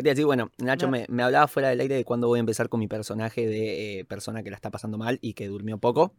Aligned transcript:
¿Qué 0.00 0.04
te 0.04 0.08
iba 0.08 0.12
a 0.12 0.14
decir? 0.14 0.24
Bueno, 0.26 0.50
Nacho 0.58 0.86
No. 0.86 0.92
me, 0.92 1.04
me 1.10 1.22
hablaba 1.22 1.46
fuera 1.46 1.68
del 1.68 1.80
aire 1.80 1.94
de 1.94 2.04
cuándo 2.06 2.26
voy 2.26 2.38
a 2.38 2.40
empezar 2.40 2.70
con 2.70 2.80
mi 2.80 2.88
personaje 2.88 3.46
de 3.46 4.00
eh, 4.00 4.04
persona 4.06 4.42
que 4.42 4.48
la 4.50 4.56
está 4.56 4.70
pasando 4.70 4.96
mal 4.96 5.18
y 5.20 5.34
que 5.34 5.46
durmió 5.48 5.76
poco. 5.78 6.14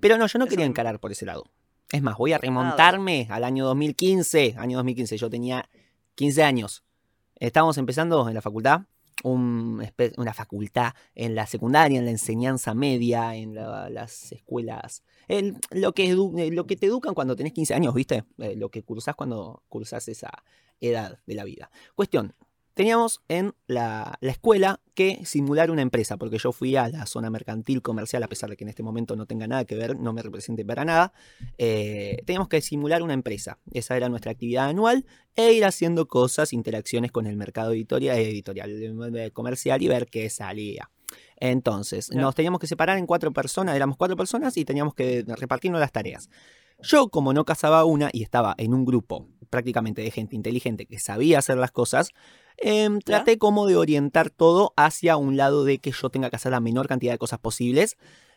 Pero 0.00 0.16
no, 0.16 0.26
yo 0.26 0.38
no 0.38 0.46
Eso 0.46 0.50
quería 0.50 0.64
encarar 0.64 0.98
por 0.98 1.12
ese 1.12 1.26
lado. 1.26 1.44
Es 1.92 2.00
más, 2.02 2.16
voy 2.16 2.32
a 2.32 2.38
remontarme 2.38 3.26
al 3.30 3.44
año 3.44 3.66
2015. 3.66 4.54
Año 4.56 4.78
2015, 4.78 5.18
yo 5.18 5.28
tenía 5.28 5.68
15 6.14 6.42
años. 6.42 6.84
Estábamos 7.36 7.76
empezando 7.76 8.26
en 8.28 8.34
la 8.34 8.40
facultad, 8.42 8.80
un 9.24 9.86
una 10.16 10.32
facultad 10.32 10.94
en 11.14 11.34
la 11.34 11.46
secundaria, 11.46 11.98
en 11.98 12.04
la 12.06 12.10
enseñanza 12.10 12.72
media, 12.74 13.34
en 13.36 13.54
la- 13.54 13.90
las 13.90 14.32
escuelas. 14.32 15.02
el- 15.28 15.58
lo, 15.70 15.92
que 15.92 16.10
edu- 16.14 16.38
eh, 16.40 16.50
lo 16.50 16.66
que 16.66 16.76
te 16.76 16.86
educan 16.86 17.12
cuando 17.12 17.36
tenés 17.36 17.52
15 17.52 17.74
años, 17.74 17.92
¿viste? 17.92 18.24
Eh, 18.38 18.56
lo 18.56 18.70
que 18.70 18.82
cursás 18.82 19.14
cuando 19.14 19.62
cursás 19.68 20.08
esa 20.08 20.30
edad 20.80 21.18
de 21.26 21.34
la 21.34 21.44
vida. 21.44 21.70
Cuestión, 21.94 22.34
teníamos 22.78 23.24
en 23.26 23.56
la, 23.66 24.18
la 24.20 24.30
escuela 24.30 24.80
que 24.94 25.24
simular 25.24 25.72
una 25.72 25.82
empresa, 25.82 26.16
porque 26.16 26.38
yo 26.38 26.52
fui 26.52 26.76
a 26.76 26.88
la 26.88 27.06
zona 27.06 27.28
mercantil 27.28 27.82
comercial, 27.82 28.22
a 28.22 28.28
pesar 28.28 28.50
de 28.50 28.56
que 28.56 28.62
en 28.62 28.68
este 28.68 28.84
momento 28.84 29.16
no 29.16 29.26
tenga 29.26 29.48
nada 29.48 29.64
que 29.64 29.74
ver, 29.74 29.98
no 29.98 30.12
me 30.12 30.22
represente 30.22 30.64
para 30.64 30.84
nada. 30.84 31.12
eh, 31.58 32.18
teníamos 32.24 32.46
que 32.46 32.60
simular 32.60 33.02
una 33.02 33.14
empresa. 33.14 33.58
Esa 33.72 33.96
era 33.96 34.08
nuestra 34.08 34.30
actividad 34.30 34.68
anual 34.68 35.06
e 35.34 35.54
ir 35.54 35.64
haciendo 35.64 36.06
cosas, 36.06 36.52
interacciones 36.52 37.10
con 37.10 37.26
el 37.26 37.36
mercado 37.36 37.72
editorial, 37.72 38.16
editorial 38.16 38.70
eh, 39.16 39.32
comercial 39.32 39.82
y 39.82 39.88
ver 39.88 40.06
qué 40.06 40.30
salía. 40.30 40.88
Entonces, 41.40 42.12
nos 42.14 42.36
teníamos 42.36 42.60
que 42.60 42.68
separar 42.68 42.96
en 42.96 43.06
cuatro 43.06 43.32
personas, 43.32 43.74
éramos 43.74 43.96
cuatro 43.96 44.16
personas 44.16 44.56
y 44.56 44.64
teníamos 44.64 44.94
que 44.94 45.24
repartirnos 45.26 45.80
las 45.80 45.90
tareas. 45.90 46.30
Yo, 46.80 47.08
como 47.08 47.32
no 47.32 47.44
cazaba 47.44 47.84
una 47.84 48.10
y 48.12 48.22
estaba 48.22 48.54
en 48.56 48.72
un 48.72 48.84
grupo 48.84 49.26
prácticamente 49.50 50.02
de 50.02 50.10
gente 50.10 50.36
inteligente 50.36 50.86
que 50.86 51.00
sabía 51.00 51.38
hacer 51.38 51.56
las 51.56 51.72
cosas, 51.72 52.10
em, 52.56 53.00
traté 53.00 53.38
como 53.38 53.66
de 53.66 53.76
orientar 53.76 54.30
todo 54.30 54.72
hacia 54.76 55.16
un 55.16 55.36
lado 55.36 55.64
de 55.64 55.78
que 55.78 55.90
yo 55.90 56.10
tenga 56.10 56.30
que 56.30 56.36
hacer 56.36 56.52
la 56.52 56.60
menor 56.60 56.86
cantidad 56.86 57.12
de 57.12 57.18
cosas 57.18 57.38
posibles 57.38 57.96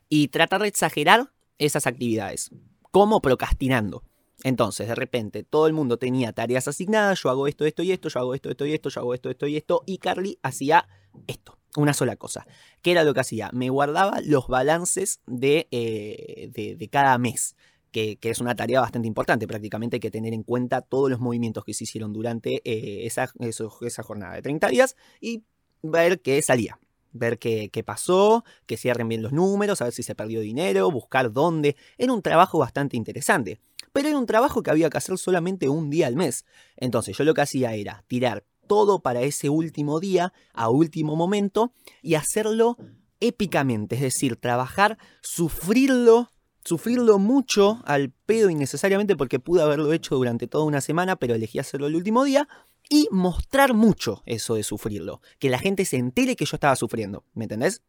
y 0.09 0.29
tratar 0.29 0.61
de 0.61 0.69
exagerar 0.69 1.31
esas 1.57 1.85
actividades, 1.85 2.49
como 2.91 3.21
procrastinando. 3.21 4.03
Entonces, 4.43 4.87
de 4.87 4.95
repente, 4.95 5.43
todo 5.43 5.67
el 5.67 5.73
mundo 5.73 5.97
tenía 5.97 6.33
tareas 6.33 6.67
asignadas, 6.67 7.21
yo 7.21 7.29
hago 7.29 7.47
esto, 7.47 7.65
esto 7.65 7.83
y 7.83 7.91
esto, 7.91 8.09
yo 8.09 8.19
hago 8.19 8.33
esto, 8.33 8.49
esto 8.49 8.65
y 8.65 8.73
esto, 8.73 8.89
yo 8.89 9.01
hago 9.01 9.13
esto, 9.13 9.29
esto 9.29 9.47
y 9.47 9.57
esto, 9.57 9.83
y 9.85 9.99
Carly 9.99 10.39
hacía 10.41 10.87
esto, 11.27 11.59
una 11.75 11.93
sola 11.93 12.15
cosa. 12.15 12.47
¿Qué 12.81 12.91
era 12.91 13.03
lo 13.03 13.13
que 13.13 13.19
hacía? 13.19 13.51
Me 13.53 13.69
guardaba 13.69 14.19
los 14.21 14.47
balances 14.47 15.21
de, 15.27 15.67
eh, 15.69 16.49
de, 16.51 16.75
de 16.75 16.87
cada 16.87 17.17
mes, 17.19 17.55
que, 17.91 18.17
es 18.21 18.39
una 18.39 18.55
tarea 18.55 18.81
bastante 18.81 19.07
importante. 19.07 19.47
Prácticamente 19.47 19.97
hay 19.97 19.99
que 19.99 20.11
tener 20.11 20.33
en 20.33 20.43
cuenta 20.43 20.81
todos 20.81 21.09
los 21.09 21.19
movimientos 21.19 21.63
que 21.63 21.73
se 21.73 21.83
hicieron 21.83 22.13
durante 22.13 22.61
eh, 22.63 23.05
esa, 23.05 23.31
esa 23.39 24.03
jornada 24.03 24.35
de 24.35 24.41
30 24.41 24.67
días 24.69 24.95
y 25.19 25.43
ver 25.81 26.21
qué 26.21 26.41
salía. 26.41 26.79
Ver 27.13 27.39
qué, 27.39 27.69
qué 27.73 27.83
pasó, 27.83 28.45
que 28.65 28.77
cierren 28.77 29.09
bien 29.09 29.21
los 29.21 29.33
números, 29.33 29.81
a 29.81 29.83
ver 29.83 29.93
si 29.93 30.01
se 30.01 30.15
perdió 30.15 30.39
dinero, 30.39 30.89
buscar 30.89 31.33
dónde. 31.33 31.75
Era 31.97 32.13
un 32.13 32.21
trabajo 32.21 32.57
bastante 32.57 32.95
interesante. 32.95 33.59
Pero 33.91 34.07
era 34.07 34.17
un 34.17 34.25
trabajo 34.25 34.63
que 34.63 34.71
había 34.71 34.89
que 34.89 34.97
hacer 34.97 35.17
solamente 35.17 35.67
un 35.67 35.89
día 35.89 36.07
al 36.07 36.15
mes. 36.15 36.45
Entonces 36.77 37.17
yo 37.17 37.25
lo 37.25 37.33
que 37.33 37.41
hacía 37.41 37.73
era 37.73 38.05
tirar 38.07 38.45
todo 38.67 39.01
para 39.01 39.21
ese 39.21 39.49
último 39.49 39.99
día, 39.99 40.31
a 40.53 40.69
último 40.69 41.17
momento, 41.17 41.73
y 42.01 42.15
hacerlo 42.15 42.77
épicamente. 43.19 43.95
Es 43.95 44.01
decir, 44.01 44.37
trabajar, 44.37 44.97
sufrirlo, 45.21 46.30
sufrirlo 46.63 47.19
mucho 47.19 47.81
al 47.85 48.11
pedo 48.11 48.49
innecesariamente 48.49 49.15
porque 49.15 49.39
pude 49.39 49.61
haberlo 49.61 49.93
hecho 49.93 50.15
durante 50.15 50.47
toda 50.47 50.65
una 50.65 50.81
semana, 50.81 51.15
pero 51.15 51.35
elegí 51.35 51.59
hacerlo 51.59 51.87
el 51.87 51.95
último 51.95 52.23
día. 52.23 52.47
Y 52.89 53.07
mostrar 53.09 53.73
mucho 53.73 54.21
eso 54.25 54.55
de 54.55 54.63
sufrirlo. 54.63 55.21
Que 55.39 55.49
la 55.49 55.59
gente 55.59 55.85
se 55.85 55.97
entere 55.97 56.35
que 56.35 56.45
yo 56.45 56.57
estaba 56.57 56.75
sufriendo. 56.75 57.23
¿Me 57.33 57.45
entendés? 57.45 57.81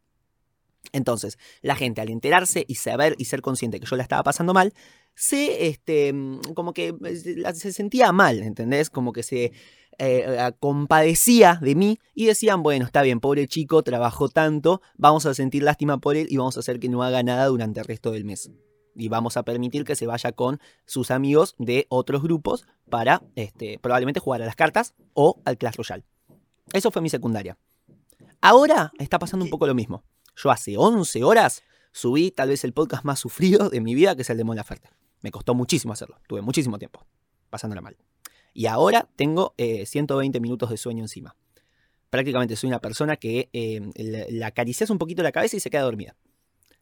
Entonces, 0.91 1.37
la 1.61 1.75
gente 1.75 2.01
al 2.01 2.09
enterarse 2.09 2.65
y 2.67 2.75
saber 2.75 3.15
y 3.17 3.25
ser 3.25 3.41
consciente 3.41 3.79
que 3.79 3.85
yo 3.85 3.95
la 3.95 4.03
estaba 4.03 4.23
pasando 4.23 4.53
mal, 4.53 4.73
se, 5.15 5.67
este, 5.67 6.11
mm, 6.11 6.53
como 6.53 6.73
que 6.73 6.95
eh, 7.05 7.53
se 7.53 7.71
sentía 7.71 8.11
mal, 8.11 8.43
¿entendés? 8.43 8.89
Como 8.89 9.13
que 9.13 9.23
se 9.23 9.53
eh, 9.99 10.51
compadecía 10.59 11.59
de 11.61 11.75
mí 11.75 11.99
y 12.13 12.25
decían, 12.25 12.63
bueno, 12.63 12.85
está 12.85 13.01
bien, 13.01 13.19
pobre 13.19 13.47
chico, 13.47 13.83
trabajó 13.83 14.29
tanto, 14.29 14.81
vamos 14.97 15.25
a 15.25 15.33
sentir 15.33 15.63
lástima 15.63 15.97
por 15.97 16.15
él 16.15 16.27
y 16.29 16.37
vamos 16.37 16.57
a 16.57 16.61
hacer 16.61 16.79
que 16.79 16.89
no 16.89 17.03
haga 17.03 17.23
nada 17.23 17.45
durante 17.47 17.79
el 17.79 17.85
resto 17.85 18.11
del 18.11 18.25
mes. 18.25 18.51
Y 18.95 19.09
vamos 19.09 19.37
a 19.37 19.43
permitir 19.43 19.85
que 19.85 19.95
se 19.95 20.05
vaya 20.05 20.31
con 20.31 20.59
sus 20.85 21.09
amigos 21.09 21.55
de 21.57 21.87
otros 21.89 22.21
grupos 22.21 22.67
para 22.89 23.23
este, 23.35 23.79
probablemente 23.79 24.19
jugar 24.19 24.41
a 24.41 24.45
las 24.45 24.55
cartas 24.55 24.93
o 25.13 25.41
al 25.45 25.57
Clash 25.57 25.75
Royale. 25.75 26.03
Eso 26.73 26.91
fue 26.91 27.01
mi 27.01 27.09
secundaria. 27.09 27.57
Ahora 28.41 28.91
está 28.99 29.17
pasando 29.19 29.45
un 29.45 29.49
poco 29.49 29.65
lo 29.65 29.73
mismo. 29.73 30.03
Yo 30.35 30.51
hace 30.51 30.77
11 30.77 31.23
horas 31.23 31.63
subí 31.91 32.31
tal 32.31 32.49
vez 32.49 32.63
el 32.63 32.73
podcast 32.73 33.03
más 33.03 33.19
sufrido 33.19 33.69
de 33.69 33.81
mi 33.81 33.95
vida, 33.95 34.15
que 34.15 34.21
es 34.21 34.29
el 34.29 34.37
de 34.37 34.43
Mon 34.43 34.55
Laferte. 34.55 34.89
Me 35.21 35.31
costó 35.31 35.55
muchísimo 35.55 35.93
hacerlo. 35.93 36.19
Tuve 36.27 36.41
muchísimo 36.41 36.77
tiempo 36.77 37.05
pasándola 37.53 37.81
mal. 37.81 37.95
Y 38.53 38.67
ahora 38.67 39.09
tengo 39.15 39.53
eh, 39.57 39.85
120 39.85 40.39
minutos 40.39 40.69
de 40.69 40.77
sueño 40.77 41.03
encima. 41.03 41.35
Prácticamente 42.09 42.55
soy 42.55 42.67
una 42.67 42.79
persona 42.79 43.17
que 43.17 43.49
eh, 43.53 43.81
le 43.95 44.45
acaricias 44.45 44.89
un 44.91 44.99
poquito 44.99 45.23
la 45.23 45.31
cabeza 45.31 45.57
y 45.57 45.59
se 45.59 45.71
queda 45.71 45.81
dormida. 45.81 46.15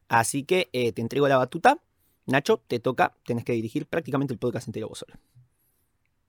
Así 0.10 0.44
que 0.44 0.70
eh, 0.74 0.92
te 0.92 1.02
entrego 1.02 1.30
la 1.30 1.38
batuta. 1.38 1.82
Nacho, 2.26 2.62
te 2.68 2.80
toca, 2.80 3.16
tenés 3.26 3.46
que 3.46 3.54
dirigir 3.54 3.88
prácticamente 3.88 4.34
el 4.34 4.40
podcast 4.40 4.68
entero 4.68 4.90
vos 4.90 5.00
solo. 5.00 5.14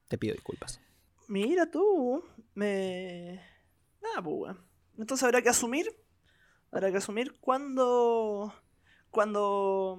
Te 0.06 0.19
pido 0.19 0.34
disculpas. 0.34 0.80
Mira 1.26 1.69
tú, 1.69 2.22
me... 2.54 3.41
Nada, 4.00 4.22
pues. 4.22 4.54
Entonces 4.97 5.24
habrá 5.24 5.42
que 5.42 5.48
asumir, 5.48 5.92
habrá 6.70 6.92
que 6.92 6.98
asumir 6.98 7.34
cuando... 7.41 8.54
Cuando... 9.10 9.98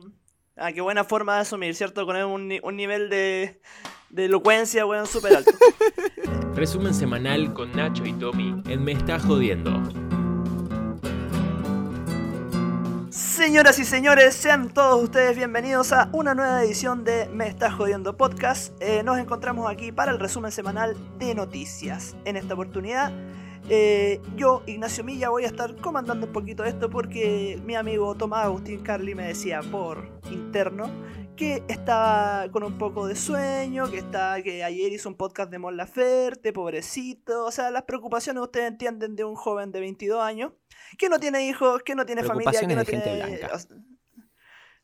Ah, 0.56 0.72
qué 0.72 0.82
buena 0.82 1.04
forma 1.04 1.36
de 1.36 1.42
asumir, 1.42 1.74
¿cierto? 1.74 2.06
Con 2.06 2.16
un, 2.16 2.54
un 2.62 2.76
nivel 2.76 3.10
de, 3.10 3.60
de 4.12 4.26
elocuencia, 4.26 4.86
weón, 4.86 5.08
súper 5.08 5.38
alto. 5.38 5.52
Resumen 6.54 6.94
semanal 6.94 7.54
con 7.56 7.72
Nacho 7.72 8.06
y 8.06 8.14
Tommy 8.14 8.62
en 8.68 8.84
Me 8.84 8.92
Está 8.92 9.20
Jodiendo. 9.20 9.82
Señoras 13.10 13.80
y 13.80 13.86
señores, 13.86 14.36
sean 14.36 14.70
todos 14.70 15.04
ustedes 15.04 15.36
bienvenidos 15.36 15.92
a 15.92 16.10
una 16.14 16.36
nueva 16.36 16.64
edición 16.64 17.04
de 17.04 17.28
Me 17.30 17.48
Estás 17.48 17.74
Jodiendo 17.74 18.16
Podcast. 18.16 18.80
Eh, 18.80 19.02
nos 19.04 19.18
encontramos 19.18 19.70
aquí 19.70 19.92
para 19.92 20.12
el 20.12 20.20
resumen 20.20 20.52
semanal 20.52 20.96
de 21.18 21.34
noticias. 21.34 22.16
En 22.26 22.38
esta 22.38 22.54
oportunidad, 22.54 23.12
eh, 23.70 24.22
yo, 24.36 24.64
Ignacio 24.66 25.04
Milla, 25.04 25.30
voy 25.30 25.44
a 25.44 25.48
estar 25.48 25.76
comandando 25.78 26.28
un 26.28 26.34
poquito 26.34 26.64
esto 26.66 26.90
porque 26.90 27.60
mi 27.64 27.76
amigo 27.76 28.16
Tomás 28.16 28.46
Agustín 28.46 28.82
Carli 28.82 29.16
me 29.16 29.28
decía 29.28 29.62
por 29.62 30.10
interno 30.32 30.90
que 31.36 31.64
estaba 31.68 32.50
con 32.52 32.64
un 32.64 32.78
poco 32.78 33.08
de 33.08 33.16
sueño, 33.16 33.90
que, 33.90 33.98
está, 33.98 34.42
que 34.44 34.64
ayer 34.64 34.92
hizo 34.92 35.10
un 35.10 35.16
podcast 35.16 35.50
de 35.50 35.60
Mon 35.60 35.78
Laferte, 35.78 36.54
pobrecito. 36.54 37.46
O 37.46 37.52
sea, 37.52 37.72
las 37.72 37.84
preocupaciones 37.84 38.44
ustedes 38.44 38.68
entienden 38.68 39.16
de 39.16 39.24
un 39.24 39.36
joven 39.36 39.72
de 39.72 39.80
22 39.80 40.22
años 40.22 40.52
que 40.98 41.10
no 41.10 41.20
tiene 41.20 41.48
hijos, 41.48 41.82
que 41.84 41.96
no 41.96 42.06
tiene 42.06 42.24
familia, 42.24 42.60
que 42.60 42.68
no 42.68 42.76
de 42.76 42.86
gente 42.86 43.10
tiene... 43.10 43.38
blanca. 43.38 43.56
o 43.56 43.60
sea, 43.60 43.78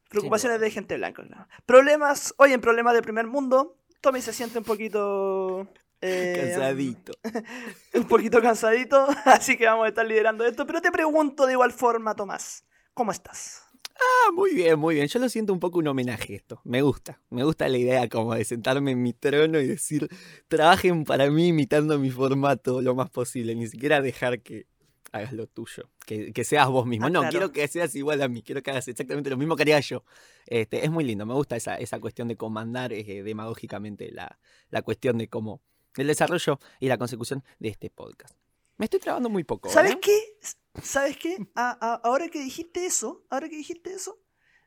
preocupaciones 0.10 0.60
de 0.60 0.72
gente 0.72 0.98
blanca, 0.98 1.24
claro. 1.24 1.48
Problemas, 1.66 2.34
hoy 2.38 2.54
en 2.54 2.62
problemas 2.62 2.96
de 2.96 3.02
primer 3.04 3.28
mundo, 3.28 3.78
Tommy 4.02 4.22
se 4.22 4.34
siente 4.34 4.58
un 4.58 4.64
poquito... 4.64 5.68
eh, 6.02 6.52
Cansadito. 6.54 7.14
un 7.94 8.08
poquito 8.08 8.42
cansadito, 8.42 9.08
así 9.26 9.58
que 9.58 9.66
vamos 9.66 9.86
a 9.86 9.90
estar 9.90 10.06
liderando 10.06 10.46
esto. 10.46 10.66
Pero 10.66 10.82
te 10.82 10.92
pregunto 10.92 11.46
de 11.46 11.54
igual 11.54 11.72
forma, 11.72 12.16
Tomás, 12.16 12.64
¿cómo 12.94 13.12
estás? 13.12 13.64
Ah, 14.00 14.32
muy 14.34 14.54
bien, 14.56 14.80
muy 14.80 14.96
bien. 14.96 15.08
Yo 15.08 15.20
lo 15.20 15.28
siento 15.28 15.52
un 15.52 15.60
poco 15.60 15.80
un 15.80 15.88
homenaje 15.88 16.36
esto. 16.36 16.62
Me 16.64 16.82
gusta. 16.82 17.20
Me 17.30 17.44
gusta 17.44 17.68
la 17.68 17.78
idea 17.78 18.08
como 18.08 18.34
de 18.34 18.46
sentarme 18.46 18.92
en 18.92 19.02
mi 19.02 19.12
trono 19.12 19.60
y 19.60 19.68
decir, 19.68 20.08
trabajen 20.48 21.04
para 21.04 21.30
mí 21.30 21.48
imitando 21.48 22.00
mi 22.00 22.10
formato 22.10 22.82
lo 22.82 22.96
más 22.96 23.10
posible. 23.10 23.56
Ni 23.56 23.68
siquiera 23.68 24.02
dejar 24.02 24.42
que 24.42 24.68
hagas 25.12 25.34
lo 25.34 25.48
tuyo. 25.48 25.90
Que, 26.06 26.32
que 26.32 26.46
seas 26.46 26.70
vos 26.70 26.86
mismo. 26.86 27.08
Ah, 27.08 27.10
no, 27.10 27.20
claro. 27.20 27.32
quiero 27.32 27.52
que 27.52 27.68
seas 27.68 27.94
igual 27.96 28.22
a 28.22 28.30
mí. 28.30 28.42
Quiero 28.42 28.64
que 28.64 28.72
hagas 28.72 28.88
exactamente 28.88 29.30
lo 29.30 29.36
mismo 29.36 29.58
que 29.58 29.64
haría 29.64 29.82
yo. 29.82 30.06
Este, 30.46 30.86
es 30.86 30.92
muy 30.92 31.04
lindo. 31.04 31.26
Me 31.26 31.34
gusta 31.34 31.58
esa, 31.58 31.76
esa 31.76 32.00
cuestión 32.00 32.30
de 32.30 32.38
comandar 32.38 32.94
eh, 32.94 33.22
demagógicamente 33.24 34.12
la, 34.14 34.40
la 34.70 34.82
cuestión 34.82 35.18
de 35.18 35.28
cómo 35.28 35.62
el 35.98 36.08
desarrollo 36.08 36.60
y 36.80 36.88
la 36.88 36.98
consecución 36.98 37.44
de 37.60 37.70
este 37.70 37.90
podcast. 37.90 38.36
Me 38.78 38.86
estoy 38.86 39.00
trabando 39.00 39.30
muy 39.30 39.44
poco. 39.44 39.70
¿Sabes 39.70 39.92
¿verdad? 39.92 40.02
qué? 40.04 40.82
¿Sabes 40.82 41.18
qué? 41.18 41.38
A- 41.56 41.78
a- 41.82 41.96
ahora 42.04 42.30
que 42.30 42.40
dijiste 42.42 42.86
eso, 42.86 43.26
ahora 43.30 43.50
que 43.50 43.58
dijiste 43.58 43.92
eso, 43.94 44.18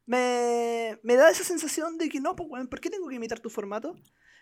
me, 0.04 0.98
me 1.02 1.14
da 1.16 1.30
esa 1.30 1.44
sensación 1.44 1.96
de 1.96 2.08
que 2.08 2.20
no, 2.20 2.36
pues, 2.36 2.48
¿por 2.68 2.80
qué 2.80 2.90
tengo 2.90 3.08
que 3.08 3.14
imitar 3.14 3.40
tu 3.40 3.48
formato? 3.50 3.96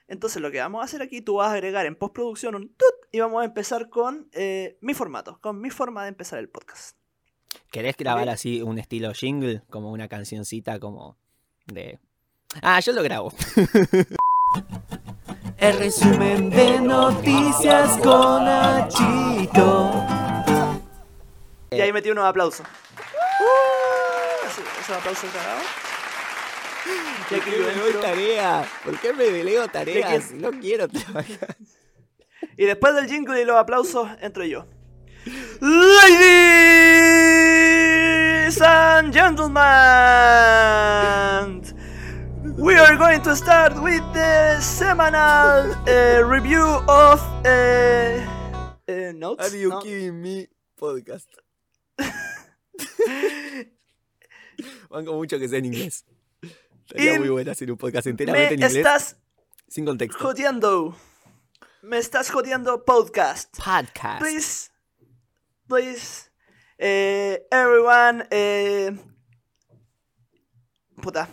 Entonces 0.09 0.43
lo 0.43 0.50
que 0.50 0.59
vamos 0.59 0.81
a 0.82 0.85
hacer 0.87 1.03
aquí, 1.03 1.21
tú 1.21 1.35
vas 1.37 1.50
a 1.50 1.53
agregar 1.53 1.87
en 1.87 1.94
postproducción 1.94 2.56
un 2.56 2.69
tut 2.71 2.94
y 3.12 3.21
vamos 3.21 3.43
a 3.43 3.44
empezar 3.44 3.88
con 3.91 4.29
eh, 4.32 4.77
mi 4.81 4.93
formato, 4.94 5.38
con 5.41 5.61
mi 5.61 5.71
forma 5.71 6.03
de 6.03 6.09
empezar 6.09 6.41
el 6.41 6.49
podcast. 6.49 6.97
¿Querés 7.71 7.97
grabar 7.97 8.29
así 8.29 8.62
un 8.62 8.79
estilo 8.81 9.12
jingle? 9.12 9.62
Como 9.71 9.93
una 9.93 10.09
cancioncita 10.09 10.81
como 10.81 11.17
de... 11.67 12.00
Ah, 12.62 12.81
yo 12.81 12.93
lo 12.93 13.03
grabo. 13.05 13.32
El 15.61 15.79
resumen 15.79 16.49
de 16.49 16.81
noticias 16.81 17.99
con 17.99 18.47
Nachito. 18.47 19.93
Y 21.71 21.81
ahí 21.81 21.93
metí 21.93 22.11
unos 22.11 22.25
aplausos. 22.25 22.67
Uh, 22.67 24.47
esos 24.81 24.97
aplausos 24.97 25.31
grabados. 25.33 25.65
Y 27.31 27.35
aquí 27.35 27.51
yo 27.51 27.69
entro. 27.69 28.01
tarea? 28.01 28.67
¿Por 28.85 28.99
qué 28.99 29.12
me 29.12 29.25
delego 29.25 29.69
tareas? 29.69 30.33
No 30.33 30.51
quiero 30.51 30.89
trabajar. 30.89 31.57
Y 32.56 32.65
después 32.65 32.95
del 32.95 33.06
jingle 33.06 33.43
y 33.43 33.45
los 33.45 33.56
aplausos, 33.56 34.09
entro 34.21 34.45
yo. 34.45 34.67
Ladies 35.61 36.21
and 38.63 39.13
gentlemen, 39.13 39.61
we 42.61 42.77
are 42.77 42.97
going 42.97 43.23
to 43.23 43.35
start 43.35 43.73
with 43.83 44.03
the 44.12 44.61
semanal 44.61 45.73
uh, 45.89 46.23
review 46.25 46.62
of 46.89 47.21
uh, 47.47 48.21
uh, 48.87 49.12
notes. 49.15 49.55
No. 49.55 49.81
kidding 49.81 50.21
me? 50.21 50.47
Podcast. 50.77 51.27
Banco 54.91 55.15
mucho 55.15 55.39
que 55.39 55.49
sea 55.49 55.59
en 55.59 55.65
inglés. 55.67 56.05
Estaría 56.87 57.19
muy 57.19 57.31
bueno 57.31 57.51
hacer 57.51 57.71
un 57.71 57.79
podcast 57.79 58.07
enteramente 58.09 58.49
Me 58.49 58.55
en 58.55 58.61
inglés, 58.61 58.77
estás 58.77 59.17
sin 59.69 59.87
contexto. 59.87 60.19
jodiendo. 60.19 60.95
Me 61.83 61.97
estás 61.99 62.31
jodiendo 62.31 62.85
podcast. 62.85 63.56
Podcast. 63.56 64.21
please, 64.21 64.71
please, 65.67 66.31
eh, 66.77 67.47
everyone, 67.51 68.27
eh, 68.31 68.93
puta, 71.01 71.27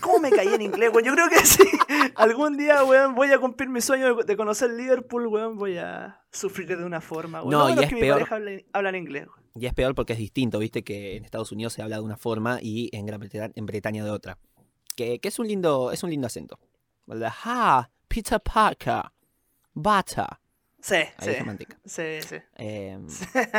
¿cómo 0.00 0.18
me 0.18 0.30
caí 0.30 0.48
en 0.48 0.62
inglés, 0.62 0.90
weón? 0.92 1.04
Yo 1.04 1.12
creo 1.12 1.28
que 1.28 1.38
sí, 1.46 1.64
algún 2.14 2.56
día, 2.56 2.84
weón, 2.84 3.14
voy 3.14 3.32
a 3.32 3.38
cumplir 3.38 3.68
mi 3.68 3.80
sueño 3.80 4.14
de, 4.16 4.36
conocer 4.36 4.70
Liverpool, 4.70 5.26
weón, 5.26 5.56
voy 5.56 5.78
a 5.78 6.20
sufrir 6.30 6.68
de 6.76 6.84
una 6.84 7.00
forma, 7.00 7.42
weón. 7.42 7.50
No, 7.50 7.68
y 7.70 7.84
es 7.84 7.90
que 7.90 7.96
peor. 7.96 8.02
mi 8.02 8.10
pareja 8.10 8.34
habla, 8.36 8.50
habla 8.72 8.88
en 8.90 8.96
inglés, 8.96 9.26
weón. 9.26 9.42
Y 9.54 9.66
es 9.66 9.74
peor 9.74 9.94
porque 9.94 10.14
es 10.14 10.18
distinto, 10.18 10.58
viste 10.58 10.82
que 10.82 11.16
en 11.16 11.24
Estados 11.24 11.52
Unidos 11.52 11.74
se 11.74 11.82
habla 11.82 11.96
de 11.96 12.02
una 12.02 12.16
forma 12.16 12.58
y 12.62 12.88
en 12.96 13.04
Gran 13.04 13.20
Bretaña, 13.20 13.52
en 13.54 13.66
Bretaña 13.66 14.04
de 14.04 14.10
otra. 14.10 14.38
Que, 14.96 15.18
que 15.18 15.28
es 15.28 15.38
un 15.38 15.46
lindo, 15.46 15.92
es 15.92 16.02
un 16.02 16.10
lindo 16.10 16.26
acento. 16.26 16.58
¿Verdad? 17.06 17.32
Ha, 17.44 17.90
Peter 18.08 18.40
Parker, 18.40 19.02
Butter. 19.74 20.26
Sí, 20.82 20.96
Ahí 20.96 21.12
sí, 21.20 21.30
es 21.30 21.38
romántica. 21.38 21.78
sí, 21.84 22.02
sí. 22.28 22.36
Eh, 22.56 22.98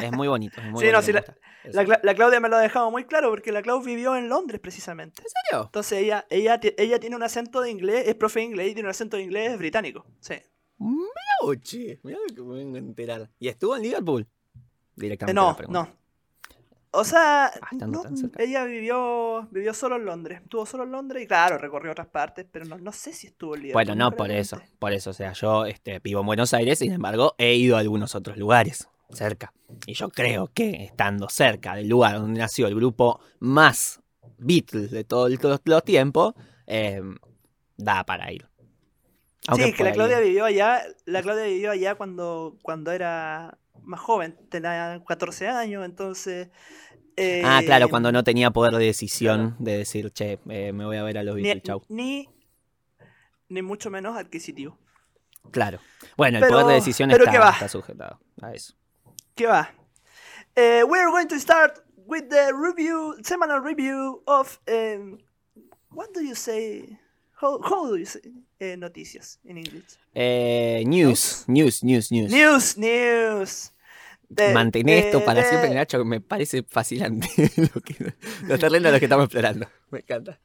es 0.04 0.12
muy 0.12 0.28
bonito. 0.28 0.60
Es 0.60 0.68
muy 0.70 0.81
Sí, 0.86 0.92
no, 0.92 1.02
sí, 1.02 1.14
la- 1.14 2.14
Claudia 2.16 2.40
me 2.42 2.50
lo 2.50 2.58
ha 2.58 2.62
dejado 2.62 2.92
muy 2.92 3.06
claro 3.06 3.30
porque 3.30 3.54
la 3.54 3.62
Claudia 3.62 3.86
vivió 3.86 4.16
en 4.18 4.28
Londres 4.28 4.60
precisamente. 4.60 5.22
¿En 5.24 5.30
serio? 5.30 5.64
Entonces 5.68 6.00
ella, 6.00 6.25
ella, 6.30 6.60
ella 6.78 7.00
tiene 7.00 7.16
un 7.16 7.24
acento 7.24 7.62
de 7.62 7.72
inglés, 7.72 8.08
es 8.10 8.16
profe 8.16 8.40
de 8.42 8.46
inglés 8.48 8.72
y 8.72 8.74
tiene 8.74 8.88
un 8.88 8.92
acento 8.92 9.16
de 9.16 9.24
inglés 9.24 9.58
británico. 9.58 10.06
Sí. 10.20 10.36
Mira, 10.78 11.62
che, 11.62 12.00
mira 12.04 12.20
lo 12.28 12.36
que 12.36 12.42
me 12.42 12.56
vengo 12.56 12.75
a 12.75 12.80
enterar. 12.80 13.30
¿Y 13.40 13.48
estuvo 13.48 13.75
en 13.78 13.84
Liverpool? 13.84 14.24
Eh, 14.24 14.60
Directamente. 14.96 15.34
no, 15.34 15.56
no. 15.70 16.02
O 16.95 17.04
sea, 17.04 17.51
no, 17.72 18.04
cerca. 18.16 18.44
ella 18.44 18.66
vivió, 18.66 19.48
vivió 19.50 19.74
solo 19.74 19.95
en 19.95 20.06
Londres. 20.06 20.42
Estuvo 20.44 20.66
solo 20.66 20.84
en 20.84 20.92
Londres 20.92 21.24
y 21.24 21.28
claro, 21.28 21.57
recorrió 21.57 21.92
otras 21.92 22.07
partes, 22.07 22.45
pero 22.51 22.66
no, 22.66 22.78
no 22.78 22.92
sé 22.92 23.13
si 23.13 23.28
estuvo 23.28 23.56
en 23.56 23.63
Liverpool. 23.63 23.86
Bueno, 23.86 23.95
no 23.95 24.16
por 24.16 24.30
eso. 24.30 24.62
Por 24.78 24.94
eso, 24.94 25.10
o 25.10 25.13
sea, 25.13 25.34
yo 25.34 25.66
este, 25.66 26.00
vivo 26.00 26.19
en 26.19 26.28
Buenos 26.28 26.54
Aires, 26.54 26.78
sin 26.80 26.92
embargo, 26.92 27.34
he 27.40 27.56
ido 27.56 27.78
a 27.78 27.80
algunos 27.80 28.13
otros 28.13 28.38
lugares 28.38 28.88
cerca. 29.10 29.54
Y 29.88 29.94
yo 29.94 30.10
creo 30.10 30.51
que 30.54 30.84
estando 30.84 31.30
cerca 31.30 31.75
del 31.75 31.88
lugar 31.88 32.19
donde 32.19 32.40
nació 32.40 32.68
el 32.68 32.75
grupo 32.75 33.19
más 33.39 34.00
Beatles 34.38 34.92
de 34.92 35.04
todos 35.04 35.31
los 35.66 35.84
tiempos, 35.84 36.34
eh, 36.68 37.01
da 37.78 38.04
para 38.04 38.31
ir. 38.31 38.48
Aunque 39.48 39.66
sí, 39.66 39.74
que 39.74 39.84
la 39.84 39.92
Claudia 39.92 40.19
vivió 40.19 40.46
allá, 40.46 40.84
la 41.06 41.22
Claudia 41.22 41.46
vivió 41.46 41.72
allá 41.72 41.96
cuando, 41.96 42.57
cuando 42.62 42.92
era 42.92 43.57
más 43.83 44.00
joven, 44.00 44.38
tenía 44.50 45.01
14 45.07 45.47
años, 45.47 45.85
entonces... 45.85 46.50
Ah, 47.45 47.62
claro, 47.63 47.85
eh, 47.85 47.89
cuando 47.89 48.12
no 48.12 48.24
tenía 48.24 48.50
poder 48.50 48.74
de 48.74 48.85
decisión 48.85 49.56
de 49.59 49.77
decir, 49.77 50.12
che, 50.12 50.39
eh, 50.50 50.74
me 50.74 50.83
voy 50.85 50.97
a 50.97 51.03
ver 51.03 51.19
a 51.19 51.24
los 51.24 51.35
ni, 51.35 51.44
Beatles, 51.44 51.63
chau. 51.63 51.83
ni, 51.88 52.27
ni 53.50 53.62
mucho 53.62 53.91
menos 53.91 54.18
adquisitivo. 54.18 54.80
Claro. 55.51 55.80
Bueno, 56.18 56.39
el 56.39 56.47
poder 56.47 56.65
de 56.65 56.74
decisión 56.74 57.09
pero 57.12 57.25
está, 57.25 57.50
está 57.50 57.69
sujetado 57.69 58.19
a 58.41 58.53
eso. 58.53 58.74
¿Qué 59.35 59.45
va? 59.45 59.71
Eh, 60.56 60.83
we're 60.83 61.09
going 61.09 61.27
to 61.27 61.39
start 61.39 61.79
with 62.06 62.29
the 62.29 62.51
review, 62.53 63.15
semanal 63.24 63.59
review 63.59 64.21
of, 64.27 64.59
um, 64.68 65.18
what 65.91 66.13
do 66.13 66.21
you 66.21 66.36
say? 66.36 67.00
How, 67.41 67.59
how 67.62 67.88
do 67.88 67.97
you 67.97 68.06
say 68.06 68.21
eh, 68.59 68.75
noticias 68.77 69.39
in 69.44 69.57
English? 69.57 69.97
Eh, 70.15 70.83
news, 70.86 71.45
news, 71.47 71.83
news, 71.83 72.12
news. 72.12 72.31
News, 72.31 72.77
news. 72.77 73.71
De- 74.30 74.54
Mantén 74.54 74.86
de- 74.86 75.00
esto 75.00 75.24
para 75.24 75.42
de- 75.42 75.50
siempre, 75.50 75.74
Nacho, 75.74 76.04
me 76.06 76.22
parece 76.22 76.64
fascinante 76.64 77.28
lo 77.75 77.81
que, 77.81 78.14
los 78.48 78.60
terrenos 78.60 78.92
los 78.92 79.00
que 79.00 79.06
estamos 79.06 79.25
explorando. 79.25 79.68
Me 79.92 80.00
encanta. 80.00 80.40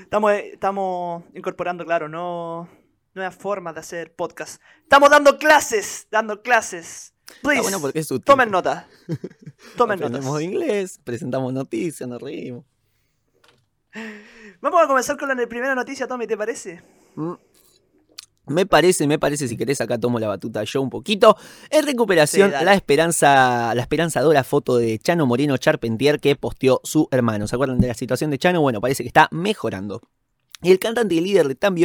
Estamos, 0.00 0.32
estamos 0.32 1.24
incorporando, 1.34 1.84
claro, 1.84 2.08
no, 2.08 2.68
nuevas 3.14 3.34
formas 3.34 3.74
de 3.74 3.80
hacer 3.80 4.14
podcast. 4.14 4.60
Estamos 4.82 5.10
dando 5.10 5.38
clases, 5.38 6.06
dando 6.10 6.42
clases. 6.42 7.14
Please, 7.42 7.58
Está 7.58 7.62
bueno 7.62 7.80
porque 7.80 7.98
es 8.00 8.08
tomen 8.24 8.50
nota. 8.50 8.86
Tomen 9.76 9.98
notas. 9.98 10.24
Inglés, 10.42 11.00
presentamos 11.02 11.52
noticias, 11.52 12.08
nos 12.08 12.20
reímos. 12.22 12.64
Vamos 14.60 14.82
a 14.82 14.86
comenzar 14.86 15.16
con 15.16 15.28
la 15.28 15.46
primera 15.48 15.74
noticia, 15.74 16.06
Tommy, 16.06 16.26
¿te 16.26 16.36
parece? 16.36 16.82
Mm. 17.14 17.32
Me 18.46 18.64
parece, 18.64 19.06
me 19.06 19.18
parece, 19.18 19.48
si 19.48 19.56
querés 19.56 19.80
acá 19.80 19.98
tomo 19.98 20.18
la 20.18 20.28
batuta 20.28 20.62
yo 20.64 20.80
un 20.80 20.90
poquito. 20.90 21.36
En 21.70 21.84
recuperación, 21.84 22.52
Sí, 22.56 22.64
la 22.64 22.74
esperanza, 22.74 23.74
la 23.74 23.82
esperanzadora 23.82 24.44
foto 24.44 24.76
de 24.76 24.98
Chano 24.98 25.26
Moreno 25.26 25.56
Charpentier 25.56 26.20
que 26.20 26.36
posteó 26.36 26.80
su 26.84 27.08
hermano. 27.10 27.46
¿Se 27.48 27.56
acuerdan 27.56 27.78
de 27.80 27.88
la 27.88 27.94
situación 27.94 28.30
de 28.30 28.38
Chano? 28.38 28.60
Bueno, 28.60 28.80
parece 28.80 29.02
que 29.02 29.08
está 29.08 29.28
mejorando. 29.32 30.00
El 30.62 30.78
cantante 30.78 31.14
y 31.14 31.20
líder 31.20 31.48
de 31.48 31.54
Tan 31.54 31.76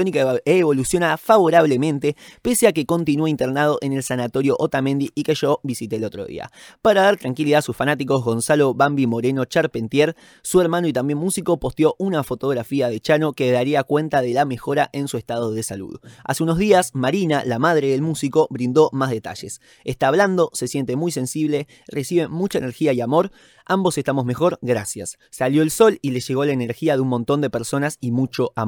evoluciona 0.46 1.18
favorablemente, 1.18 2.16
pese 2.42 2.68
a 2.68 2.72
que 2.72 2.86
continúa 2.86 3.30
internado 3.30 3.78
en 3.82 3.92
el 3.92 4.02
sanatorio 4.02 4.56
Otamendi 4.58 5.12
y 5.14 5.24
que 5.24 5.36
yo 5.36 5.60
visité 5.64 5.98
el 5.98 6.06
otro 6.06 6.26
día. 6.26 6.50
Para 6.82 7.02
dar 7.02 7.18
tranquilidad 7.18 7.60
a 7.60 7.62
sus 7.64 7.76
fanáticos, 7.76 8.24
Gonzalo 8.24 8.74
Bambi 8.74 9.08
Moreno 9.08 9.44
Charpentier, 9.44 10.16
su 10.42 10.62
hermano 10.62 10.88
y 10.88 10.94
también 10.94 11.20
músico, 11.20 11.60
posteó 11.60 11.96
una 12.00 12.24
fotografía 12.24 12.88
de 12.88 13.02
Chano 13.02 13.34
que 13.34 13.52
daría 13.52 13.84
cuenta 13.84 14.22
de 14.22 14.34
la 14.34 14.46
mejora 14.46 14.90
en 14.94 15.10
su 15.10 15.18
estado 15.18 15.52
de 15.52 15.64
salud. 15.64 16.00
Hace 16.24 16.44
unos 16.44 16.58
días, 16.58 16.92
Marina, 16.94 17.44
la 17.46 17.60
madre 17.60 17.90
del 17.90 18.02
músico, 18.02 18.48
brindó 18.50 18.90
más 18.94 19.10
detalles. 19.10 19.60
Está 19.84 20.08
hablando, 20.08 20.50
se 20.54 20.70
siente 20.70 20.96
muy 20.96 21.12
sensible, 21.12 21.68
recibe 21.88 22.30
mucha 22.30 22.60
energía 22.60 22.94
y 22.94 23.02
amor. 23.02 23.32
Ambos 23.66 23.98
estamos 23.98 24.26
mejor, 24.26 24.60
gracias. 24.62 25.18
Salió 25.30 25.62
el 25.62 25.72
sol 25.72 26.00
y 26.02 26.12
le 26.12 26.22
llegó 26.22 26.46
la 26.46 26.54
energía 26.54 26.96
de 26.96 27.02
un 27.02 27.10
montón 27.10 27.42
de 27.42 27.50
personas 27.50 27.98
y 28.00 28.12
mucho 28.12 28.54
amor. 28.56 28.61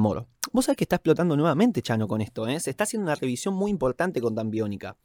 Vos 0.52 0.66
sabés 0.66 0.76
que 0.76 0.84
está 0.84 0.96
explotando 0.96 1.36
nuevamente 1.36 1.82
Chano 1.82 2.06
con 2.06 2.20
esto, 2.20 2.46
¿eh? 2.46 2.60
Se 2.60 2.70
está 2.70 2.84
haciendo 2.84 3.06
una 3.06 3.14
revisión 3.14 3.54
muy 3.54 3.70
importante 3.70 4.20
con 4.20 4.34
Tan 4.34 4.50
Biónica. 4.50 4.96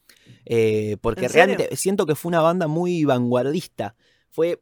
Eh, 0.46 0.98
porque 1.02 1.28
realmente 1.28 1.76
siento 1.76 2.06
que 2.06 2.16
fue 2.16 2.30
una 2.30 2.42
banda 2.42 2.68
muy 2.68 3.04
vanguardista. 3.06 3.96
Fue 4.30 4.62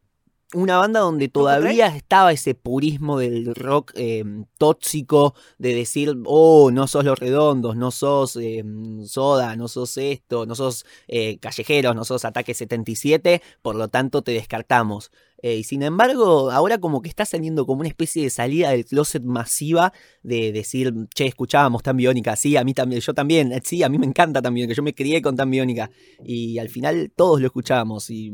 una 0.53 0.77
banda 0.77 1.01
donde 1.01 1.27
todavía 1.27 1.87
estaba 1.87 2.31
ese 2.31 2.55
purismo 2.55 3.19
del 3.19 3.53
rock 3.53 3.91
eh, 3.95 4.23
tóxico, 4.57 5.35
de 5.57 5.73
decir, 5.73 6.15
oh, 6.25 6.71
no 6.71 6.87
sos 6.87 7.03
los 7.03 7.19
redondos, 7.19 7.75
no 7.75 7.91
sos 7.91 8.37
eh, 8.37 8.63
soda, 9.05 9.57
no 9.57 9.67
sos 9.67 9.97
esto, 9.97 10.45
no 10.45 10.55
sos 10.55 10.85
eh, 11.09 11.37
callejeros, 11.39 11.95
no 11.95 12.05
sos 12.05 12.23
ataque 12.23 12.53
77, 12.53 13.41
por 13.61 13.75
lo 13.75 13.89
tanto 13.89 14.21
te 14.21 14.31
descartamos. 14.31 15.11
Eh, 15.41 15.57
y 15.57 15.63
sin 15.63 15.83
embargo, 15.83 16.51
ahora 16.51 16.79
como 16.79 17.01
que 17.01 17.09
está 17.09 17.25
saliendo 17.25 17.65
como 17.65 17.81
una 17.81 17.89
especie 17.89 18.23
de 18.23 18.29
salida 18.29 18.71
del 18.71 18.85
closet 18.85 19.23
masiva 19.23 19.93
de 20.23 20.51
decir, 20.51 20.93
che, 21.13 21.25
escuchábamos 21.27 21.83
tan 21.83 21.97
biónica, 21.97 22.35
sí, 22.35 22.57
a 22.57 22.63
mí 22.63 22.73
también, 22.73 23.01
yo 23.01 23.13
también, 23.13 23.51
eh, 23.51 23.61
sí, 23.63 23.83
a 23.83 23.89
mí 23.89 23.97
me 23.97 24.07
encanta 24.07 24.41
también, 24.41 24.67
que 24.67 24.75
yo 24.75 24.83
me 24.83 24.95
crié 24.95 25.21
con 25.21 25.35
tan 25.35 25.49
biónica. 25.51 25.91
Y 26.23 26.57
al 26.57 26.69
final 26.69 27.11
todos 27.15 27.39
lo 27.39 27.47
escuchábamos 27.47 28.09
y, 28.09 28.33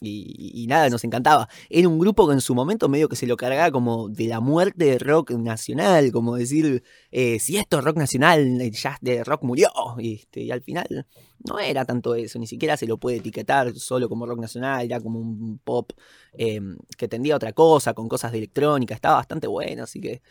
y, 0.00 0.62
y 0.62 0.66
nada, 0.66 0.88
nos 0.90 1.04
encantaba. 1.04 1.48
Era 1.70 1.88
un 1.88 1.98
grupo 1.98 2.26
que 2.28 2.34
en 2.34 2.40
su 2.40 2.54
momento 2.54 2.88
medio 2.88 3.08
que 3.08 3.16
se 3.16 3.26
lo 3.26 3.36
cargaba 3.36 3.70
como 3.70 4.08
de 4.08 4.28
la 4.28 4.40
muerte 4.40 4.84
de 4.84 4.98
rock 4.98 5.32
nacional, 5.32 6.12
como 6.12 6.36
decir, 6.36 6.82
eh, 7.10 7.38
si 7.40 7.56
esto 7.56 7.78
es 7.78 7.84
rock 7.84 7.96
nacional, 7.96 8.58
jazz 8.70 8.98
de 9.00 9.24
rock 9.24 9.42
murió. 9.42 9.70
Este, 9.98 10.42
y 10.42 10.50
al 10.50 10.62
final 10.62 11.06
no 11.44 11.58
era 11.58 11.84
tanto 11.84 12.14
eso, 12.14 12.38
ni 12.38 12.46
siquiera 12.46 12.76
se 12.76 12.86
lo 12.86 12.98
puede 12.98 13.18
etiquetar 13.18 13.74
solo 13.74 14.08
como 14.08 14.26
rock 14.26 14.40
nacional, 14.40 14.84
era 14.84 15.00
como 15.00 15.20
un 15.20 15.58
pop 15.58 15.92
eh, 16.32 16.60
que 16.96 17.08
tendía 17.08 17.36
otra 17.36 17.52
cosa, 17.52 17.94
con 17.94 18.08
cosas 18.08 18.32
de 18.32 18.38
electrónica, 18.38 18.94
estaba 18.94 19.16
bastante 19.16 19.46
bueno, 19.46 19.84
así 19.84 20.00
que 20.00 20.22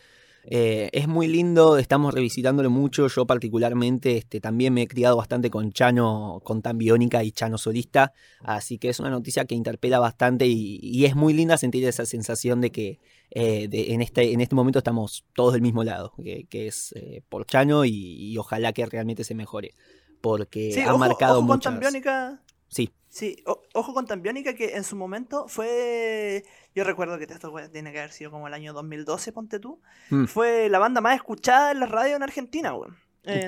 Eh, 0.48 0.90
es 0.92 1.08
muy 1.08 1.26
lindo, 1.26 1.76
estamos 1.76 2.14
revisitándolo 2.14 2.70
mucho. 2.70 3.08
Yo, 3.08 3.26
particularmente, 3.26 4.16
este, 4.16 4.40
también 4.40 4.72
me 4.74 4.82
he 4.82 4.86
criado 4.86 5.16
bastante 5.16 5.50
con 5.50 5.72
Chano, 5.72 6.40
con 6.44 6.62
Tan 6.62 6.78
Biónica 6.78 7.24
y 7.24 7.32
Chano 7.32 7.58
Solista. 7.58 8.12
Así 8.40 8.78
que 8.78 8.88
es 8.88 9.00
una 9.00 9.10
noticia 9.10 9.44
que 9.44 9.56
interpela 9.56 9.98
bastante 9.98 10.46
y, 10.46 11.04
es 11.04 11.16
muy 11.16 11.32
linda 11.32 11.56
sentir 11.58 11.84
esa 11.84 12.06
sensación 12.06 12.60
de 12.60 12.70
que 12.70 13.00
eh, 13.30 13.68
en, 13.72 14.02
este, 14.02 14.32
en 14.32 14.40
este 14.40 14.54
momento 14.54 14.78
estamos 14.78 15.24
todos 15.34 15.52
del 15.52 15.62
mismo 15.62 15.82
lado, 15.82 16.12
que, 16.22 16.66
es 16.66 16.94
por 17.28 17.44
Chano 17.46 17.84
y, 17.84 18.36
ojalá 18.38 18.72
que 18.72 18.86
realmente 18.86 19.24
se 19.24 19.34
mejore. 19.34 19.74
Porque 20.26 20.84
ha 20.84 20.96
marcado 20.96 21.38
ojo 21.38 21.46
muchas... 21.46 21.72
Con 21.72 21.80
Tan 21.80 21.80
Biónica... 21.80 22.40
Sí. 22.68 22.92
Sí, 23.08 23.42
ojo 23.72 23.94
con 23.94 24.06
Tambiónica 24.06 24.54
que 24.54 24.76
en 24.76 24.84
su 24.84 24.94
momento 24.94 25.46
fue. 25.48 26.44
Yo 26.74 26.84
recuerdo 26.84 27.16
que 27.16 27.24
esto 27.24 27.50
tiene 27.72 27.90
que 27.90 28.00
haber 28.00 28.12
sido 28.12 28.30
como 28.30 28.46
el 28.46 28.52
año 28.52 28.74
2012, 28.74 29.32
ponte 29.32 29.58
tú. 29.58 29.80
Mm. 30.10 30.26
Fue 30.26 30.68
la 30.68 30.78
banda 30.78 31.00
más 31.00 31.16
escuchada 31.16 31.70
en 31.70 31.80
la 31.80 31.86
radio 31.86 32.16
en 32.16 32.22
Argentina, 32.22 32.72
güey. 32.72 32.90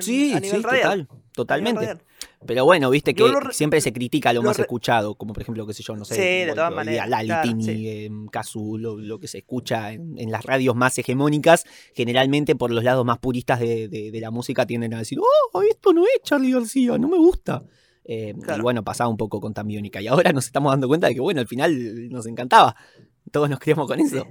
sí, 0.01 0.33
sí, 0.41 0.61
total, 0.63 1.07
totalmente. 1.33 1.99
Pero 2.45 2.63
bueno, 2.63 2.89
viste 2.89 3.13
que 3.13 3.25
siempre 3.51 3.81
se 3.81 3.91
critica 3.91 4.31
lo, 4.31 4.41
más 4.41 4.57
escuchado, 4.57 5.15
como 5.15 5.33
por 5.33 5.43
ejemplo, 5.43 5.67
qué 5.67 5.73
sé 5.73 5.83
yo, 5.83 5.95
no 5.95 6.05
sé, 6.05 6.15
sí, 6.15 6.45
de 6.45 6.53
todas 6.55 6.73
maneras, 6.73 7.09
Lali, 7.09 7.33
Tini, 7.43 8.09
lo, 8.79 9.19
que 9.19 9.27
se 9.27 9.39
escucha 9.39 9.91
en, 9.91 10.31
las 10.31 10.45
radios 10.45 10.75
más 10.75 10.97
hegemónicas, 10.97 11.65
generalmente 11.93 12.55
por 12.55 12.71
los 12.71 12.83
lados 12.83 13.05
más 13.05 13.19
puristas 13.19 13.59
de, 13.59 13.89
de 13.89 14.21
la 14.21 14.31
música 14.31 14.65
tienden 14.65 14.93
a 14.93 14.99
decir, 14.99 15.19
oh, 15.19 15.61
esto 15.63 15.91
no 15.91 16.05
es 16.05 16.21
Charlie 16.23 16.53
García, 16.53 16.97
no 16.97 17.09
me 17.09 17.17
gusta. 17.17 17.63
Eh, 18.11 18.33
y 18.57 18.61
bueno, 18.61 18.83
pasaba 18.83 19.07
un 19.07 19.17
poco 19.17 19.39
con 19.39 19.53
Tambiónica. 19.53 20.01
Y 20.01 20.07
ahora 20.07 20.31
nos 20.33 20.47
estamos 20.47 20.71
dando 20.71 20.87
cuenta 20.87 21.05
de 21.05 21.13
que, 21.13 21.21
bueno, 21.21 21.41
al 21.41 21.47
final 21.47 22.09
nos 22.09 22.25
encantaba. 22.25 22.75
Todos 23.31 23.51
nos 23.51 23.59
criamos 23.59 23.85
con 23.85 23.99
eso. 23.99 24.25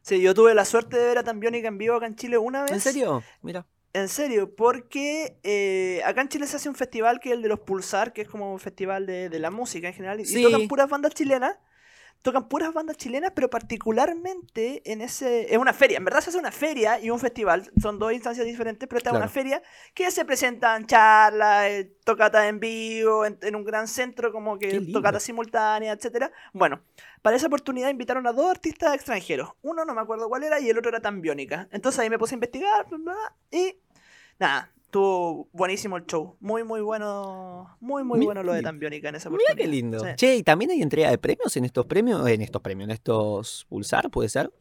Sí. 0.00 0.22
yo 0.22 0.32
tuve 0.32 0.54
la 0.54 0.64
suerte 0.64 0.96
de 0.96 1.06
ver 1.06 1.18
a 1.18 1.24
Tambiónica 1.24 1.66
en 1.66 1.76
vivo 1.76 1.96
acá 1.96 2.06
en 2.06 2.14
Chile 2.14 2.38
una 2.38 2.62
vez. 2.62 2.70
¿En 2.70 2.80
serio? 2.80 3.24
Mira. 3.42 3.66
En 3.94 4.08
serio, 4.08 4.54
porque 4.56 5.38
eh, 5.44 6.02
acá 6.04 6.20
en 6.20 6.28
Chile 6.28 6.48
se 6.48 6.56
hace 6.56 6.68
un 6.68 6.74
festival 6.74 7.20
que 7.20 7.28
es 7.30 7.36
el 7.36 7.42
de 7.42 7.48
los 7.48 7.60
Pulsar, 7.60 8.12
que 8.12 8.22
es 8.22 8.28
como 8.28 8.52
un 8.52 8.58
festival 8.58 9.06
de, 9.06 9.38
la 9.38 9.52
música 9.52 9.86
en 9.86 9.94
general. 9.94 10.20
Y 10.20 10.42
tocan 10.42 10.66
puras 10.66 10.90
bandas 10.90 11.14
chilenas 11.14 11.56
tocan 12.24 12.48
puras 12.48 12.72
bandas 12.72 12.96
chilenas, 12.96 13.32
pero 13.34 13.50
particularmente 13.50 14.80
en 14.90 15.02
ese. 15.02 15.52
Es 15.52 15.58
una 15.58 15.74
feria, 15.74 15.98
en 15.98 16.06
verdad 16.06 16.22
se 16.22 16.30
hace 16.30 16.38
una 16.38 16.50
feria 16.50 16.98
y 16.98 17.10
un 17.10 17.20
festival, 17.20 17.70
son 17.80 17.98
dos 17.98 18.14
instancias 18.14 18.46
diferentes, 18.46 18.88
pero 18.88 18.96
está 18.96 19.12
una 19.12 19.28
feria 19.28 19.62
que 19.92 20.10
se 20.10 20.24
presentan 20.24 20.86
charlas, 20.86 21.66
eh, 21.66 21.92
tocatas 22.02 22.46
en 22.46 22.60
vivo, 22.60 23.26
en, 23.26 23.54
un 23.54 23.62
gran 23.62 23.86
centro, 23.86 24.32
como 24.32 24.58
que 24.58 24.80
tocatas 24.90 25.22
simultáneas, 25.22 25.98
etcétera. 25.98 26.32
Bueno, 26.54 26.80
para 27.20 27.36
esa 27.36 27.46
oportunidad 27.48 27.90
invitaron 27.90 28.26
a 28.26 28.32
dos 28.32 28.50
artistas 28.50 28.94
extranjeros. 28.94 29.50
Uno 29.60 29.84
no 29.84 29.94
me 29.94 30.00
acuerdo 30.00 30.26
cuál 30.30 30.44
era 30.44 30.58
y 30.58 30.70
el 30.70 30.78
otro 30.78 30.88
era 30.88 31.00
tan 31.00 31.20
biónica. 31.20 31.68
Entonces 31.72 31.98
ahí 32.00 32.08
me 32.08 32.18
puse 32.18 32.34
a 32.34 32.36
investigar, 32.36 32.86
y 33.50 33.76
nada, 34.38 34.74
Estuvo 34.94 35.48
buenísimo 35.52 35.96
el 35.96 36.06
show. 36.06 36.36
Muy, 36.38 36.62
muy 36.62 36.80
bueno. 36.80 37.76
Muy, 37.80 38.04
muy 38.04 38.24
bueno 38.24 38.44
lo 38.44 38.52
de 38.52 38.62
Tambiónica 38.62 39.08
en 39.08 39.16
esa 39.16 39.28
oportunidad. 39.28 39.56
Mira 39.56 39.64
qué 39.64 39.68
lindo. 39.68 40.04
Che, 40.14 40.36
¿y 40.36 40.44
también 40.44 40.70
hay 40.70 40.82
entrega 40.82 41.10
de 41.10 41.18
premios 41.18 41.56
en 41.56 41.64
estos 41.64 41.84
premios? 41.86 42.24
En 42.28 42.40
estos 42.40 42.62
premios, 42.62 42.86
en 42.86 42.92
estos 42.92 43.66
Pulsar, 43.68 44.08
¿puede 44.08 44.28
ser? 44.28 44.52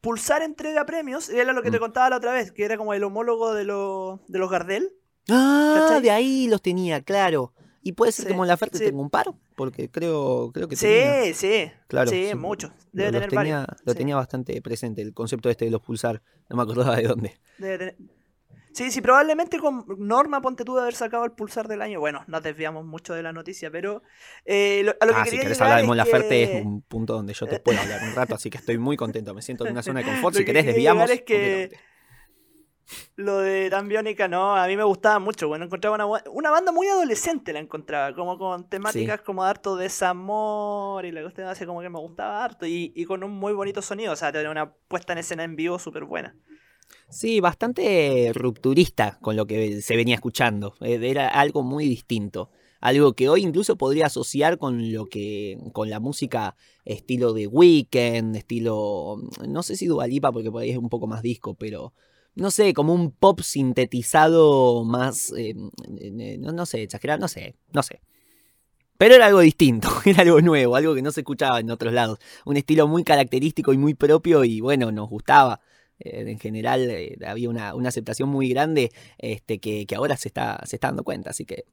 Pulsar 0.00 0.40
entrega 0.40 0.86
premios, 0.86 1.28
era 1.28 1.52
lo 1.52 1.62
que 1.62 1.70
te 1.70 1.76
mm. 1.76 1.80
contaba 1.80 2.08
la 2.08 2.16
otra 2.16 2.32
vez, 2.32 2.52
que 2.52 2.64
era 2.64 2.78
como 2.78 2.94
el 2.94 3.04
homólogo 3.04 3.52
de, 3.52 3.64
de 3.64 4.38
los 4.38 4.50
Gardel. 4.50 4.94
Ah, 5.28 6.00
de 6.02 6.10
ahí 6.10 6.48
los 6.48 6.62
tenía, 6.62 7.02
claro. 7.02 7.52
Y 7.82 7.92
puede 7.92 8.12
ser 8.12 8.28
como 8.28 8.46
la 8.46 8.54
oferta 8.54 8.78
tengo 8.78 9.02
un 9.02 9.10
paro, 9.10 9.36
porque 9.56 9.90
creo, 9.90 10.52
creo 10.54 10.68
que 10.68 10.76
Sí, 10.76 11.34
sí. 11.34 11.70
Claro. 11.86 12.10
Sí, 12.10 12.30
muchos. 12.34 12.72
Debe 12.92 13.12
tener 13.12 13.28
tenía, 13.28 13.66
Lo 13.84 13.94
tenía 13.94 14.16
bastante 14.16 14.62
presente, 14.62 15.02
el 15.02 15.12
concepto 15.12 15.50
este 15.50 15.66
de 15.66 15.70
los 15.70 15.82
pulsar. 15.82 16.22
No 16.48 16.56
me 16.56 16.62
acordaba 16.62 16.96
de 16.96 17.02
dónde. 17.02 17.38
Debe 17.58 17.76
tener, 17.76 17.96
Sí, 18.72 18.90
sí, 18.90 19.00
probablemente 19.00 19.58
con 19.58 19.84
Norma 19.98 20.40
ponte 20.40 20.64
tú 20.64 20.76
de 20.76 20.82
haber 20.82 20.94
sacado 20.94 21.24
el 21.24 21.32
pulsar 21.32 21.66
del 21.66 21.82
año. 21.82 21.98
Bueno, 21.98 22.24
nos 22.28 22.42
desviamos 22.42 22.84
mucho 22.84 23.14
de 23.14 23.22
la 23.22 23.32
noticia, 23.32 23.70
pero 23.70 24.02
eh, 24.44 24.94
a 25.00 25.06
lo 25.06 25.12
que 25.12 25.20
ah, 25.20 25.24
quería 25.24 25.40
si 25.40 25.44
querés 25.44 25.60
hablar 25.60 25.80
de 25.80 25.86
Mon 25.86 25.96
Laferte 25.96 26.42
es 26.42 26.64
un 26.64 26.82
punto 26.82 27.14
donde 27.14 27.34
yo 27.34 27.46
te 27.46 27.58
puedo 27.58 27.78
hablar 27.80 28.00
un 28.02 28.14
rato, 28.14 28.34
así 28.34 28.48
que 28.48 28.58
estoy 28.58 28.78
muy 28.78 28.96
contento. 28.96 29.34
Me 29.34 29.42
siento 29.42 29.66
en 29.66 29.72
una 29.72 29.82
zona 29.82 30.00
de 30.00 30.06
confort. 30.06 30.36
si 30.36 30.44
querés, 30.44 30.66
desviamos. 30.66 31.10
Es 31.10 31.22
que 31.22 31.70
lo 33.16 33.38
de 33.38 33.70
Tambiónica, 33.70 34.28
no, 34.28 34.56
a 34.56 34.66
mí 34.66 34.76
me 34.76 34.84
gustaba 34.84 35.18
mucho. 35.18 35.48
Bueno, 35.48 35.64
encontraba 35.64 35.96
una, 36.30 36.50
banda 36.50 36.72
muy 36.72 36.86
adolescente, 36.88 37.52
la 37.52 37.58
encontraba, 37.58 38.14
como 38.14 38.38
con 38.38 38.68
temáticas 38.68 39.20
como 39.20 39.44
harto 39.44 39.76
desamor 39.76 41.04
y 41.04 41.12
la 41.12 41.22
cuestión 41.22 41.48
hace 41.48 41.66
como 41.66 41.80
que 41.80 41.88
me 41.88 41.98
gustaba 41.98 42.44
harto 42.44 42.66
y, 42.66 42.92
y 42.94 43.04
con 43.04 43.24
un 43.24 43.32
muy 43.32 43.52
bonito 43.52 43.82
sonido. 43.82 44.12
O 44.12 44.16
sea, 44.16 44.32
tenía 44.32 44.50
una 44.50 44.72
puesta 44.72 45.12
en 45.12 45.18
escena 45.18 45.44
en 45.44 45.56
vivo 45.56 45.78
súper 45.78 46.04
buena. 46.04 46.36
Sí, 47.08 47.40
bastante 47.40 48.30
rupturista 48.34 49.18
con 49.20 49.36
lo 49.36 49.46
que 49.46 49.82
se 49.82 49.96
venía 49.96 50.14
escuchando. 50.14 50.74
Eh, 50.80 50.98
era 51.02 51.28
algo 51.28 51.62
muy 51.62 51.86
distinto. 51.86 52.50
Algo 52.80 53.12
que 53.12 53.28
hoy 53.28 53.42
incluso 53.42 53.76
podría 53.76 54.06
asociar 54.06 54.58
con 54.58 54.92
lo 54.92 55.06
que. 55.06 55.58
con 55.72 55.90
la 55.90 56.00
música 56.00 56.56
estilo 56.84 57.32
de 57.32 57.46
Weekend, 57.46 58.36
estilo. 58.36 59.18
no 59.46 59.62
sé 59.62 59.76
si 59.76 59.86
Dualipa, 59.86 60.32
porque 60.32 60.50
por 60.50 60.62
ahí 60.62 60.70
es 60.70 60.78
un 60.78 60.88
poco 60.88 61.06
más 61.06 61.22
disco, 61.22 61.54
pero. 61.54 61.92
No 62.36 62.50
sé, 62.52 62.74
como 62.74 62.94
un 62.94 63.10
pop 63.10 63.40
sintetizado 63.40 64.84
más. 64.84 65.32
Eh, 65.36 65.54
no, 66.38 66.52
no 66.52 66.64
sé, 66.64 66.82
exagerado, 66.84 67.20
no 67.20 67.28
sé, 67.28 67.56
no 67.72 67.82
sé. 67.82 68.00
Pero 69.00 69.14
era 69.14 69.26
algo 69.26 69.40
distinto, 69.40 69.88
era 70.04 70.22
algo 70.22 70.42
nuevo, 70.42 70.76
algo 70.76 70.94
que 70.94 71.00
no 71.00 71.10
se 71.10 71.20
escuchaba 71.20 71.58
en 71.60 71.70
otros 71.70 71.92
lados. 71.92 72.18
Un 72.44 72.58
estilo 72.58 72.86
muy 72.86 73.02
característico 73.02 73.72
y 73.72 73.78
muy 73.78 73.94
propio 73.94 74.44
y 74.44 74.60
bueno, 74.60 74.92
nos 74.92 75.08
gustaba. 75.08 75.60
Eh, 76.00 76.24
en 76.26 76.38
general 76.38 76.90
eh, 76.90 77.16
había 77.26 77.48
una, 77.48 77.70
aceptación 77.86 78.28
muy 78.28 78.48
grande 78.48 78.90
este, 79.18 79.58
que, 79.58 79.86
ahora 79.94 80.16
se 80.16 80.28
está, 80.28 80.60
se 80.66 80.76
está 80.76 80.88
dando 80.88 81.04
cuenta. 81.04 81.30
Así 81.30 81.44
que 81.44 81.64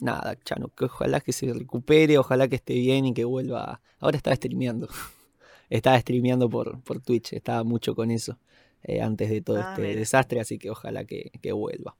nada, 0.00 0.36
Chano, 0.44 0.68
que 0.68 0.86
ojalá 0.86 1.20
que 1.20 1.32
se 1.32 1.52
recupere, 1.52 2.18
ojalá 2.18 2.48
que 2.48 2.56
esté 2.56 2.74
bien 2.74 3.06
y 3.06 3.14
que 3.14 3.24
vuelva. 3.24 3.80
Ahora 3.98 4.16
estaba 4.16 4.36
streameando. 4.36 4.88
estaba 5.70 5.98
streameando 6.00 6.48
por, 6.48 6.82
por 6.82 7.00
Twitch, 7.00 7.32
estaba 7.32 7.64
mucho 7.64 7.94
con 7.94 8.10
eso 8.10 8.38
eh, 8.82 9.00
antes 9.00 9.30
de 9.30 9.40
todo 9.40 9.58
ah, 9.58 9.74
este 9.76 9.96
desastre, 9.96 10.40
así 10.40 10.58
que 10.58 10.70
ojalá 10.70 11.04
que, 11.04 11.32
que 11.42 11.52
vuelva. 11.52 11.96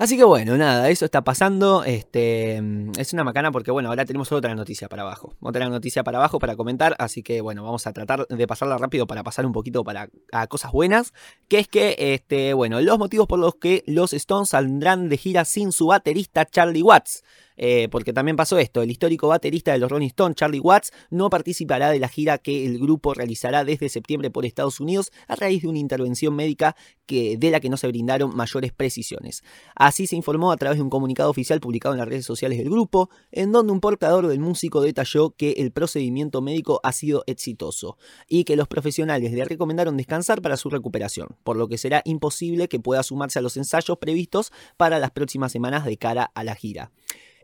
Así 0.00 0.16
que 0.16 0.24
bueno, 0.24 0.56
nada, 0.56 0.88
eso 0.88 1.04
está 1.04 1.20
pasando. 1.20 1.84
Este, 1.84 2.56
es 2.96 3.12
una 3.12 3.22
macana 3.22 3.52
porque 3.52 3.70
bueno, 3.70 3.90
ahora 3.90 4.06
tenemos 4.06 4.32
otra 4.32 4.54
noticia 4.54 4.88
para 4.88 5.02
abajo. 5.02 5.36
Otra 5.40 5.68
noticia 5.68 6.02
para 6.02 6.16
abajo 6.16 6.38
para 6.38 6.56
comentar. 6.56 6.96
Así 6.98 7.22
que 7.22 7.42
bueno, 7.42 7.64
vamos 7.64 7.86
a 7.86 7.92
tratar 7.92 8.26
de 8.26 8.46
pasarla 8.46 8.78
rápido 8.78 9.06
para 9.06 9.22
pasar 9.22 9.44
un 9.44 9.52
poquito 9.52 9.84
para, 9.84 10.08
a 10.32 10.46
cosas 10.46 10.72
buenas. 10.72 11.12
Que 11.48 11.58
es 11.58 11.68
que, 11.68 11.96
este, 11.98 12.54
bueno, 12.54 12.80
los 12.80 12.98
motivos 12.98 13.26
por 13.26 13.38
los 13.38 13.56
que 13.56 13.84
los 13.86 14.14
Stones 14.14 14.48
saldrán 14.48 15.10
de 15.10 15.18
gira 15.18 15.44
sin 15.44 15.70
su 15.70 15.88
baterista 15.88 16.46
Charlie 16.46 16.82
Watts. 16.82 17.22
Eh, 17.62 17.88
porque 17.90 18.14
también 18.14 18.36
pasó 18.36 18.56
esto, 18.56 18.80
el 18.80 18.90
histórico 18.90 19.28
baterista 19.28 19.72
de 19.72 19.78
los 19.78 19.90
Rolling 19.90 20.06
Stones, 20.06 20.34
Charlie 20.34 20.60
Watts, 20.60 20.92
no 21.10 21.28
participará 21.28 21.90
de 21.90 21.98
la 21.98 22.08
gira 22.08 22.38
que 22.38 22.64
el 22.64 22.78
grupo 22.78 23.12
realizará 23.12 23.64
desde 23.64 23.90
septiembre 23.90 24.30
por 24.30 24.46
Estados 24.46 24.80
Unidos 24.80 25.12
a 25.28 25.36
raíz 25.36 25.60
de 25.60 25.68
una 25.68 25.78
intervención 25.78 26.34
médica 26.34 26.74
que, 27.04 27.36
de 27.36 27.50
la 27.50 27.60
que 27.60 27.68
no 27.68 27.76
se 27.76 27.86
brindaron 27.86 28.34
mayores 28.34 28.72
precisiones. 28.72 29.42
Así 29.74 30.06
se 30.06 30.16
informó 30.16 30.52
a 30.52 30.56
través 30.56 30.78
de 30.78 30.84
un 30.84 30.88
comunicado 30.88 31.28
oficial 31.28 31.60
publicado 31.60 31.94
en 31.94 31.98
las 31.98 32.08
redes 32.08 32.24
sociales 32.24 32.56
del 32.56 32.70
grupo, 32.70 33.10
en 33.30 33.52
donde 33.52 33.74
un 33.74 33.80
portador 33.80 34.26
del 34.26 34.40
músico 34.40 34.80
detalló 34.80 35.34
que 35.36 35.50
el 35.58 35.70
procedimiento 35.70 36.40
médico 36.40 36.80
ha 36.82 36.92
sido 36.92 37.24
exitoso 37.26 37.98
y 38.26 38.44
que 38.44 38.56
los 38.56 38.68
profesionales 38.68 39.32
le 39.32 39.44
recomendaron 39.44 39.98
descansar 39.98 40.40
para 40.40 40.56
su 40.56 40.70
recuperación, 40.70 41.36
por 41.44 41.58
lo 41.58 41.68
que 41.68 41.76
será 41.76 42.00
imposible 42.06 42.68
que 42.68 42.80
pueda 42.80 43.02
sumarse 43.02 43.38
a 43.38 43.42
los 43.42 43.58
ensayos 43.58 43.98
previstos 43.98 44.50
para 44.78 44.98
las 44.98 45.10
próximas 45.10 45.52
semanas 45.52 45.84
de 45.84 45.98
cara 45.98 46.30
a 46.34 46.42
la 46.42 46.54
gira. 46.54 46.90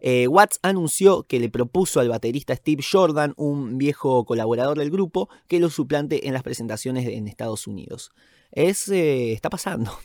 Eh, 0.08 0.28
Watts 0.28 0.60
anunció 0.62 1.25
que 1.25 1.40
le 1.40 1.50
propuso 1.50 1.98
al 1.98 2.08
baterista 2.08 2.54
Steve 2.54 2.80
Jordan, 2.80 3.34
un 3.36 3.76
viejo 3.76 4.25
colaborador 4.25 4.78
del 4.78 4.92
grupo, 4.92 5.28
que 5.48 5.58
lo 5.58 5.68
suplante 5.68 6.28
en 6.28 6.32
las 6.32 6.44
presentaciones 6.44 7.08
en 7.08 7.26
Estados 7.26 7.66
Unidos. 7.66 8.12
Es, 8.52 8.88
eh, 8.88 9.32
está 9.32 9.50
pasando. 9.50 9.90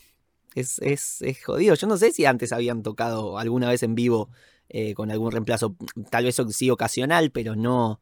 Es, 0.53 0.81
es, 0.81 1.21
jodido. 1.45 1.75
Yo 1.75 1.87
no 1.87 1.95
sé 1.95 2.11
si 2.11 2.25
antes 2.25 2.51
habían 2.51 2.83
tocado 2.83 3.37
alguna 3.37 3.69
vez 3.69 3.83
en 3.83 3.95
vivo 3.95 4.29
eh, 4.67 4.93
con 4.95 5.09
algún 5.09 5.31
reemplazo, 5.31 5.77
tal 6.09 6.25
vez 6.25 6.41
sí 6.49 6.69
ocasional, 6.69 7.31
pero 7.31 7.55
no 7.55 8.01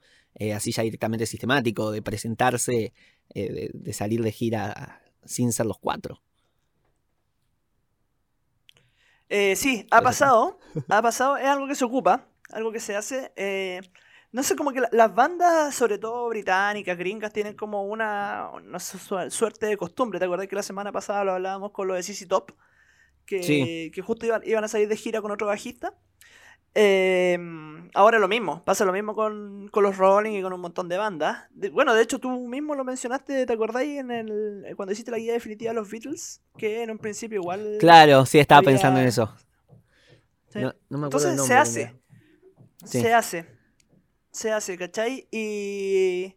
así 0.56 0.72
ya 0.72 0.82
directamente 0.82 1.28
sistemático, 1.28 1.92
de 1.92 2.02
presentarse, 2.02 2.94
de 3.36 3.94
salir 3.94 4.24
de 4.24 4.32
gira 4.32 5.04
sin 5.26 5.54
ser 5.54 5.68
los 5.68 5.78
cuatro. 5.78 6.24
Eh, 9.30 9.56
sí, 9.56 9.88
ha 9.92 10.02
pasado. 10.02 10.60
Ha 10.88 11.02
pasado. 11.02 11.38
Es 11.38 11.46
algo 11.46 11.68
que 11.68 11.76
se 11.76 11.86
ocupa, 11.86 12.28
algo 12.52 12.72
que 12.72 12.80
se 12.80 12.96
hace. 12.96 13.32
Eh, 13.36 13.82
no 14.32 14.44
sé, 14.44 14.56
como 14.56 14.72
que 14.72 14.82
las 14.92 15.16
bandas, 15.16 15.74
sobre 15.74 15.98
todo 15.98 16.28
británicas, 16.30 16.98
gringas, 16.98 17.34
tienen 17.34 17.56
como 17.56 17.84
una, 17.84 18.52
suerte 19.30 19.66
de 19.68 19.78
costumbre. 19.78 20.20
¿Te 20.20 20.26
acuerdas 20.26 20.48
que 20.48 20.56
la 20.56 20.64
semana 20.64 20.92
pasada 20.92 21.24
lo 21.24 21.34
hablábamos 21.34 21.72
con 21.72 21.88
lo 21.88 21.94
de 21.94 22.04
CC 22.04 22.26
Top? 22.28 22.52
Que, 23.26 23.92
que 23.94 24.02
justo 24.02 24.26
iban, 24.26 24.64
a 24.64 24.68
salir 24.68 24.88
de 24.88 24.98
gira 24.98 25.22
con 25.22 25.32
otro 25.32 25.48
bajista. 25.48 25.94
Em, 26.82 27.90
ahora 27.94 28.20
lo 28.20 28.28
mismo, 28.30 28.64
pasa 28.64 28.86
lo 28.86 28.94
mismo 28.94 29.14
con, 29.14 29.68
con 29.70 29.84
los 29.84 29.98
Rolling 29.98 30.32
y 30.32 30.42
con 30.42 30.54
un 30.54 30.62
montón 30.62 30.88
de 30.88 30.98
bandas. 30.98 31.44
De- 31.52 31.70
bueno, 31.70 31.94
de 31.94 32.04
hecho 32.04 32.20
tú 32.20 32.30
mismo 32.48 32.74
lo 32.76 32.84
mencionaste, 32.86 33.46
¿te 33.46 33.54
acordáis 33.54 34.00
en 34.00 34.12
el, 34.12 34.74
cuando 34.78 34.94
hiciste 34.94 35.12
la 35.12 35.18
guía 35.18 35.34
definitiva 35.34 35.72
de 35.72 35.76
los 35.76 35.90
Beatles? 35.92 36.42
Que 36.58 36.84
en 36.84 36.92
un 36.92 36.98
principio 36.98 37.40
igual... 37.42 37.78
Claro, 37.80 38.26
sí, 38.26 38.40
estaba 38.40 38.60
había- 38.60 38.70
pensando 38.72 39.00
en 39.02 39.08
eso. 39.08 39.36
Sí. 40.54 40.60
No, 40.60 40.74
no 40.90 40.98
me 41.00 41.08
acuerdo 41.08 41.30
Entonces 41.30 41.32
el 41.34 41.40
se 41.48 41.54
hace. 41.56 41.96
Sí. 42.86 43.02
Se 43.02 43.14
hace. 43.14 43.46
Se 44.32 44.52
hace, 44.52 44.78
¿cachai? 44.78 45.28
Y. 45.32 46.36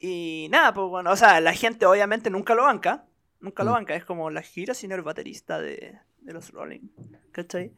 Y 0.00 0.48
nada, 0.50 0.72
pues 0.74 0.88
bueno, 0.88 1.10
o 1.12 1.16
sea, 1.16 1.40
la 1.40 1.52
gente 1.52 1.86
obviamente 1.86 2.28
nunca 2.30 2.54
lo 2.54 2.64
banca. 2.64 3.04
Nunca 3.40 3.62
lo 3.62 3.70
Mm. 3.70 3.74
banca, 3.74 3.94
es 3.94 4.04
como 4.04 4.30
la 4.30 4.42
gira 4.42 4.74
sin 4.74 4.90
el 4.92 5.02
baterista 5.02 5.60
de, 5.60 5.98
de 6.20 6.32
los 6.32 6.50
Rolling. 6.50 6.88
¿Cachai? 7.32 7.72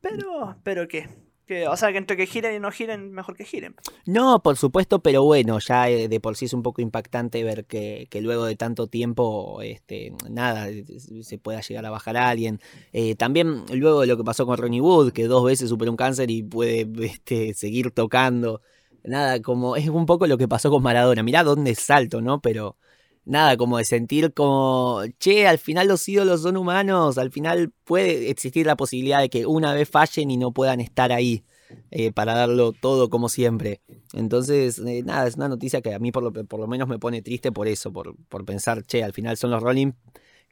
Pero, 0.00 0.56
pero 0.62 0.88
qué. 0.88 1.08
Que, 1.46 1.68
o 1.68 1.76
sea, 1.76 1.92
que 1.92 1.98
entre 1.98 2.16
que 2.16 2.26
giren 2.26 2.54
y 2.54 2.58
no 2.58 2.70
giren, 2.70 3.12
mejor 3.12 3.36
que 3.36 3.44
giren. 3.44 3.74
No, 4.06 4.42
por 4.42 4.56
supuesto, 4.56 5.00
pero 5.00 5.22
bueno, 5.24 5.58
ya 5.58 5.90
eh, 5.90 6.08
de 6.08 6.18
por 6.18 6.36
sí 6.36 6.46
es 6.46 6.54
un 6.54 6.62
poco 6.62 6.80
impactante 6.80 7.44
ver 7.44 7.66
que, 7.66 8.06
que 8.08 8.22
luego 8.22 8.46
de 8.46 8.56
tanto 8.56 8.86
tiempo, 8.86 9.60
este, 9.60 10.14
nada, 10.30 10.70
eh, 10.70 10.84
se 11.22 11.36
pueda 11.36 11.60
llegar 11.60 11.84
a 11.84 11.90
bajar 11.90 12.16
a 12.16 12.30
alguien. 12.30 12.60
Eh, 12.94 13.14
también 13.14 13.64
luego 13.74 14.00
de 14.00 14.06
lo 14.06 14.16
que 14.16 14.24
pasó 14.24 14.46
con 14.46 14.56
Ronnie 14.56 14.80
Wood, 14.80 15.12
que 15.12 15.26
dos 15.26 15.44
veces 15.44 15.68
superó 15.68 15.90
un 15.90 15.98
cáncer 15.98 16.30
y 16.30 16.42
puede 16.42 16.88
este, 17.04 17.52
seguir 17.52 17.90
tocando. 17.90 18.62
Nada, 19.02 19.42
como 19.42 19.76
es 19.76 19.86
un 19.88 20.06
poco 20.06 20.26
lo 20.26 20.38
que 20.38 20.48
pasó 20.48 20.70
con 20.70 20.82
Maradona. 20.82 21.22
Mirá 21.22 21.44
dónde 21.44 21.74
salto, 21.74 22.22
¿no? 22.22 22.40
Pero 22.40 22.78
nada, 23.24 23.56
como 23.56 23.78
de 23.78 23.84
sentir 23.84 24.32
como, 24.32 25.02
che, 25.18 25.46
al 25.46 25.58
final 25.58 25.88
los 25.88 26.08
ídolos 26.08 26.42
son 26.42 26.56
humanos, 26.56 27.18
al 27.18 27.30
final 27.30 27.72
puede 27.84 28.30
existir 28.30 28.66
la 28.66 28.76
posibilidad 28.76 29.20
de 29.20 29.30
que 29.30 29.46
una 29.46 29.74
vez 29.74 29.88
fallen 29.88 30.30
y 30.30 30.36
no 30.36 30.52
puedan 30.52 30.80
estar 30.80 31.12
ahí 31.12 31.44
eh, 31.90 32.12
para 32.12 32.34
darlo 32.34 32.72
todo 32.72 33.10
como 33.10 33.28
siempre. 33.28 33.80
Entonces, 34.12 34.78
eh, 34.78 35.02
nada, 35.04 35.26
es 35.26 35.36
una 35.36 35.48
noticia 35.48 35.80
que 35.80 35.94
a 35.94 35.98
mí 35.98 36.12
por 36.12 36.22
lo, 36.22 36.32
por 36.32 36.60
lo 36.60 36.66
menos 36.66 36.88
me 36.88 36.98
pone 36.98 37.22
triste 37.22 37.52
por 37.52 37.68
eso, 37.68 37.92
por, 37.92 38.16
por 38.28 38.44
pensar, 38.44 38.84
che, 38.84 39.02
al 39.02 39.12
final 39.12 39.36
son 39.36 39.50
los 39.50 39.62
Rolling, 39.62 39.92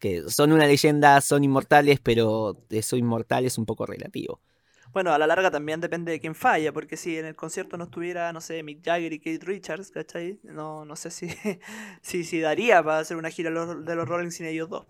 que 0.01 0.29
son 0.29 0.53
una 0.53 0.67
leyenda, 0.67 1.21
son 1.21 1.45
inmortales, 1.45 2.01
pero 2.03 2.59
eso 2.71 2.97
inmortal 2.97 3.45
es 3.45 3.59
un 3.59 3.67
poco 3.67 3.87
relativo. 3.87 4.41
Bueno, 4.93 5.13
a 5.13 5.19
la 5.19 5.27
larga 5.27 5.51
también 5.51 5.81
depende 5.81 6.13
de 6.13 6.21
quién 6.21 6.35
falla, 6.35 6.73
porque 6.73 6.97
si 6.97 7.17
en 7.17 7.25
el 7.25 7.35
concierto 7.35 7.79
no 7.79 7.85
estuviera, 7.85 8.33
no 8.33 8.41
sé, 8.41 8.63
Mick 8.63 8.85
Jagger 8.85 9.13
y 9.13 9.21
Keith 9.21 9.43
Richards, 9.43 9.91
¿cachai? 9.91 10.39
No, 10.43 10.85
no 10.85 10.97
sé 10.97 11.11
si, 11.11 11.29
si, 12.03 12.25
si 12.25 12.41
daría 12.41 12.83
para 12.83 12.99
hacer 12.99 13.17
una 13.17 13.31
gira 13.31 13.51
de 13.51 13.95
los, 13.95 14.09
Rolling 14.09 14.31
sin 14.31 14.47
ellos 14.47 14.69
dos. 14.69 14.85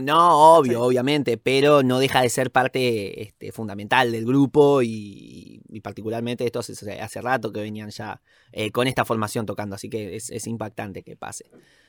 No, 0.00 0.56
obvio, 0.56 0.82
obviamente, 0.82 1.38
pero 1.38 1.82
no 1.82 1.98
deja 1.98 2.20
de 2.20 2.28
ser 2.28 2.50
parte 2.50 3.22
este, 3.22 3.52
fundamental 3.52 4.12
del 4.12 4.26
grupo 4.26 4.82
y, 4.82 5.62
y 5.68 5.80
particularmente 5.80 6.44
esto 6.44 6.60
hace, 6.60 7.00
hace 7.00 7.20
rato 7.20 7.52
que 7.52 7.60
venían 7.60 7.90
ya 7.90 8.20
eh, 8.52 8.70
con 8.70 8.86
esta 8.86 9.04
formación 9.04 9.46
tocando, 9.46 9.76
así 9.76 9.88
que 9.88 10.16
es, 10.16 10.30
es 10.30 10.46
impactante 10.46 11.02
que 11.02 11.16
pase. 11.16 11.46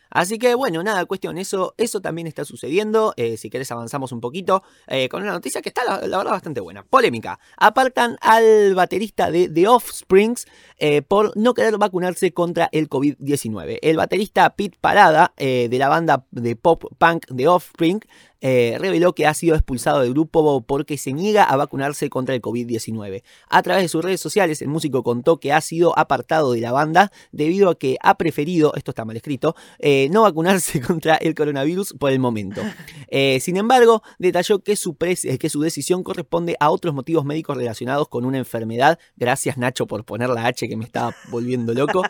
Así 0.10 0.40
que 0.40 0.56
bueno, 0.56 0.82
nada, 0.84 1.06
cuestión, 1.06 1.38
eso, 1.38 1.74
eso 1.78 2.02
también 2.02 2.28
está 2.28 2.46
sucediendo. 2.46 3.14
Eh, 3.18 3.38
si 3.38 3.50
querés 3.50 3.72
avanzamos 3.72 4.12
un 4.12 4.22
poquito 4.22 4.64
eh, 4.88 5.10
con 5.10 5.22
una 5.22 5.32
noticia 5.32 5.62
que 5.62 5.70
está 5.70 5.84
la, 5.86 6.00
verdad 6.00 6.32
bastante 6.32 6.62
buena. 6.62 6.84
Polémica. 6.84 7.40
Apartan 7.58 8.18
al 8.22 8.74
baterista 8.76 9.32
de 9.32 9.50
The 9.50 9.68
Offsprings 9.68 10.48
eh, 10.78 11.02
por 11.02 11.36
no 11.38 11.54
querer 11.54 11.78
vacunarse 11.78 12.32
contra 12.32 12.70
el 12.72 12.90
COVID-19. 12.90 13.80
El 13.82 13.98
baterista 13.98 14.50
Pete 14.56 14.78
Parada 14.80 15.34
de 15.38 15.78
la 15.78 15.90
banda 15.90 16.26
de 16.32 16.56
pop 16.56 16.86
punk 16.98 17.26
The 17.36 17.48
Offspring 17.48 18.02
eh, 18.42 18.78
reveló 18.80 19.14
que 19.14 19.28
ha 19.28 19.34
sido 19.34 19.56
expulsado 19.56 20.02
del 20.02 20.12
grupo 20.12 20.62
porque 20.62 20.98
se 20.98 21.12
niega 21.12 21.44
a 21.44 21.58
vacunarse 21.58 22.10
contra 22.10 22.36
el 22.36 22.42
COVID-19. 22.42 23.24
A 23.50 23.62
través 23.64 23.84
de 23.84 23.90
sus 23.90 24.04
redes 24.04 24.22
sociales, 24.22 24.62
el 24.62 24.70
músico 24.70 25.04
contó 25.04 25.40
que 25.40 25.52
ha 25.52 25.62
sido 25.62 25.98
apartado 25.98 26.54
de 26.54 26.62
la 26.62 26.72
banda 26.72 27.12
debido 27.32 27.70
a 27.70 27.78
que 27.78 27.98
ha 28.02 28.18
preferido, 28.18 28.74
esto 28.76 28.92
está 28.92 29.06
mal 29.06 29.18
escrito, 29.18 29.56
eh, 29.80 30.08
no 30.12 30.22
vacunarse 30.22 30.80
contra 30.88 31.16
el 31.16 31.36
coronavirus 31.36 31.96
por 32.00 32.12
el 32.12 32.20
momento. 32.20 32.62
Eh, 33.12 33.40
sin 33.40 33.58
embargo, 33.58 34.04
detalló 34.20 34.60
que 34.60 34.76
su, 34.76 34.96
que 34.96 35.50
su 35.50 35.62
decisión 35.62 36.04
corresponde 36.04 36.56
a 36.60 36.70
otros 36.70 36.94
motivos 36.94 37.26
médicos 37.26 37.58
relacionados 37.58 38.08
con 38.08 38.24
una 38.24 38.38
enfermedad. 38.38 39.00
Gracias 39.16 39.58
Nacho 39.58 39.88
por 39.88 40.06
poner 40.06 40.30
la 40.30 40.46
H 40.46 40.68
que 40.68 40.78
me 40.78 40.86
estaba 40.86 41.16
volviendo 41.32 41.74
loco. 41.74 42.04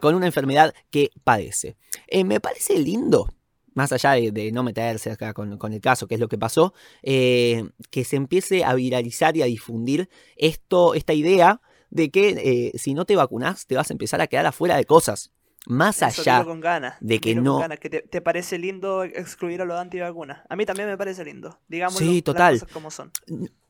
con 0.00 0.14
una 0.14 0.26
enfermedad 0.26 0.74
que 0.90 1.10
padece. 1.24 1.76
Me 2.24 2.38
parece 2.38 2.78
lindo 2.78 3.30
más 3.74 3.92
allá 3.92 4.12
de, 4.12 4.52
no 4.52 4.62
meterse 4.62 5.10
acá 5.10 5.32
con, 5.32 5.58
con 5.58 5.72
el 5.72 5.80
caso, 5.80 6.06
que 6.06 6.14
es 6.14 6.20
lo 6.20 6.28
que 6.28 6.38
pasó, 6.38 6.74
eh, 7.02 7.64
que 7.90 8.04
se 8.04 8.16
empiece 8.16 8.64
a 8.64 8.74
viralizar 8.74 9.36
y 9.36 9.42
a 9.42 9.46
difundir 9.46 10.08
esto, 10.36 10.94
esta 10.94 11.12
idea 11.12 11.60
de 11.90 12.10
que 12.10 12.28
eh, 12.28 12.78
si 12.78 12.94
no 12.94 13.04
te 13.04 13.16
vacunas 13.16 13.66
te 13.66 13.74
vas 13.74 13.90
a 13.90 13.94
empezar 13.94 14.20
a 14.20 14.26
quedar 14.26 14.46
afuera 14.46 14.76
de 14.76 14.84
cosas. 14.84 15.32
Más 15.66 16.00
Eso, 16.02 16.22
allá 16.22 16.42
con 16.44 16.60
ganas. 16.60 16.94
de 17.00 17.20
que 17.20 17.34
con 17.34 17.44
no- 17.44 17.58
ganas, 17.58 17.78
que 17.78 17.90
te, 17.90 18.00
te 18.00 18.20
parece 18.22 18.58
lindo 18.58 19.04
excluir 19.04 19.60
a 19.60 19.64
los 19.66 19.78
antivacunas. 19.78 20.40
A 20.48 20.56
mí 20.56 20.64
también 20.64 20.88
me 20.88 20.96
parece 20.96 21.24
lindo. 21.24 21.58
Digamos 21.68 21.96
Sí, 21.98 22.22
total. 22.22 22.54
las 22.54 22.62
cosas 22.62 22.72
como 22.74 22.90
son. 22.90 23.12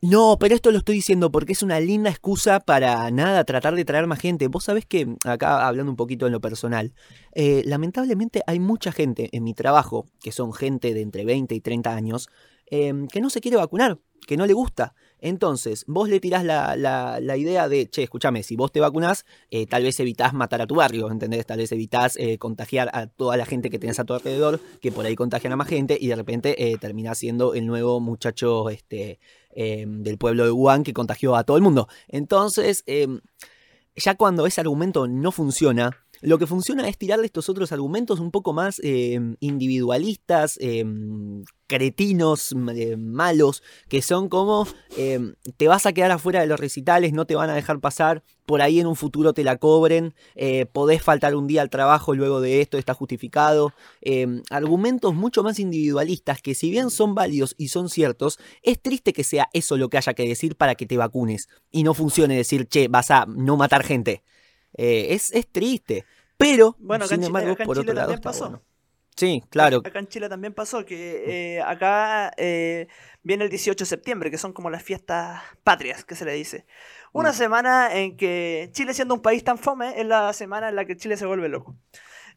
No, 0.01 0.37
pero 0.39 0.55
esto 0.55 0.71
lo 0.71 0.77
estoy 0.77 0.95
diciendo 0.95 1.31
porque 1.31 1.51
es 1.51 1.61
una 1.63 1.79
linda 1.79 2.09
excusa 2.09 2.59
para 2.61 3.11
nada 3.11 3.43
tratar 3.43 3.75
de 3.75 3.83
traer 3.85 4.07
más 4.07 4.19
gente. 4.19 4.47
Vos 4.47 4.63
sabés 4.63 4.85
que, 4.85 5.15
acá 5.25 5.67
hablando 5.67 5.91
un 5.91 5.97
poquito 5.97 6.25
en 6.25 6.31
lo 6.31 6.39
personal, 6.39 6.93
eh, 7.33 7.61
lamentablemente 7.65 8.41
hay 8.47 8.59
mucha 8.59 8.91
gente 8.93 9.29
en 9.33 9.43
mi 9.43 9.53
trabajo, 9.53 10.05
que 10.21 10.31
son 10.31 10.53
gente 10.53 10.93
de 10.93 11.01
entre 11.01 11.25
20 11.25 11.53
y 11.55 11.59
30 11.61 11.93
años, 11.93 12.29
eh, 12.67 12.93
que 13.11 13.19
no 13.19 13.29
se 13.29 13.41
quiere 13.41 13.57
vacunar, 13.57 13.99
que 14.25 14.37
no 14.37 14.45
le 14.45 14.53
gusta. 14.53 14.93
Entonces, 15.21 15.85
vos 15.87 16.09
le 16.09 16.19
tirás 16.19 16.43
la, 16.43 16.75
la- 16.75 17.19
la 17.21 17.37
idea 17.37 17.69
de, 17.69 17.89
che, 17.89 18.03
escúchame, 18.03 18.43
si 18.43 18.55
vos 18.55 18.71
te 18.71 18.79
vacunás, 18.79 19.25
eh, 19.51 19.67
tal 19.67 19.83
vez 19.83 19.99
evitás 19.99 20.33
matar 20.33 20.61
a 20.61 20.67
tu 20.67 20.75
barrio, 20.75 21.09
¿entendés? 21.11 21.45
Tal 21.45 21.59
vez 21.59 21.71
evitás 21.71 22.17
eh, 22.17 22.37
contagiar 22.37 22.89
a 22.93 23.07
toda 23.07 23.37
la 23.37 23.45
gente 23.45 23.69
que 23.69 23.79
tenés 23.79 23.99
a 23.99 24.03
tu 24.03 24.13
alrededor, 24.13 24.59
que 24.81 24.91
por 24.91 25.05
ahí 25.05 25.15
contagian 25.15 25.53
a 25.53 25.55
más 25.55 25.67
gente, 25.67 25.97
y 26.01 26.07
de 26.07 26.15
repente 26.15 26.71
eh, 26.71 26.77
terminás 26.79 27.19
siendo 27.19 27.53
el 27.53 27.67
nuevo 27.67 27.99
muchacho 27.99 28.69
este, 28.69 29.19
eh, 29.51 29.85
del 29.87 30.17
pueblo 30.17 30.43
de 30.43 30.51
Wuhan 30.51 30.83
que 30.83 30.93
contagió 30.93 31.35
a 31.35 31.43
todo 31.43 31.55
el 31.57 31.63
mundo. 31.63 31.87
Entonces, 32.07 32.83
eh, 32.87 33.07
ya 33.95 34.15
cuando 34.15 34.47
ese 34.47 34.61
argumento 34.61 35.07
no 35.07 35.31
funciona, 35.31 35.91
lo 36.21 36.37
que 36.37 36.47
funciona 36.47 36.87
es 36.87 36.97
tirarle 36.97 37.25
estos 37.25 37.49
otros 37.49 37.71
argumentos 37.71 38.19
un 38.19 38.31
poco 38.31 38.53
más 38.53 38.79
eh, 38.83 39.19
individualistas, 39.39 40.57
eh, 40.61 40.85
cretinos, 41.71 42.53
eh, 42.75 42.97
malos, 42.97 43.63
que 43.87 44.01
son 44.01 44.27
como 44.27 44.67
eh, 44.97 45.35
te 45.55 45.69
vas 45.69 45.85
a 45.85 45.93
quedar 45.93 46.11
afuera 46.11 46.41
de 46.41 46.47
los 46.47 46.59
recitales, 46.59 47.13
no 47.13 47.25
te 47.25 47.35
van 47.35 47.49
a 47.49 47.53
dejar 47.53 47.79
pasar, 47.79 48.23
por 48.45 48.61
ahí 48.61 48.81
en 48.81 48.87
un 48.87 48.97
futuro 48.97 49.31
te 49.31 49.45
la 49.45 49.55
cobren, 49.55 50.13
eh, 50.35 50.65
podés 50.65 51.01
faltar 51.01 51.33
un 51.33 51.47
día 51.47 51.61
al 51.61 51.69
trabajo 51.69 52.13
luego 52.13 52.41
de 52.41 52.59
esto, 52.59 52.77
está 52.77 52.93
justificado. 52.93 53.73
Argumentos 54.49 55.15
mucho 55.15 55.43
más 55.43 55.59
individualistas 55.59 56.41
que 56.41 56.55
si 56.55 56.71
bien 56.71 56.89
son 56.89 57.15
válidos 57.15 57.55
y 57.57 57.69
son 57.69 57.87
ciertos, 57.87 58.37
es 58.63 58.81
triste 58.81 59.13
que 59.13 59.23
sea 59.23 59.47
eso 59.53 59.77
lo 59.77 59.89
que 59.89 59.97
haya 59.97 60.13
que 60.13 60.27
decir 60.27 60.57
para 60.57 60.75
que 60.75 60.85
te 60.85 60.97
vacunes 60.97 61.47
y 61.71 61.83
no 61.83 61.93
funcione 61.93 62.35
decir, 62.35 62.67
che, 62.67 62.89
vas 62.89 63.11
a 63.11 63.25
no 63.27 63.55
matar 63.55 63.83
gente. 63.83 64.23
Eh, 64.75 65.07
es, 65.09 65.31
es 65.33 65.47
triste. 65.51 66.05
Pero, 66.37 66.75
Bueno, 66.79 67.07
sin 67.07 67.23
embargo, 67.23 67.55
por 67.55 67.77
otro 67.79 67.93
lado 67.93 68.07
también 68.13 68.19
está 68.19 68.29
pasó. 68.29 68.45
bueno. 68.49 68.63
Sí, 69.15 69.43
claro. 69.49 69.81
Acá 69.85 69.99
en 69.99 70.07
Chile 70.07 70.29
también 70.29 70.53
pasó 70.53 70.85
que 70.85 71.57
eh, 71.57 71.61
acá 71.61 72.31
eh, 72.37 72.87
viene 73.21 73.43
el 73.43 73.49
18 73.49 73.83
de 73.83 73.87
septiembre, 73.87 74.31
que 74.31 74.37
son 74.37 74.53
como 74.53 74.69
las 74.69 74.81
fiestas 74.81 75.41
patrias, 75.63 76.05
que 76.05 76.15
se 76.15 76.25
le 76.25 76.33
dice. 76.33 76.65
Una 77.11 77.31
Mm. 77.31 77.35
semana 77.35 77.93
en 77.95 78.15
que 78.17 78.69
Chile, 78.71 78.93
siendo 78.93 79.13
un 79.13 79.21
país 79.21 79.43
tan 79.43 79.57
fome, 79.57 79.99
es 79.99 80.05
la 80.07 80.31
semana 80.33 80.69
en 80.69 80.75
la 80.77 80.85
que 80.85 80.95
Chile 80.95 81.17
se 81.17 81.25
vuelve 81.25 81.49
loco. 81.49 81.75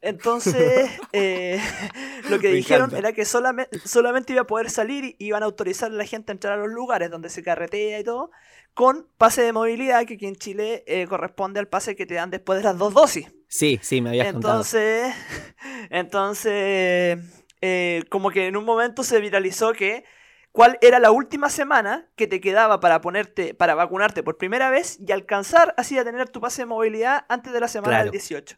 Entonces, 0.00 0.90
eh, 1.12 1.60
lo 2.30 2.38
que 2.38 2.48
Me 2.48 2.54
dijeron 2.54 2.84
encanta. 2.90 2.98
era 2.98 3.12
que 3.12 3.24
solamente, 3.24 3.78
solamente 3.84 4.32
iba 4.32 4.42
a 4.42 4.46
poder 4.46 4.70
salir 4.70 5.04
y 5.18 5.26
iban 5.26 5.42
a 5.42 5.46
autorizar 5.46 5.90
a 5.90 5.94
la 5.94 6.04
gente 6.04 6.32
a 6.32 6.34
entrar 6.34 6.54
a 6.58 6.62
los 6.62 6.72
lugares 6.72 7.10
donde 7.10 7.28
se 7.30 7.42
carretea 7.42 7.98
y 8.00 8.04
todo, 8.04 8.30
con 8.74 9.06
pase 9.18 9.42
de 9.42 9.52
movilidad, 9.52 10.04
que 10.04 10.14
aquí 10.14 10.26
en 10.26 10.36
Chile 10.36 10.84
eh, 10.86 11.06
corresponde 11.06 11.60
al 11.60 11.68
pase 11.68 11.94
que 11.96 12.06
te 12.06 12.14
dan 12.14 12.30
después 12.30 12.58
de 12.58 12.64
las 12.64 12.76
dos 12.78 12.92
dosis. 12.92 13.32
Sí, 13.48 13.78
sí, 13.82 14.00
me 14.00 14.10
habías 14.10 14.32
contado. 14.32 14.54
Entonces, 14.54 15.14
entonces 15.90 17.18
eh, 17.60 18.02
como 18.10 18.30
que 18.30 18.46
en 18.46 18.56
un 18.56 18.64
momento 18.64 19.02
se 19.02 19.20
viralizó 19.20 19.72
que 19.72 20.04
cuál 20.52 20.78
era 20.80 20.98
la 20.98 21.10
última 21.10 21.48
semana 21.48 22.08
que 22.16 22.26
te 22.26 22.40
quedaba 22.40 22.80
para 22.80 23.00
ponerte, 23.00 23.54
para 23.54 23.74
vacunarte 23.74 24.22
por 24.22 24.36
primera 24.38 24.70
vez 24.70 24.98
y 25.06 25.12
alcanzar 25.12 25.74
así 25.76 25.98
a 25.98 26.04
tener 26.04 26.28
tu 26.28 26.40
pase 26.40 26.62
de 26.62 26.66
movilidad 26.66 27.24
antes 27.28 27.52
de 27.52 27.60
la 27.60 27.68
semana 27.68 27.90
Claro. 27.92 28.04
del 28.04 28.12
18. 28.12 28.56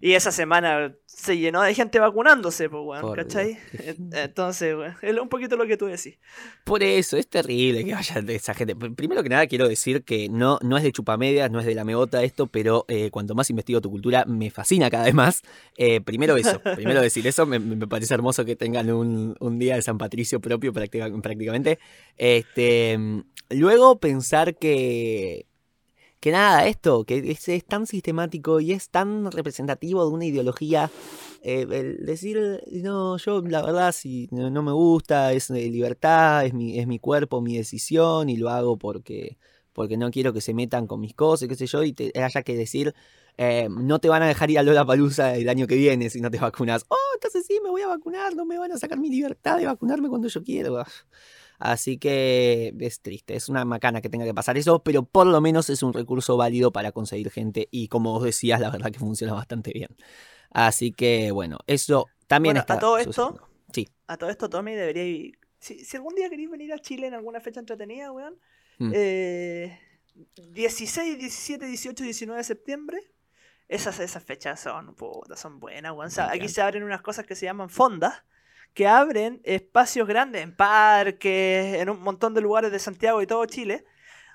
Y 0.00 0.12
esa 0.12 0.30
semana 0.30 0.94
se 1.06 1.38
llenó 1.38 1.62
de 1.62 1.74
gente 1.74 1.98
vacunándose, 1.98 2.68
pues, 2.68 2.82
weón, 2.84 3.00
Por 3.02 3.16
¿cachai? 3.16 3.58
Dios, 3.72 3.96
Entonces, 4.12 4.74
weón, 4.76 4.94
es 5.00 5.18
un 5.18 5.28
poquito 5.28 5.56
lo 5.56 5.66
que 5.66 5.76
tú 5.76 5.86
decís. 5.86 6.18
Por 6.64 6.82
eso, 6.82 7.16
es 7.16 7.26
terrible 7.28 7.84
que 7.84 7.94
vaya 7.94 8.20
de 8.20 8.34
esa 8.34 8.52
gente. 8.54 8.76
Pr- 8.76 8.94
Primero 8.94 9.22
que 9.22 9.28
nada, 9.30 9.46
quiero 9.46 9.68
decir 9.68 10.04
que 10.04 10.28
no, 10.28 10.58
no 10.62 10.76
es 10.76 10.82
de 10.82 10.92
chupamedias, 10.92 11.50
no 11.50 11.60
es 11.60 11.66
de 11.66 11.74
la 11.74 11.84
megota 11.84 12.22
esto, 12.22 12.46
pero 12.46 12.84
eh, 12.88 13.10
cuanto 13.10 13.34
más 13.34 13.48
investigo 13.50 13.80
tu 13.80 13.90
cultura, 13.90 14.24
me 14.26 14.50
fascina 14.50 14.90
cada 14.90 15.04
vez 15.04 15.14
más. 15.14 15.42
Eh, 15.78 16.00
primero 16.02 16.36
eso, 16.36 16.60
primero 16.74 17.00
decir 17.00 17.26
eso, 17.26 17.46
me, 17.46 17.58
me 17.58 17.86
parece 17.86 18.12
hermoso 18.14 18.44
que 18.44 18.56
tengan 18.56 18.90
un, 18.90 19.34
un 19.40 19.58
día 19.58 19.76
de 19.76 19.82
San 19.82 19.96
Patricio 19.98 20.40
propio 20.40 20.72
práctica- 20.72 21.10
prácticamente. 21.22 21.78
Este, 22.16 22.98
luego 23.50 23.98
pensar 23.98 24.56
que 24.56 25.46
que 26.20 26.30
nada, 26.32 26.66
esto, 26.66 27.04
que 27.04 27.30
es, 27.30 27.64
tan 27.66 27.86
sistemático 27.86 28.60
y 28.60 28.72
es 28.72 28.90
tan 28.90 29.30
representativo 29.30 30.04
de 30.06 30.12
una 30.12 30.24
ideología. 30.26 30.90
eh, 31.42 31.66
el 31.70 32.06
decir, 32.06 32.62
no, 32.72 33.16
yo 33.18 33.42
la 33.42 33.62
verdad, 33.62 33.92
si 33.92 34.28
no, 34.32 34.50
no 34.50 34.62
me 34.62 34.72
gusta, 34.72 35.32
es 35.32 35.50
libertad, 35.50 36.44
es 36.46 36.54
mi, 36.54 36.78
es 36.78 36.86
mi 36.86 36.98
cuerpo, 36.98 37.40
mi 37.40 37.56
decisión 37.56 38.28
y 38.28 38.36
lo 38.36 38.50
hago 38.50 38.76
porque, 38.78 39.38
porque 39.72 39.96
no 39.96 40.10
quiero 40.10 40.32
que 40.32 40.40
se 40.40 40.54
metan 40.54 40.86
con 40.86 41.00
mis 41.00 41.14
cosas, 41.14 41.48
qué 41.48 41.54
sé 41.54 41.66
yo, 41.66 41.82
y 41.84 41.92
te 41.92 42.12
haya 42.20 42.42
que 42.42 42.56
decir, 42.56 42.94
eh, 43.38 43.68
no 43.70 43.98
te 43.98 44.08
van 44.08 44.22
a 44.22 44.26
dejar 44.26 44.50
ir 44.50 44.58
a 44.58 44.62
Lollapalooza 44.62 45.36
el 45.36 45.48
año 45.48 45.66
que 45.66 45.76
viene 45.76 46.08
si 46.10 46.20
no 46.20 46.30
te 46.30 46.38
vacunas. 46.38 46.86
Oh, 46.88 46.96
entonces 47.14 47.44
sí, 47.46 47.60
me 47.62 47.70
voy 47.70 47.82
a 47.82 47.88
vacunar, 47.88 48.34
no 48.34 48.46
me 48.46 48.58
van 48.58 48.72
a 48.72 48.78
sacar 48.78 48.98
mi 48.98 49.10
libertad 49.10 49.58
de 49.58 49.66
vacunarme 49.66 50.08
cuando 50.08 50.28
yo 50.28 50.42
quiero. 50.42 50.82
Así 51.58 51.98
que 51.98 52.74
es 52.80 53.00
triste, 53.00 53.34
es 53.34 53.48
una 53.48 53.64
macana 53.64 54.00
que 54.02 54.08
tenga 54.10 54.24
que 54.24 54.34
pasar 54.34 54.56
eso, 54.58 54.82
pero 54.82 55.04
por 55.04 55.26
lo 55.26 55.40
menos 55.40 55.70
es 55.70 55.82
un 55.82 55.92
recurso 55.92 56.36
válido 56.36 56.72
para 56.72 56.92
conseguir 56.92 57.30
gente 57.30 57.68
y 57.70 57.88
como 57.88 58.12
vos 58.12 58.24
decías, 58.24 58.60
la 58.60 58.70
verdad 58.70 58.90
que 58.90 58.98
funciona 58.98 59.32
bastante 59.34 59.72
bien. 59.72 59.88
Así 60.50 60.92
que 60.92 61.30
bueno, 61.30 61.58
eso 61.66 62.06
también 62.26 62.54
Bueno, 62.54 62.60
está 62.60 62.74
a 62.74 62.78
todo 62.78 62.98
esto- 62.98 63.12
sucediendo. 63.12 63.48
Sí. 63.72 63.88
A 64.06 64.16
todo 64.16 64.30
esto, 64.30 64.48
Tommy, 64.48 64.74
debería 64.74 65.04
ir. 65.04 65.38
Si, 65.58 65.84
si 65.84 65.96
algún 65.96 66.14
día 66.14 66.30
queréis 66.30 66.50
venir 66.50 66.72
a 66.72 66.78
Chile 66.78 67.06
en 67.08 67.14
alguna 67.14 67.40
fecha 67.40 67.60
entretenida, 67.60 68.12
weón. 68.12 68.38
Mm. 68.78 68.92
eh, 68.94 69.78
16, 70.52 71.18
17, 71.18 71.66
18, 71.66 72.04
19 72.04 72.38
de 72.38 72.44
septiembre. 72.44 72.98
Esas, 73.68 73.98
esas 73.98 74.22
fechas 74.22 74.60
son, 74.60 74.94
puta, 74.94 75.36
son 75.36 75.58
buenas, 75.58 75.92
weón. 75.92 76.06
O 76.06 76.10
sea, 76.10 76.30
aquí 76.30 76.48
se 76.48 76.62
abren 76.62 76.84
unas 76.84 77.02
cosas 77.02 77.26
que 77.26 77.34
se 77.34 77.46
llaman 77.46 77.68
fondas, 77.68 78.22
que 78.76 78.86
abren 78.86 79.40
espacios 79.42 80.06
grandes 80.06 80.42
en 80.42 80.54
parques, 80.54 81.76
en 81.80 81.88
un 81.88 82.02
montón 82.02 82.34
de 82.34 82.42
lugares 82.42 82.70
de 82.70 82.78
Santiago 82.78 83.22
y 83.22 83.26
todo 83.26 83.46
Chile, 83.46 83.86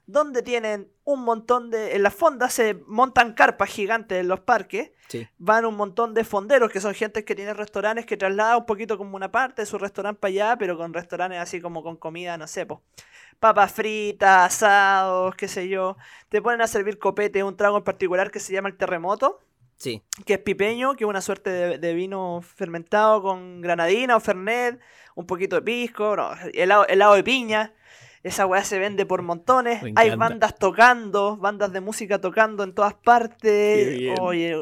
donde 0.07 0.41
tienen 0.41 0.91
un 1.03 1.23
montón 1.23 1.69
de... 1.69 1.95
En 1.95 2.01
las 2.01 2.15
fondas 2.15 2.51
se 2.51 2.73
montan 2.87 3.33
carpas 3.33 3.69
gigantes 3.69 4.19
en 4.19 4.27
los 4.27 4.39
parques, 4.39 4.91
Sí. 5.09 5.27
van 5.37 5.65
un 5.65 5.75
montón 5.75 6.13
de 6.15 6.23
fonderos, 6.23 6.71
que 6.71 6.81
son 6.81 6.95
gente 6.95 7.23
que 7.23 7.35
tiene 7.35 7.53
restaurantes 7.53 8.05
que 8.07 8.17
traslada 8.17 8.57
un 8.57 8.65
poquito 8.65 8.97
como 8.97 9.15
una 9.15 9.31
parte 9.31 9.61
de 9.61 9.65
su 9.67 9.77
restaurante 9.77 10.19
para 10.19 10.29
allá, 10.29 10.55
pero 10.57 10.75
con 10.75 10.91
restaurantes 10.91 11.37
así 11.39 11.61
como 11.61 11.83
con 11.83 11.97
comida, 11.97 12.35
no 12.37 12.47
sé, 12.47 12.65
po. 12.65 12.81
Papas 13.39 13.71
fritas, 13.73 14.55
asados, 14.55 15.35
qué 15.35 15.47
sé 15.47 15.67
yo. 15.67 15.97
Te 16.29 16.41
ponen 16.41 16.61
a 16.61 16.67
servir 16.67 16.97
copete, 16.97 17.43
un 17.43 17.57
trago 17.57 17.77
en 17.77 17.83
particular 17.83 18.31
que 18.31 18.39
se 18.39 18.53
llama 18.53 18.69
el 18.69 18.77
terremoto, 18.77 19.39
Sí, 19.81 20.03
que 20.27 20.33
es 20.33 20.39
pipeño, 20.39 20.95
que 20.95 21.05
es 21.05 21.09
una 21.09 21.21
suerte 21.21 21.49
de, 21.49 21.77
de 21.79 21.93
vino 21.95 22.43
fermentado 22.43 23.23
con 23.23 23.61
granadina 23.61 24.15
o 24.15 24.19
fernet, 24.19 24.79
un 25.15 25.25
poquito 25.25 25.55
de 25.55 25.63
pisco, 25.63 26.15
no, 26.15 26.29
helado, 26.53 26.85
helado 26.87 27.15
de 27.15 27.23
piña. 27.23 27.73
Esa 28.21 28.45
weá 28.45 28.63
se 28.63 28.77
vende 28.77 29.07
por 29.07 29.23
montones. 29.23 29.81
Hay 29.95 30.15
bandas 30.15 30.55
tocando, 30.59 31.35
bandas 31.35 31.73
de 31.73 31.81
música 31.81 32.21
tocando 32.21 32.63
en 32.63 32.75
todas 32.75 32.93
partes. 32.93 34.19
Oye, 34.19 34.55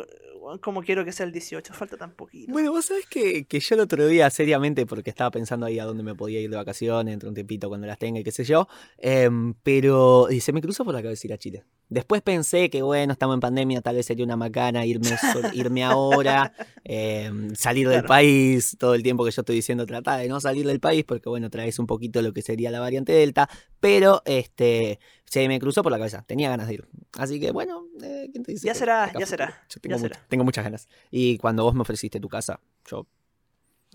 como 0.62 0.84
quiero 0.84 1.04
que 1.04 1.12
sea 1.12 1.26
el 1.26 1.34
18, 1.34 1.74
falta 1.74 1.98
tan 1.98 2.14
poquito. 2.14 2.54
Bueno, 2.54 2.72
vos 2.72 2.86
sabés 2.86 3.06
que, 3.06 3.44
que 3.44 3.60
yo 3.60 3.76
el 3.76 3.82
otro 3.82 4.08
día, 4.08 4.30
seriamente, 4.30 4.86
porque 4.86 5.10
estaba 5.10 5.32
pensando 5.32 5.66
ahí 5.66 5.80
a 5.80 5.84
dónde 5.84 6.04
me 6.04 6.16
podía 6.16 6.40
ir 6.40 6.50
de 6.50 6.56
vacaciones, 6.56 7.14
entre 7.14 7.28
un 7.28 7.36
tiempito 7.36 7.68
cuando 7.68 7.88
las 7.88 8.00
tenga 8.00 8.22
y 8.22 8.24
qué 8.24 8.32
sé 8.32 8.46
yo, 8.46 8.70
em, 8.98 9.54
pero 9.64 10.32
y 10.32 10.40
se 10.40 10.54
me 10.54 10.62
cruzó 10.62 10.86
por 10.86 10.94
la 10.94 11.04
cabeza 11.04 11.28
ir 11.28 11.34
a 11.34 11.38
Chile. 11.38 11.66
Después 11.92 12.22
pensé 12.22 12.70
que, 12.70 12.84
bueno, 12.84 13.14
estamos 13.14 13.34
en 13.34 13.40
pandemia, 13.40 13.82
tal 13.82 13.96
vez 13.96 14.06
sería 14.06 14.24
una 14.24 14.36
macana 14.36 14.86
irme, 14.86 15.10
irme 15.54 15.84
ahora, 15.84 16.54
em, 16.84 17.56
salir 17.56 17.88
del 17.90 18.02
Claro. 18.02 18.08
país, 18.08 18.76
todo 18.80 18.94
el 18.94 19.02
tiempo 19.02 19.26
que 19.26 19.32
yo 19.32 19.42
estoy 19.42 19.56
diciendo, 19.56 19.88
trata 19.88 20.16
de 20.18 20.28
no 20.28 20.40
salir 20.40 20.68
del 20.68 20.80
país, 20.80 21.04
porque, 21.04 21.30
bueno, 21.30 21.50
traes 21.50 21.80
un 21.80 21.88
poquito 21.88 22.22
lo 22.22 22.32
que 22.32 22.44
sería 22.44 22.70
la 22.70 22.80
variante 22.80 23.12
Delta, 23.12 23.50
pero 23.80 24.22
este 24.26 25.00
se 25.26 25.48
me 25.48 25.60
cruzó 25.60 25.82
por 25.82 25.92
la 25.92 25.98
cabeza, 25.98 26.24
tenía 26.28 26.50
ganas 26.50 26.68
de 26.68 26.76
ir. 26.76 26.88
Así 27.18 27.40
que, 27.40 27.52
bueno, 27.52 27.86
eh, 28.04 28.30
¿quién 28.32 28.44
te 28.44 28.52
dice 28.52 28.68
Ya 28.68 28.76
será, 28.76 29.06
acá 29.06 29.20
ya 29.20 29.26
será, 29.26 29.64
Yo 29.70 29.80
tengo, 29.82 29.96
ya 29.96 30.02
mucha- 30.02 30.14
será. 30.16 30.28
tengo 30.28 30.44
muchas 30.44 30.64
ganas. 30.64 30.88
Y 31.10 31.38
cuando 31.40 31.64
vos 31.64 31.74
me 31.74 31.82
ofreciste 31.82 32.20
tu 32.20 32.30
casa, 32.30 32.60
yo 32.86 33.08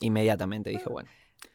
inmediatamente 0.01 0.71
dije, 0.71 0.89
bueno, 0.89 1.09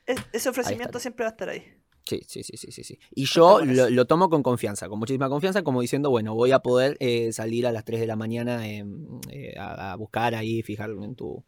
Es- 0.05 0.19
ese 0.31 0.49
ofrecimiento 0.49 0.99
siempre 0.99 1.25
va 1.25 1.29
a 1.29 1.31
estar 1.31 1.49
ahí. 1.49 1.63
Sí, 2.09 2.21
sí, 2.27 2.43
sí, 2.43 2.57
sí, 2.57 2.71
sí. 2.71 2.83
sí. 2.83 2.99
Y 3.15 3.25
yo 3.25 3.59
Está 3.61 3.89
lo, 3.89 4.05
tomo 4.05 4.29
con 4.29 4.43
confianza, 4.43 4.89
con 4.89 4.99
muchísima 4.99 5.29
confianza, 5.29 5.61
como 5.63 5.81
diciendo, 5.81 6.09
bueno, 6.09 6.33
voy 6.35 6.51
a 6.51 6.59
poder 6.59 6.97
eh, 6.99 7.31
salir 7.31 7.67
a 7.67 7.71
las 7.71 7.85
3 7.85 7.99
de 7.99 8.07
la 8.07 8.15
mañana 8.15 8.67
em, 8.67 9.19
eh, 9.31 9.53
a, 9.57 9.93
a 9.93 9.95
buscar 9.95 10.35
ahí, 10.35 10.61
fijarme 10.63 11.05
en 11.05 11.15
tu, 11.15 11.43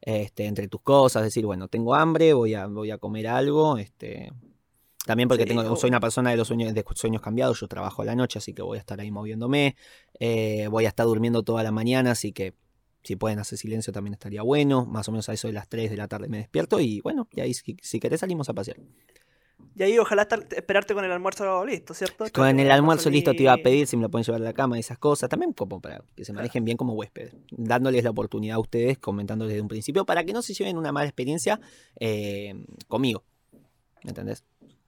este, 0.00 0.46
entre 0.46 0.68
tus 0.68 0.80
cosas, 0.82 1.22
decir, 1.22 1.46
bueno, 1.46 1.68
tengo 1.68 1.94
hambre, 1.94 2.32
voy 2.32 2.54
a, 2.54 2.66
voy 2.66 2.90
a 2.90 2.98
comer 2.98 3.28
algo, 3.28 3.78
este... 3.78 4.32
También 5.04 5.28
porque 5.28 5.44
Sí, 5.44 5.50
tengo, 5.50 5.62
o- 5.72 5.76
soy 5.76 5.88
una 5.90 6.00
persona 6.00 6.30
de 6.30 6.36
los 6.36 6.48
sueños, 6.48 6.74
de 6.74 6.84
sueños 6.96 7.22
cambiados, 7.22 7.60
yo 7.60 7.68
trabajo 7.68 8.02
a 8.02 8.04
la 8.04 8.16
noche, 8.16 8.38
así 8.40 8.52
que 8.52 8.62
voy 8.62 8.76
a 8.76 8.80
estar 8.80 9.00
ahí 9.00 9.12
moviéndome, 9.12 9.76
eh, 10.18 10.66
voy 10.68 10.84
a 10.84 10.88
estar 10.88 11.06
durmiendo 11.06 11.44
toda 11.44 11.62
la 11.62 11.70
mañana, 11.70 12.10
así 12.10 12.32
que 12.32 12.54
si 13.04 13.14
pueden 13.14 13.38
hacer 13.38 13.56
silencio 13.56 13.92
también 13.92 14.14
estaría 14.14 14.42
bueno, 14.42 14.84
más 14.84 15.06
o 15.08 15.12
menos 15.12 15.28
a 15.28 15.32
eso 15.32 15.46
de 15.46 15.52
las 15.52 15.68
3 15.68 15.90
de 15.90 15.96
la 15.96 16.08
tarde 16.08 16.28
me 16.28 16.38
despierto 16.38 16.80
y 16.80 17.00
bueno, 17.02 17.28
y 17.30 17.40
ahí 17.40 17.54
si, 17.54 17.76
si 17.80 18.00
querés 18.00 18.18
salimos 18.18 18.48
a 18.48 18.54
pasear. 18.54 18.78
Y 19.78 19.82
ahí 19.82 19.98
ojalá 19.98 20.22
estar, 20.22 20.42
esperarte 20.56 20.94
con 20.94 21.04
el 21.04 21.12
almuerzo 21.12 21.64
listo, 21.66 21.92
¿cierto? 21.92 22.24
Con 22.32 22.58
el 22.58 22.70
almuerzo 22.70 23.10
listo 23.10 23.32
te 23.32 23.42
iba 23.42 23.52
a 23.52 23.58
pedir 23.58 23.86
si 23.86 23.96
me 23.98 24.04
lo 24.04 24.10
pueden 24.10 24.24
llevar 24.24 24.40
a 24.40 24.44
la 24.44 24.54
cama, 24.54 24.78
esas 24.78 24.96
cosas, 24.96 25.28
también 25.28 25.52
como 25.52 25.80
para 25.82 26.02
que 26.16 26.24
se 26.24 26.32
manejen 26.32 26.64
bien 26.64 26.78
como 26.78 26.94
huéspedes, 26.94 27.36
dándoles 27.50 28.02
la 28.02 28.08
oportunidad 28.10 28.56
a 28.56 28.58
ustedes, 28.58 28.96
comentándoles 28.96 29.52
desde 29.52 29.60
un 29.60 29.68
principio, 29.68 30.06
para 30.06 30.24
que 30.24 30.32
no 30.32 30.40
se 30.40 30.54
lleven 30.54 30.78
una 30.78 30.92
mala 30.92 31.06
experiencia 31.06 31.60
eh, 32.00 32.54
conmigo, 32.88 33.22
¿me 34.02 34.12
entendés? 34.12 34.44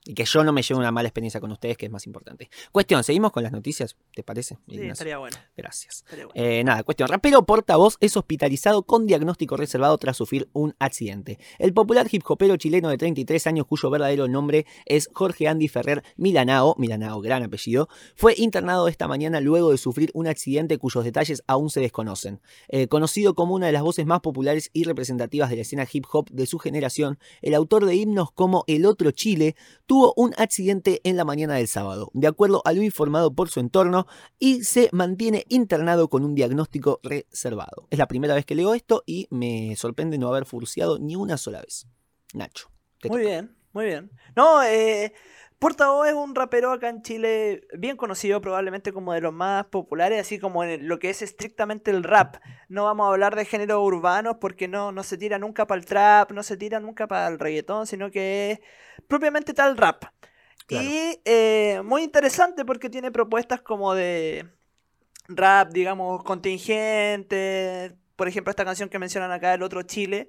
Y 0.08 0.14
que 0.14 0.24
yo 0.24 0.42
no 0.42 0.54
me 0.54 0.62
lleve 0.62 0.80
una 0.80 0.90
mala 0.90 1.08
experiencia 1.08 1.38
con 1.38 1.52
ustedes, 1.52 1.76
que 1.76 1.84
es 1.84 1.92
más 1.92 2.06
importante. 2.06 2.48
Cuestión, 2.72 3.04
seguimos 3.04 3.30
con 3.30 3.42
las 3.42 3.52
noticias, 3.52 3.94
¿te 4.14 4.22
parece? 4.22 4.54
Sí, 4.66 4.76
Ignacio? 4.76 4.92
estaría 4.92 5.18
bueno. 5.18 5.36
Gracias. 5.54 5.96
estaría 5.96 6.24
bueno. 6.24 6.40
Eh, 6.42 6.64
nada, 6.64 6.82
cuestión. 6.82 7.10
Rapero 7.10 7.44
portavoz 7.44 7.98
es 8.00 8.16
hospitalizado 8.16 8.84
con 8.84 9.06
diagnóstico 9.06 9.58
reservado 9.58 9.98
tras 9.98 10.16
sufrir 10.16 10.48
un 10.54 10.74
accidente. 10.78 11.38
El 11.58 11.74
popular 11.74 12.08
hip 12.10 12.22
hopero 12.26 12.56
chileno 12.56 12.88
de 12.88 12.96
33 12.96 13.48
años, 13.48 13.66
cuyo 13.66 13.90
verdadero 13.90 14.28
nombre 14.28 14.64
es 14.86 15.10
Jorge 15.12 15.46
Andy 15.46 15.68
Ferrer 15.68 16.02
Milanao, 16.16 16.74
Milanao, 16.78 17.20
gran 17.20 17.42
apellido, 17.42 17.90
fue 18.16 18.32
internado 18.38 18.88
esta 18.88 19.08
mañana 19.08 19.42
luego 19.42 19.72
de 19.72 19.76
sufrir 19.76 20.10
un 20.14 20.26
accidente 20.26 20.78
cuyos 20.78 21.04
detalles 21.04 21.42
aún 21.46 21.68
se 21.68 21.80
desconocen. 21.80 22.40
Eh, 22.68 22.88
conocido 22.88 23.34
como 23.34 23.54
una 23.54 23.66
de 23.66 23.72
las 23.72 23.82
voces 23.82 24.06
más 24.06 24.20
populares 24.20 24.70
y 24.72 24.84
representativas 24.84 25.50
de 25.50 25.56
la 25.56 25.62
escena 25.62 25.86
hip 25.92 26.06
hop 26.10 26.30
de 26.30 26.46
su 26.46 26.58
generación, 26.58 27.18
el 27.42 27.52
autor 27.52 27.84
de 27.84 27.94
himnos 27.94 28.32
como 28.32 28.64
El 28.66 28.86
Otro 28.86 29.10
Chile 29.10 29.54
tuvo 29.84 29.97
un 30.16 30.34
accidente 30.36 31.00
en 31.04 31.16
la 31.16 31.24
mañana 31.24 31.54
del 31.54 31.68
sábado, 31.68 32.10
de 32.14 32.26
acuerdo 32.26 32.62
a 32.64 32.72
lo 32.72 32.82
informado 32.82 33.34
por 33.34 33.48
su 33.48 33.60
entorno, 33.60 34.06
y 34.38 34.64
se 34.64 34.88
mantiene 34.92 35.44
internado 35.48 36.08
con 36.08 36.24
un 36.24 36.34
diagnóstico 36.34 37.00
reservado. 37.02 37.86
Es 37.90 37.98
la 37.98 38.08
primera 38.08 38.34
vez 38.34 38.44
que 38.44 38.54
leo 38.54 38.74
esto 38.74 39.02
y 39.06 39.26
me 39.30 39.74
sorprende 39.76 40.18
no 40.18 40.28
haber 40.28 40.46
furciado 40.46 40.98
ni 40.98 41.16
una 41.16 41.36
sola 41.36 41.60
vez. 41.60 41.86
Nacho. 42.34 42.70
Muy 43.04 43.10
toca. 43.10 43.20
bien, 43.20 43.56
muy 43.72 43.84
bien. 43.86 44.10
No, 44.36 44.62
eh, 44.62 45.12
Portavoz 45.58 46.06
es 46.06 46.14
un 46.14 46.36
rapero 46.36 46.70
acá 46.70 46.88
en 46.88 47.02
Chile 47.02 47.66
bien 47.76 47.96
conocido, 47.96 48.40
probablemente 48.40 48.92
como 48.92 49.12
de 49.12 49.20
los 49.20 49.32
más 49.32 49.66
populares, 49.66 50.20
así 50.20 50.38
como 50.38 50.62
en 50.62 50.86
lo 50.86 51.00
que 51.00 51.10
es 51.10 51.20
estrictamente 51.20 51.90
el 51.90 52.04
rap. 52.04 52.36
No 52.68 52.84
vamos 52.84 53.06
a 53.06 53.10
hablar 53.10 53.34
de 53.34 53.44
géneros 53.44 53.80
urbanos 53.82 54.36
porque 54.40 54.68
no, 54.68 54.92
no 54.92 55.02
se 55.02 55.18
tira 55.18 55.36
nunca 55.38 55.66
para 55.66 55.80
el 55.80 55.84
trap, 55.84 56.30
no 56.30 56.44
se 56.44 56.56
tira 56.56 56.78
nunca 56.78 57.08
para 57.08 57.26
el 57.26 57.40
reggaetón, 57.40 57.88
sino 57.88 58.10
que 58.12 58.52
es 58.52 58.60
propiamente 59.08 59.52
tal 59.52 59.76
rap. 59.76 60.04
Claro. 60.66 60.86
Y 60.86 61.20
eh, 61.24 61.82
muy 61.84 62.04
interesante 62.04 62.64
porque 62.64 62.88
tiene 62.88 63.10
propuestas 63.10 63.60
como 63.60 63.94
de 63.94 64.46
rap, 65.26 65.72
digamos, 65.72 66.22
contingente. 66.22 67.96
Por 68.14 68.28
ejemplo, 68.28 68.50
esta 68.50 68.64
canción 68.64 68.88
que 68.88 68.98
mencionan 69.00 69.32
acá, 69.32 69.54
El 69.54 69.62
Otro 69.62 69.82
Chile. 69.82 70.28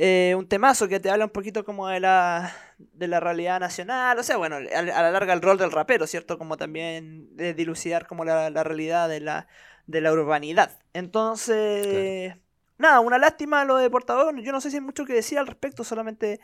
Eh, 0.00 0.36
un 0.36 0.46
temazo 0.46 0.86
que 0.86 1.00
te 1.00 1.10
habla 1.10 1.24
un 1.24 1.32
poquito 1.32 1.64
como 1.64 1.88
de 1.88 1.98
la, 1.98 2.54
de 2.78 3.08
la 3.08 3.18
realidad 3.18 3.58
nacional. 3.58 4.16
O 4.16 4.22
sea, 4.22 4.36
bueno, 4.36 4.54
a, 4.54 4.78
a 4.78 4.82
la 5.02 5.10
larga 5.10 5.32
el 5.32 5.42
rol 5.42 5.58
del 5.58 5.72
rapero, 5.72 6.06
¿cierto? 6.06 6.38
Como 6.38 6.56
también 6.56 7.34
de 7.36 7.52
dilucidar 7.52 8.06
como 8.06 8.24
la, 8.24 8.48
la 8.48 8.62
realidad 8.62 9.08
de 9.08 9.18
la, 9.18 9.48
de 9.88 10.00
la 10.00 10.12
urbanidad. 10.12 10.78
Entonces, 10.92 12.36
nada, 12.78 13.00
una 13.00 13.18
lástima 13.18 13.64
lo 13.64 13.76
de 13.76 13.90
portador. 13.90 14.40
Yo 14.40 14.52
no 14.52 14.60
sé 14.60 14.70
si 14.70 14.76
hay 14.76 14.82
mucho 14.82 15.04
que 15.04 15.14
decir 15.14 15.36
al 15.36 15.48
respecto, 15.48 15.82
solamente 15.82 16.38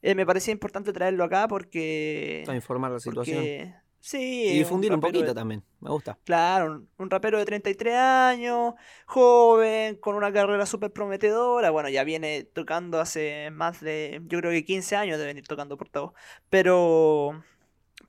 eh, 0.00 0.14
me 0.14 0.24
parecía 0.24 0.52
importante 0.52 0.94
traerlo 0.94 1.24
acá 1.24 1.46
porque... 1.46 2.42
Para 2.46 2.56
informar 2.56 2.90
la 2.90 3.00
situación. 3.00 3.36
porque 3.36 3.74
sí, 4.06 4.46
Y 4.50 4.58
difundir 4.58 4.92
un, 4.92 5.00
rapero 5.00 5.12
poquito 5.12 5.28
de- 5.30 5.34
también. 5.34 5.62
Me 5.80 5.90
gusta. 5.90 6.18
Claro, 6.24 6.66
un, 6.72 6.88
un 6.98 7.10
rapero 7.10 7.38
de 7.38 7.44
33 7.44 7.94
años, 7.96 8.74
joven, 9.06 9.96
con 9.96 10.14
una 10.16 10.32
carrera 10.32 10.66
súper 10.66 10.92
prometedora. 10.92 11.70
Bueno, 11.70 11.88
ya 11.88 12.04
viene 12.04 12.44
tocando 12.44 13.00
hace 13.00 13.50
más 13.52 13.80
de, 13.80 14.20
yo 14.26 14.38
creo 14.40 14.50
que 14.52 14.64
15 14.64 14.96
años 14.96 15.18
de 15.18 15.26
venir 15.26 15.46
tocando 15.46 15.76
portavoz. 15.76 16.12
Pero, 16.50 17.42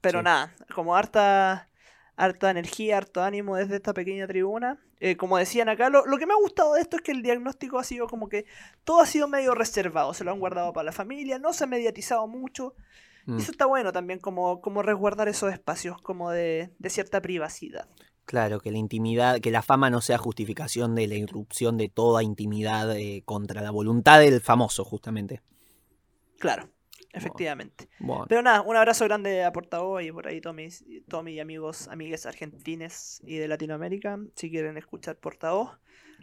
pero 0.01 0.19
Sí. 0.19 0.23
nada, 0.25 0.53
como 0.73 0.95
harta, 0.95 1.69
harta 2.15 2.51
energía, 2.51 2.97
harto 2.97 3.23
ánimo 3.23 3.55
desde 3.57 3.75
esta 3.77 3.93
pequeña 3.93 4.27
tribuna. 4.27 4.79
Eh, 5.01 5.17
como 5.17 5.37
decían 5.37 5.67
acá, 5.69 5.89
lo, 5.89 6.05
lo 6.05 6.17
que 6.17 6.25
me 6.25 6.33
ha 6.33 6.37
gustado 6.37 6.73
de 6.75 6.81
esto 6.81 6.95
es 6.97 7.01
que 7.03 7.11
el 7.11 7.21
diagnóstico 7.21 7.77
ha 7.79 7.83
sido 7.83 8.07
como 8.07 8.29
que 8.29 8.45
todo 8.85 9.01
ha 9.01 9.05
sido 9.05 9.27
medio 9.27 9.53
reservado, 9.53 10.13
se 10.13 10.23
lo 10.23 10.31
han 10.31 10.39
guardado 10.39 10.71
para 10.73 10.85
la 10.85 10.91
familia, 10.93 11.37
no 11.39 11.51
se 11.53 11.65
ha 11.65 11.67
mediatizado 11.67 12.27
mucho. 12.27 12.75
Mm. 13.25 13.37
Eso 13.37 13.51
está 13.51 13.65
bueno 13.65 13.91
también, 13.91 14.19
como, 14.19 14.61
como 14.61 14.81
resguardar 14.81 15.27
esos 15.27 15.51
espacios 15.51 16.01
como 16.01 16.31
de, 16.31 16.71
de 16.77 16.89
cierta 16.89 17.21
privacidad. 17.21 17.87
Claro, 18.25 18.59
que 18.59 18.71
la 18.71 18.79
intimidad, 18.79 19.39
que 19.39 19.51
la 19.51 19.61
fama 19.61 19.91
no 19.91 20.01
sea 20.01 20.17
justificación 20.17 20.95
de 20.95 21.07
la 21.07 21.15
irrupción 21.15 21.77
de 21.77 21.89
toda 21.89 22.23
intimidad 22.23 22.97
eh, 22.97 23.21
contra 23.23 23.61
la 23.61 23.69
voluntad 23.69 24.19
del 24.19 24.41
famoso, 24.41 24.83
justamente. 24.83 25.43
Claro, 26.39 26.69
efectivamente. 27.13 27.87
Bueno, 27.99 28.25
Pero 28.27 28.41
nada, 28.41 28.61
un 28.61 28.75
abrazo 28.75 29.05
grande 29.05 29.43
a 29.43 29.51
Portavoz 29.51 30.01
y 30.01 30.11
por 30.11 30.27
ahí 30.27 30.41
todos 30.41 30.55
mis, 30.55 30.83
todos 31.07 31.23
mis 31.23 31.39
amigos, 31.39 31.87
amigues 31.87 32.25
argentines 32.25 33.21
y 33.23 33.37
de 33.37 33.47
Latinoamérica. 33.47 34.19
Si 34.35 34.49
quieren 34.49 34.77
escuchar 34.77 35.17
Portavoz, 35.17 35.77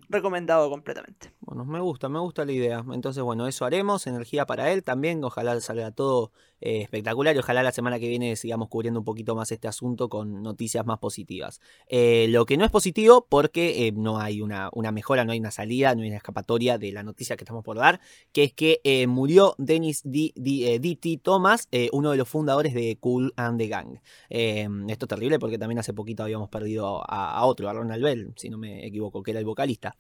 recomendado 0.09 0.69
completamente. 0.71 1.33
bueno, 1.41 1.65
me 1.65 1.81
gusta, 1.81 2.09
me 2.09 2.19
gusta 2.19 2.45
la 2.45 2.53
idea. 2.53 2.85
Entonces, 2.93 3.23
bueno, 3.23 3.47
eso 3.47 3.65
haremos, 3.65 4.09
energía 4.09 4.45
para 4.45 4.73
él 4.73 4.83
también. 4.83 5.23
Ojalá 5.23 5.61
salga 5.61 5.93
todo 5.93 6.33
eh, 6.63 6.83
espectacular 6.83 7.35
y 7.37 7.39
ojalá 7.39 7.63
la 7.63 7.73
semana 7.73 7.99
que 7.99 8.09
viene 8.09 8.37
sigamos 8.37 8.69
cubriendo 8.69 9.01
un 9.01 9.05
poquito 9.05 9.35
más 9.35 9.53
este 9.53 9.69
asunto 9.69 10.09
con 10.09 10.43
noticias 10.43 10.87
más 10.87 10.99
positivas. 10.99 11.61
Eh, 11.89 12.27
lo 12.31 12.47
que 12.47 12.57
no 12.57 12.65
es 12.65 12.71
positivo 12.71 13.27
porque 13.29 13.87
eh, 13.87 13.93
no 13.93 14.19
hay 14.19 14.41
una, 14.41 14.71
una 14.73 14.93
mejora, 14.93 15.25
no 15.25 15.33
hay 15.33 15.39
una 15.41 15.51
salida, 15.51 15.95
no 15.95 16.03
hay 16.03 16.09
una 16.09 16.17
escapatoria 16.17 16.79
de 16.79 16.93
la 16.93 17.03
noticia 17.03 17.37
que 17.37 17.45
estamos 17.45 17.65
por 17.65 17.77
dar, 17.77 18.01
que 18.33 18.45
es 18.45 18.53
que 18.53 18.81
murió 19.09 19.55
Dennis 19.59 20.03
D- 20.05 20.33
D.T. 20.37 21.21
Thomas, 21.23 21.69
uno 21.93 22.11
de 22.13 22.17
los 22.17 22.29
fundadores 22.29 22.75
de 22.75 22.97
Cool 23.01 23.33
and 23.37 23.59
the 23.59 23.69
Gang. 23.69 23.99
Esto 24.31 25.05
es 25.07 25.09
terrible 25.09 25.39
porque 25.39 25.59
también 25.59 25.79
hace 25.79 25.93
poquito 25.93 26.23
habíamos 26.23 26.49
perdido 26.49 27.03
a, 27.11 27.33
a 27.33 27.45
otro, 27.45 27.69
a 27.69 27.73
Ronald 27.73 28.03
Bell, 28.03 28.33
si 28.37 28.49
no 28.49 28.59
me 28.59 28.87
equivoco, 28.87 29.23
que 29.23 29.33
era 29.33 29.41
el 29.41 29.47
vocalista. 29.47 29.97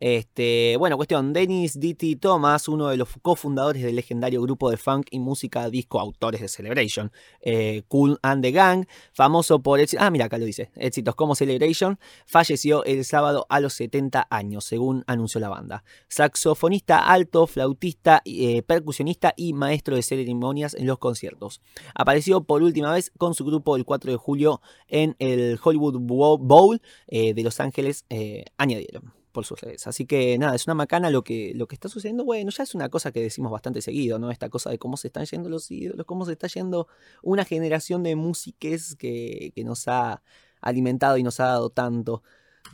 Este, 0.00 0.76
bueno, 0.78 0.96
cuestión, 0.96 1.32
Dennis 1.32 1.78
D.T. 1.78 2.16
Thomas, 2.16 2.68
uno 2.68 2.88
de 2.88 2.96
los 2.96 3.08
cofundadores 3.22 3.82
del 3.82 3.96
legendario 3.96 4.42
grupo 4.42 4.70
de 4.70 4.76
funk 4.76 5.06
y 5.10 5.20
música 5.20 5.70
disco 5.70 6.00
autores 6.00 6.40
de 6.40 6.48
Celebration, 6.48 7.12
eh, 7.40 7.82
Cool 7.88 8.18
and 8.22 8.42
the 8.42 8.50
Gang, 8.50 8.86
famoso 9.12 9.62
por 9.62 9.80
ah, 9.98 10.10
mira, 10.10 10.24
acá 10.26 10.38
lo 10.38 10.44
dice, 10.44 10.70
éxitos 10.76 11.14
como 11.14 11.34
Celebration, 11.34 11.98
falleció 12.26 12.84
el 12.84 13.04
sábado 13.04 13.46
a 13.48 13.60
los 13.60 13.74
70 13.74 14.26
años, 14.30 14.64
según 14.64 15.04
anunció 15.06 15.40
la 15.40 15.48
banda. 15.48 15.84
Saxofonista 16.08 16.98
alto, 16.98 17.46
flautista, 17.46 18.22
eh, 18.24 18.62
percusionista 18.62 19.34
y 19.36 19.52
maestro 19.52 19.96
de 19.96 20.02
ceremonias 20.02 20.74
en 20.74 20.86
los 20.86 20.98
conciertos. 20.98 21.60
Apareció 21.94 22.44
por 22.44 22.62
última 22.62 22.92
vez 22.92 23.12
con 23.18 23.34
su 23.34 23.44
grupo 23.44 23.76
el 23.76 23.84
4 23.84 24.10
de 24.10 24.16
julio 24.16 24.60
en 24.88 25.14
el 25.18 25.58
Hollywood 25.62 25.98
Bo- 26.00 26.38
Bowl 26.38 26.80
eh, 27.06 27.34
de 27.34 27.42
Los 27.42 27.60
Ángeles, 27.60 28.04
eh, 28.10 28.44
añadieron 28.56 29.12
por 29.32 29.44
sus 29.44 29.60
redes. 29.60 29.86
Así 29.86 30.06
que 30.06 30.38
nada, 30.38 30.54
es 30.54 30.66
una 30.66 30.74
macana 30.74 31.10
lo 31.10 31.24
que, 31.24 31.52
lo 31.54 31.66
que 31.66 31.74
está 31.74 31.88
sucediendo. 31.88 32.24
Bueno, 32.24 32.50
ya 32.50 32.62
es 32.62 32.74
una 32.74 32.88
cosa 32.88 33.12
que 33.12 33.20
decimos 33.20 33.50
bastante 33.50 33.82
seguido, 33.82 34.18
¿no? 34.18 34.30
Esta 34.30 34.48
cosa 34.48 34.70
de 34.70 34.78
cómo 34.78 34.96
se 34.96 35.08
están 35.08 35.24
yendo 35.26 35.48
los 35.48 35.70
ídolos, 35.70 36.06
cómo 36.06 36.24
se 36.26 36.32
está 36.32 36.46
yendo 36.48 36.88
una 37.22 37.44
generación 37.44 38.02
de 38.02 38.14
músiques 38.16 38.94
que, 38.96 39.52
que 39.54 39.64
nos 39.64 39.88
ha 39.88 40.22
alimentado 40.60 41.16
y 41.16 41.22
nos 41.22 41.40
ha 41.40 41.46
dado 41.46 41.70
tanto 41.70 42.22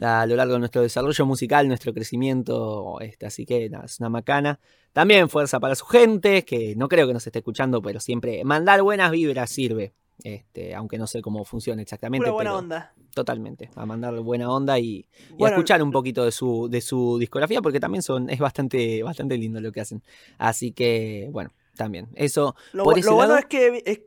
a 0.01 0.27
lo 0.27 0.37
largo 0.37 0.55
de 0.55 0.59
nuestro 0.61 0.83
desarrollo 0.83 1.27
musical, 1.27 1.69
nuestro 1.69 1.93
crecimiento. 1.93 3.01
Este, 3.01 3.27
así 3.27 3.47
que 3.47 3.69
nada, 3.71 3.87
es 3.87 3.99
una 4.01 4.09
macana. 4.09 4.61
También 4.93 5.29
fuerza 5.29 5.61
para 5.61 5.75
su 5.75 5.87
gente, 5.87 6.45
que 6.45 6.75
no 6.77 6.89
creo 6.89 7.07
que 7.07 7.15
nos 7.15 7.27
esté 7.27 7.41
escuchando, 7.41 7.83
pero 7.83 8.01
siempre 8.01 8.45
mandar 8.45 8.83
buenas 8.83 9.11
vibras 9.11 9.51
sirve. 9.51 9.95
Este, 10.25 10.75
aunque 10.75 10.99
no 10.99 11.07
sé 11.07 11.23
cómo 11.23 11.45
funciona 11.45 11.81
exactamente. 11.83 12.25
Pura 12.25 12.33
buena 12.33 12.51
pero 12.51 12.59
onda. 12.59 12.95
Totalmente. 13.15 13.71
A 13.77 13.87
mandarle 13.87 14.21
buena 14.21 14.51
onda 14.51 14.79
y, 14.79 15.09
y 15.39 15.45
a 15.45 15.49
escuchar 15.49 15.83
un 15.83 15.91
poquito 15.93 16.25
de 16.25 16.33
su, 16.33 16.69
de 16.69 16.81
su 16.81 17.19
discografía, 17.19 17.63
porque 17.63 17.81
también 17.81 18.03
son, 18.03 18.29
es 18.31 18.39
bastante, 18.39 19.03
bastante 19.03 19.37
lindo 19.39 19.61
lo 19.61 19.71
que 19.73 19.81
hacen. 19.81 20.03
Así 20.39 20.73
que, 20.73 21.29
bueno, 21.33 21.51
también. 21.77 22.09
Eso, 22.15 22.55
Lo, 22.73 22.85
por 22.85 22.95
bu- 22.95 22.99
ese 22.99 23.09
lo 23.11 23.15
bueno 23.17 23.37
es 23.37 23.47
que 23.47 23.83
es- 23.87 24.01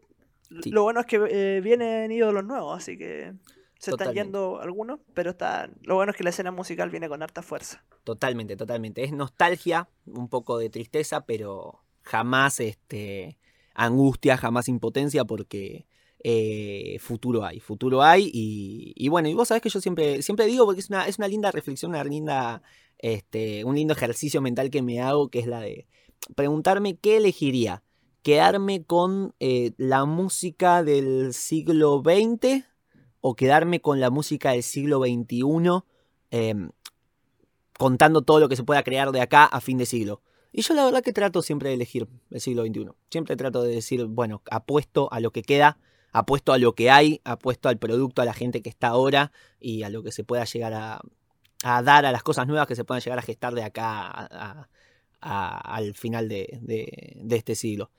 Sí. 0.63 0.69
lo 0.69 0.83
bueno 0.83 0.99
es 0.99 1.05
que 1.05 1.15
eh, 1.29 1.61
vienen 1.61 2.11
ídolos 2.11 2.43
nuevos, 2.43 2.77
así 2.77 2.97
que 2.97 3.31
se 3.79 3.91
Totalmente. 3.91 4.03
están 4.03 4.13
yendo 4.25 4.59
algunos, 4.59 4.99
pero 5.13 5.29
está 5.31 5.69
lo 5.83 5.95
bueno 5.95 6.11
es 6.11 6.17
que 6.17 6.25
la 6.25 6.29
escena 6.31 6.51
musical 6.51 6.89
viene 6.89 7.07
con 7.07 7.23
harta 7.23 7.41
fuerza. 7.41 7.85
totalmente, 8.03 8.57
totalmente. 8.57 9.01
Es 9.05 9.13
nostalgia, 9.13 9.87
un 10.05 10.27
poco 10.27 10.57
de 10.57 10.69
tristeza, 10.69 11.25
pero 11.25 11.79
jamás 12.01 12.59
este, 12.59 13.37
angustia, 13.73 14.35
jamás 14.35 14.67
impotencia, 14.67 15.23
porque 15.23 15.85
eh, 16.23 16.97
futuro 16.99 17.43
hay, 17.43 17.59
futuro 17.59 18.03
hay. 18.03 18.29
Y, 18.33 19.07
bueno, 19.09 19.27
y 19.27 19.33
vos 19.33 19.47
sabés 19.47 19.61
que 19.61 19.69
yo 19.69 19.81
siempre, 19.81 20.21
siempre 20.21 20.45
digo, 20.45 20.65
porque 20.65 20.81
es 20.81 20.89
una, 20.89 21.07
es 21.07 21.17
una 21.17 21.27
linda 21.27 21.51
reflexión, 21.51 21.91
una 21.91 22.03
linda, 22.03 22.61
este, 22.99 23.63
un 23.65 23.75
lindo 23.75 23.93
ejercicio 23.93 24.41
mental 24.41 24.69
que 24.69 24.81
me 24.81 25.01
hago, 25.01 25.29
que 25.29 25.39
es 25.39 25.47
la 25.47 25.61
de 25.61 25.87
preguntarme 26.35 26.97
qué 26.97 27.17
elegiría. 27.17 27.83
¿Quedarme 28.23 28.83
con 28.83 29.33
eh, 29.39 29.71
la 29.77 30.05
música 30.05 30.83
del 30.83 31.33
siglo 31.33 32.03
XX 32.05 32.65
o 33.19 33.35
quedarme 33.35 33.81
con 33.81 33.99
la 33.99 34.11
música 34.11 34.51
del 34.51 34.61
siglo 34.61 34.99
XXI 34.99 35.41
em, 36.29 36.69
contando 37.79 38.21
todo 38.21 38.39
lo 38.39 38.47
que 38.47 38.55
se 38.55 38.63
pueda 38.63 38.83
crear 38.83 39.11
de 39.11 39.21
acá 39.21 39.45
a 39.45 39.59
fin 39.59 39.79
de 39.79 39.87
siglo? 39.87 40.21
Y 40.51 40.61
yo 40.61 40.75
la 40.75 40.85
verdad 40.85 41.01
que 41.01 41.13
trato 41.13 41.41
siempre 41.41 41.69
de 41.69 41.75
elegir 41.75 42.07
el 42.29 42.41
siglo 42.41 42.63
XXI. 42.63 42.89
Siempre 43.09 43.35
trato 43.35 43.63
de 43.63 43.73
decir, 43.73 44.05
bueno, 44.05 44.43
apuesto 44.51 45.11
a 45.11 45.19
lo 45.19 45.31
que 45.31 45.41
queda, 45.41 45.79
apuesto 46.11 46.53
a 46.53 46.57
lo 46.57 46.73
que 46.75 46.89
hay, 46.91 47.21
apuesto 47.23 47.69
al 47.69 47.77
producto, 47.77 48.21
a 48.21 48.25
la 48.25 48.33
gente 48.33 48.61
que 48.61 48.69
está 48.69 48.87
ahora 48.89 49.31
y 49.59 49.83
a 49.83 49.89
lo 49.89 50.03
que 50.03 50.11
se 50.11 50.23
pueda 50.23 50.43
llegar 50.45 50.73
a, 50.73 51.01
dar, 51.83 52.05
a 52.05 52.11
las 52.11 52.23
cosas 52.23 52.47
nuevas 52.47 52.67
que 52.67 52.75
se 52.75 52.83
puedan 52.83 53.01
llegar 53.01 53.19
a 53.19 53.23
gestar 53.23 53.53
de 53.55 53.63
acá 53.63 54.09
a- 55.21 55.75
al 55.75 55.93
final 55.93 56.27
de, 56.29 56.57
de- 56.61 57.13
de 57.15 57.35
este 57.35 57.55
siglo. 57.55 57.91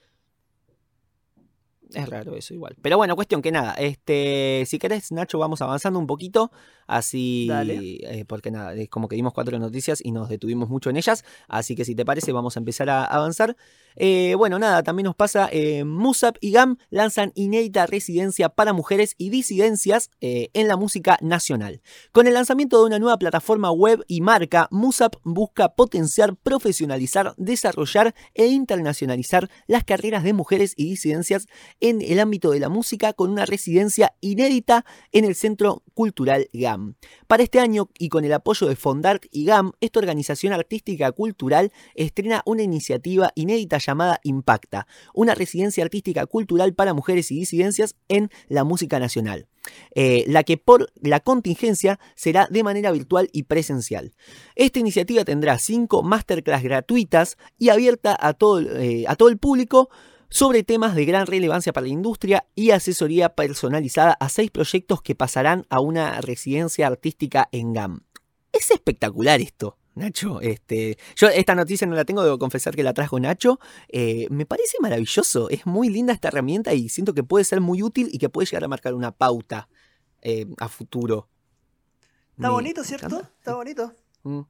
Es 1.95 2.09
raro 2.09 2.35
eso 2.37 2.55
igual. 2.55 2.75
Pero 2.81 2.97
bueno, 2.97 3.15
cuestión 3.17 3.43
que 3.43 3.53
nada. 3.53 3.75
Este, 3.75 4.65
si 4.67 4.79
querés, 4.79 5.13
Nacho, 5.13 5.39
vamos 5.39 5.61
avanzando 5.61 5.99
un 5.99 6.07
poquito. 6.07 6.51
Así. 6.97 7.49
Eh, 7.51 8.25
porque 8.27 8.51
nada, 8.51 8.75
es 8.75 8.89
como 8.89 9.09
que 9.09 9.17
dimos 9.17 9.33
cuatro 9.33 9.59
noticias 9.59 10.01
y 10.05 10.13
nos 10.13 10.29
detuvimos 10.29 10.69
mucho 10.69 10.91
en 10.91 10.97
ellas. 10.97 11.25
Así 11.49 11.75
que 11.75 11.85
si 11.85 11.95
te 11.95 12.05
parece, 12.05 12.33
vamos 12.33 12.57
a 12.57 12.61
empezar 12.61 12.91
a 12.91 13.05
avanzar. 13.05 13.57
Eh, 13.97 14.35
bueno, 14.37 14.59
nada, 14.59 14.83
también 14.83 15.05
nos 15.05 15.17
pasa. 15.17 15.49
Eh, 15.53 15.85
Musap 15.85 16.37
y 16.41 16.53
GAM 16.53 16.79
lanzan 16.91 17.33
inédita 17.35 17.87
residencia 17.87 18.49
para 18.49 18.73
mujeres 18.73 19.15
y 19.19 19.31
disidencias 19.31 20.11
eh, 20.21 20.51
en 20.55 20.69
la 20.69 20.77
música 20.77 21.19
nacional. 21.21 21.83
Con 22.13 22.27
el 22.27 22.35
lanzamiento 22.35 22.81
de 22.81 22.87
una 22.87 22.99
nueva 22.99 23.19
plataforma 23.19 23.71
web 23.71 24.05
y 24.09 24.21
marca, 24.21 24.69
Musap 24.71 25.17
busca 25.25 25.75
potenciar, 25.75 26.37
profesionalizar, 26.37 27.35
desarrollar 27.37 28.15
e 28.35 28.47
internacionalizar 28.47 29.51
las 29.67 29.85
carreras 29.85 30.25
de 30.25 30.33
mujeres 30.33 30.75
y 30.77 30.91
disidencias 30.91 31.47
en 31.81 32.03
el 32.03 32.21
ámbito 32.21 32.51
de 32.51 32.61
la 32.61 32.69
música 32.69 33.13
con 33.13 33.31
una 33.31 33.47
residencia 33.47 34.15
inédita 34.21 34.85
en 35.13 35.25
el 35.25 35.35
Centro 35.35 35.83
Cultural 35.95 36.49
GAM. 36.53 36.82
Para 37.27 37.43
este 37.43 37.61
año 37.61 37.89
y 37.99 38.09
con 38.09 38.25
el 38.25 38.33
apoyo 38.33 38.69
de 38.69 38.77
Fondart 38.77 39.25
y 39.31 39.45
GAM, 39.45 39.73
esta 39.81 40.01
organización 40.01 40.53
artística 40.53 41.11
cultural 41.13 41.73
estrena 41.95 42.43
una 42.47 42.63
iniciativa 42.63 43.33
inédita 43.35 43.79
llamada 43.79 44.21
Impacta, 44.25 44.87
una 45.15 45.35
residencia 45.35 45.85
artística 45.85 46.27
cultural 46.27 46.75
para 46.75 46.95
mujeres 46.95 47.31
y 47.31 47.37
disidencias 47.37 47.97
en 48.09 48.31
la 48.49 48.65
música 48.65 48.99
nacional. 48.99 49.49
eh, 49.95 50.25
la 50.27 50.43
que 50.43 50.57
por 50.57 50.93
la 51.01 51.21
contingencia 51.21 52.01
será 52.17 52.49
de 52.51 52.65
manera 52.65 52.91
virtual 52.91 53.29
y 53.33 53.45
presencial. 53.45 54.13
Esta 54.57 54.81
iniciativa 54.81 55.25
tendrá 55.25 55.59
cinco 55.59 56.03
masterclass 56.03 56.63
gratuitas 56.63 57.37
y 57.59 57.69
abierta 57.69 58.17
a 58.19 58.35
todo, 58.35 58.61
eh, 58.61 59.05
a 59.07 59.15
todo 59.15 59.29
el 59.29 59.39
público 59.39 59.89
sobre 60.33 60.63
temas 60.63 60.95
de 60.95 61.05
gran 61.05 61.27
relevancia 61.27 61.73
para 61.73 61.87
la 61.87 61.93
industria 61.93 62.47
y 62.55 62.71
asesoría 62.71 63.35
personalizada 63.35 64.15
a 64.15 64.29
seis 64.31 64.51
proyectos 64.51 65.03
que 65.03 65.15
pasarán 65.15 65.67
a 65.69 65.81
una 65.81 66.21
residencia 66.23 66.87
artística 66.87 67.49
en 67.53 67.75
GAM. 67.75 68.01
Es 68.51 68.71
espectacular 68.71 69.41
esto. 69.41 69.79
Nacho, 69.95 70.41
este, 70.41 70.97
yo 71.17 71.29
esta 71.29 71.55
noticia 71.55 71.87
no 71.87 71.95
la 71.95 72.07
tengo, 72.07 72.25
debo 72.25 72.39
confesar 72.39 72.75
que 72.75 72.83
la 72.83 72.95
trajo 72.95 73.21
Nacho. 73.21 73.61
Eh, 73.89 74.27
me 74.31 74.47
parece 74.47 74.79
maravilloso, 74.81 75.51
es 75.51 75.67
muy 75.67 75.91
linda 75.91 76.15
esta 76.15 76.29
herramienta 76.29 76.73
y 76.73 76.89
siento 76.89 77.13
que 77.13 77.23
puede 77.23 77.45
ser 77.45 77.61
muy 77.61 77.83
útil 77.83 78.09
y 78.11 78.17
que 78.17 78.31
puede 78.31 78.47
llegar 78.47 78.65
a 78.65 78.69
marcar 78.69 78.95
una 78.95 79.13
pauta 79.13 79.69
eh, 80.23 80.47
a 80.59 80.69
futuro. 80.69 81.29
Está 82.31 82.49
Me 82.49 82.55
bonito, 82.55 82.83
¿cierto? 82.85 83.07
encanta. 83.07 83.33
Está 83.39 83.55
bonito. 83.55 83.93
Mm, 84.23 84.41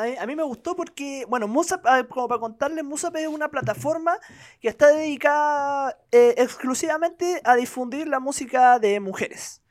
A 0.00 0.26
mí, 0.26 0.36
me 0.36 0.42
gustó 0.42 0.76
porque, 0.76 1.24
bueno, 1.28 1.48
Musap, 1.48 1.84
como 2.08 2.28
para 2.28 2.40
contarles, 2.40 2.84
Musap 2.84 3.16
es 3.16 3.28
una 3.28 3.50
plataforma 3.50 4.16
que 4.60 4.68
está 4.68 4.88
dedicada 4.88 5.98
eh, 6.10 6.34
exclusivamente 6.38 7.40
a 7.44 7.54
difundir 7.56 8.08
la 8.08 8.20
música 8.20 8.78
de 8.78 9.00
mujeres. 9.00 9.62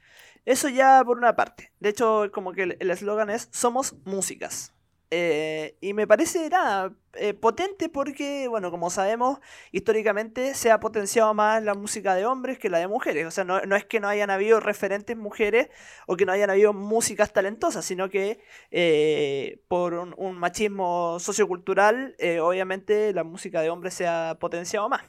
Eso 0.46 0.70
ya 0.70 1.04
por 1.06 1.18
una 1.18 1.36
parte. 1.36 1.72
De 1.80 1.90
hecho, 1.90 2.30
como 2.32 2.54
que 2.54 2.64
el 2.80 2.92
eslogan 2.92 3.30
es 3.30 3.50
Somos 3.52 3.96
músicas. 4.06 4.74
Eh, 5.12 5.76
y 5.82 5.94
me 5.94 6.06
parece 6.06 6.50
nada 6.50 6.94
eh, 7.14 7.34
potente 7.34 7.90
porque, 7.90 8.48
bueno, 8.48 8.70
como 8.70 8.92
sabemos, 8.92 9.40
históricamente 9.72 10.54
se 10.54 10.70
ha 10.72 10.80
potenciado 10.80 11.34
más 11.34 11.64
la 11.64 11.74
música 11.74 12.14
de 12.14 12.26
hombres 12.28 12.60
que 12.60 12.70
la 12.70 12.78
de 12.78 12.88
mujeres. 12.88 13.26
O 13.26 13.32
sea, 13.32 13.44
no, 13.44 13.60
no 13.62 13.76
es 13.76 13.86
que 13.86 14.00
no 14.00 14.08
hayan 14.08 14.30
habido 14.30 14.60
referentes 14.60 15.18
mujeres 15.18 15.70
o 16.06 16.16
que 16.16 16.26
no 16.26 16.32
hayan 16.32 16.52
habido 16.52 16.74
músicas 16.74 17.34
talentosas, 17.34 17.86
sino 17.86 18.08
que 18.10 18.40
eh, 18.70 19.62
por 19.68 19.96
un, 19.96 20.14
un 20.18 20.38
machismo 20.38 21.20
sociocultural, 21.20 22.16
obviamente 22.42 23.12
la 23.14 23.24
música 23.24 23.62
de 23.62 23.70
hombres 23.72 23.96
se 23.96 24.08
ha 24.08 24.38
potenciado 24.40 24.90
más. 24.90 25.02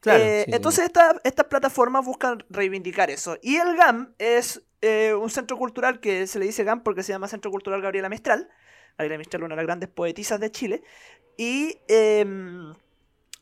Claro, 0.00 0.24
sí, 0.24 0.50
entonces 0.52 0.84
esta- 0.84 1.20
estas 1.24 1.46
plataformas 1.46 2.04
buscan 2.04 2.44
reivindicar 2.50 3.10
eso. 3.10 3.36
Y 3.42 3.56
el 3.56 3.76
GAM 3.76 4.14
es 4.18 4.62
un 5.18 5.28
centro 5.30 5.56
cultural 5.58 6.00
que 6.00 6.26
se 6.26 6.38
le 6.38 6.46
dice 6.46 6.64
GAM 6.64 6.82
porque 6.82 7.02
se 7.02 7.12
llama 7.12 7.28
Centro 7.28 7.50
Cultural 7.50 7.82
Gabriela 7.82 8.08
Mistral. 8.08 8.48
Gabriela 8.98 9.18
Mistral, 9.18 9.42
una 9.42 9.54
de 9.54 9.56
las 9.56 9.66
grandes 9.66 9.88
poetisas 9.88 10.40
de 10.40 10.50
Chile. 10.50 10.82
Y 11.36 11.78
em, 11.88 12.72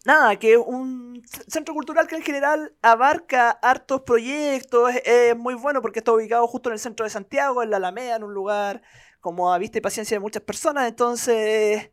nada, 0.04 0.36
que 0.36 0.56
un 0.56 1.22
centro 1.48 1.74
cultural 1.74 2.06
que 2.06 2.16
en 2.16 2.22
general 2.22 2.74
abarca 2.82 3.50
hartos 3.50 4.02
proyectos. 4.02 4.92
Es, 5.04 5.36
muy 5.36 5.54
bueno 5.54 5.82
porque 5.82 6.00
está 6.00 6.12
ubicado 6.12 6.46
justo 6.46 6.68
en 6.68 6.74
el 6.74 6.78
centro 6.78 7.04
de 7.04 7.10
Santiago, 7.10 7.62
en 7.62 7.70
la 7.70 7.78
Alameda, 7.78 8.16
en 8.16 8.24
un 8.24 8.34
lugar 8.34 8.82
como 9.20 9.52
a 9.52 9.58
vista 9.58 9.78
y 9.78 9.80
paciencia 9.80 10.16
de 10.16 10.20
muchas 10.20 10.42
personas. 10.42 10.88
Entonces 10.88 11.90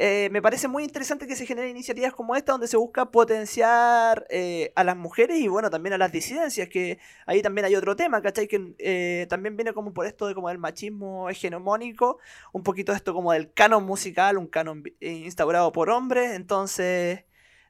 eh, 0.00 0.28
me 0.30 0.40
parece 0.40 0.68
muy 0.68 0.84
interesante 0.84 1.26
que 1.26 1.34
se 1.34 1.44
generen 1.44 1.70
iniciativas 1.70 2.14
como 2.14 2.36
esta 2.36 2.52
donde 2.52 2.68
se 2.68 2.76
busca 2.76 3.10
potenciar 3.10 4.28
eh, 4.30 4.72
a 4.76 4.84
las 4.84 4.96
mujeres 4.96 5.40
y 5.40 5.48
bueno, 5.48 5.70
también 5.70 5.92
a 5.92 5.98
las 5.98 6.12
disidencias, 6.12 6.68
que 6.68 7.00
ahí 7.26 7.42
también 7.42 7.64
hay 7.64 7.74
otro 7.74 7.96
tema, 7.96 8.22
¿cachai? 8.22 8.46
Que 8.46 8.74
eh, 8.78 9.26
también 9.28 9.56
viene 9.56 9.72
como 9.72 9.92
por 9.92 10.06
esto 10.06 10.28
de 10.28 10.36
como 10.36 10.50
el 10.50 10.58
machismo 10.58 11.28
hegemónico, 11.28 12.20
un 12.52 12.62
poquito 12.62 12.92
esto 12.92 13.12
como 13.12 13.32
del 13.32 13.52
canon 13.52 13.84
musical, 13.84 14.38
un 14.38 14.46
canon 14.46 14.84
instaurado 15.00 15.72
por 15.72 15.90
hombres, 15.90 16.30
entonces, 16.30 17.24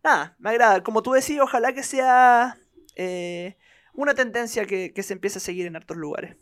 nada, 0.05 0.37
me 0.39 0.51
agrada. 0.51 0.83
Como 0.83 1.03
tú 1.03 1.13
decís, 1.13 1.41
ojalá 1.41 1.73
que 1.73 1.83
sea 1.83 2.59
una 3.95 4.15
tendencia 4.15 4.67
que, 4.67 4.93
que 4.93 5.03
se 5.03 5.15
empiece 5.15 5.39
a 5.39 5.41
seguir 5.41 5.67
en 5.67 5.77
hartos 5.77 5.97
lugares. 5.97 6.37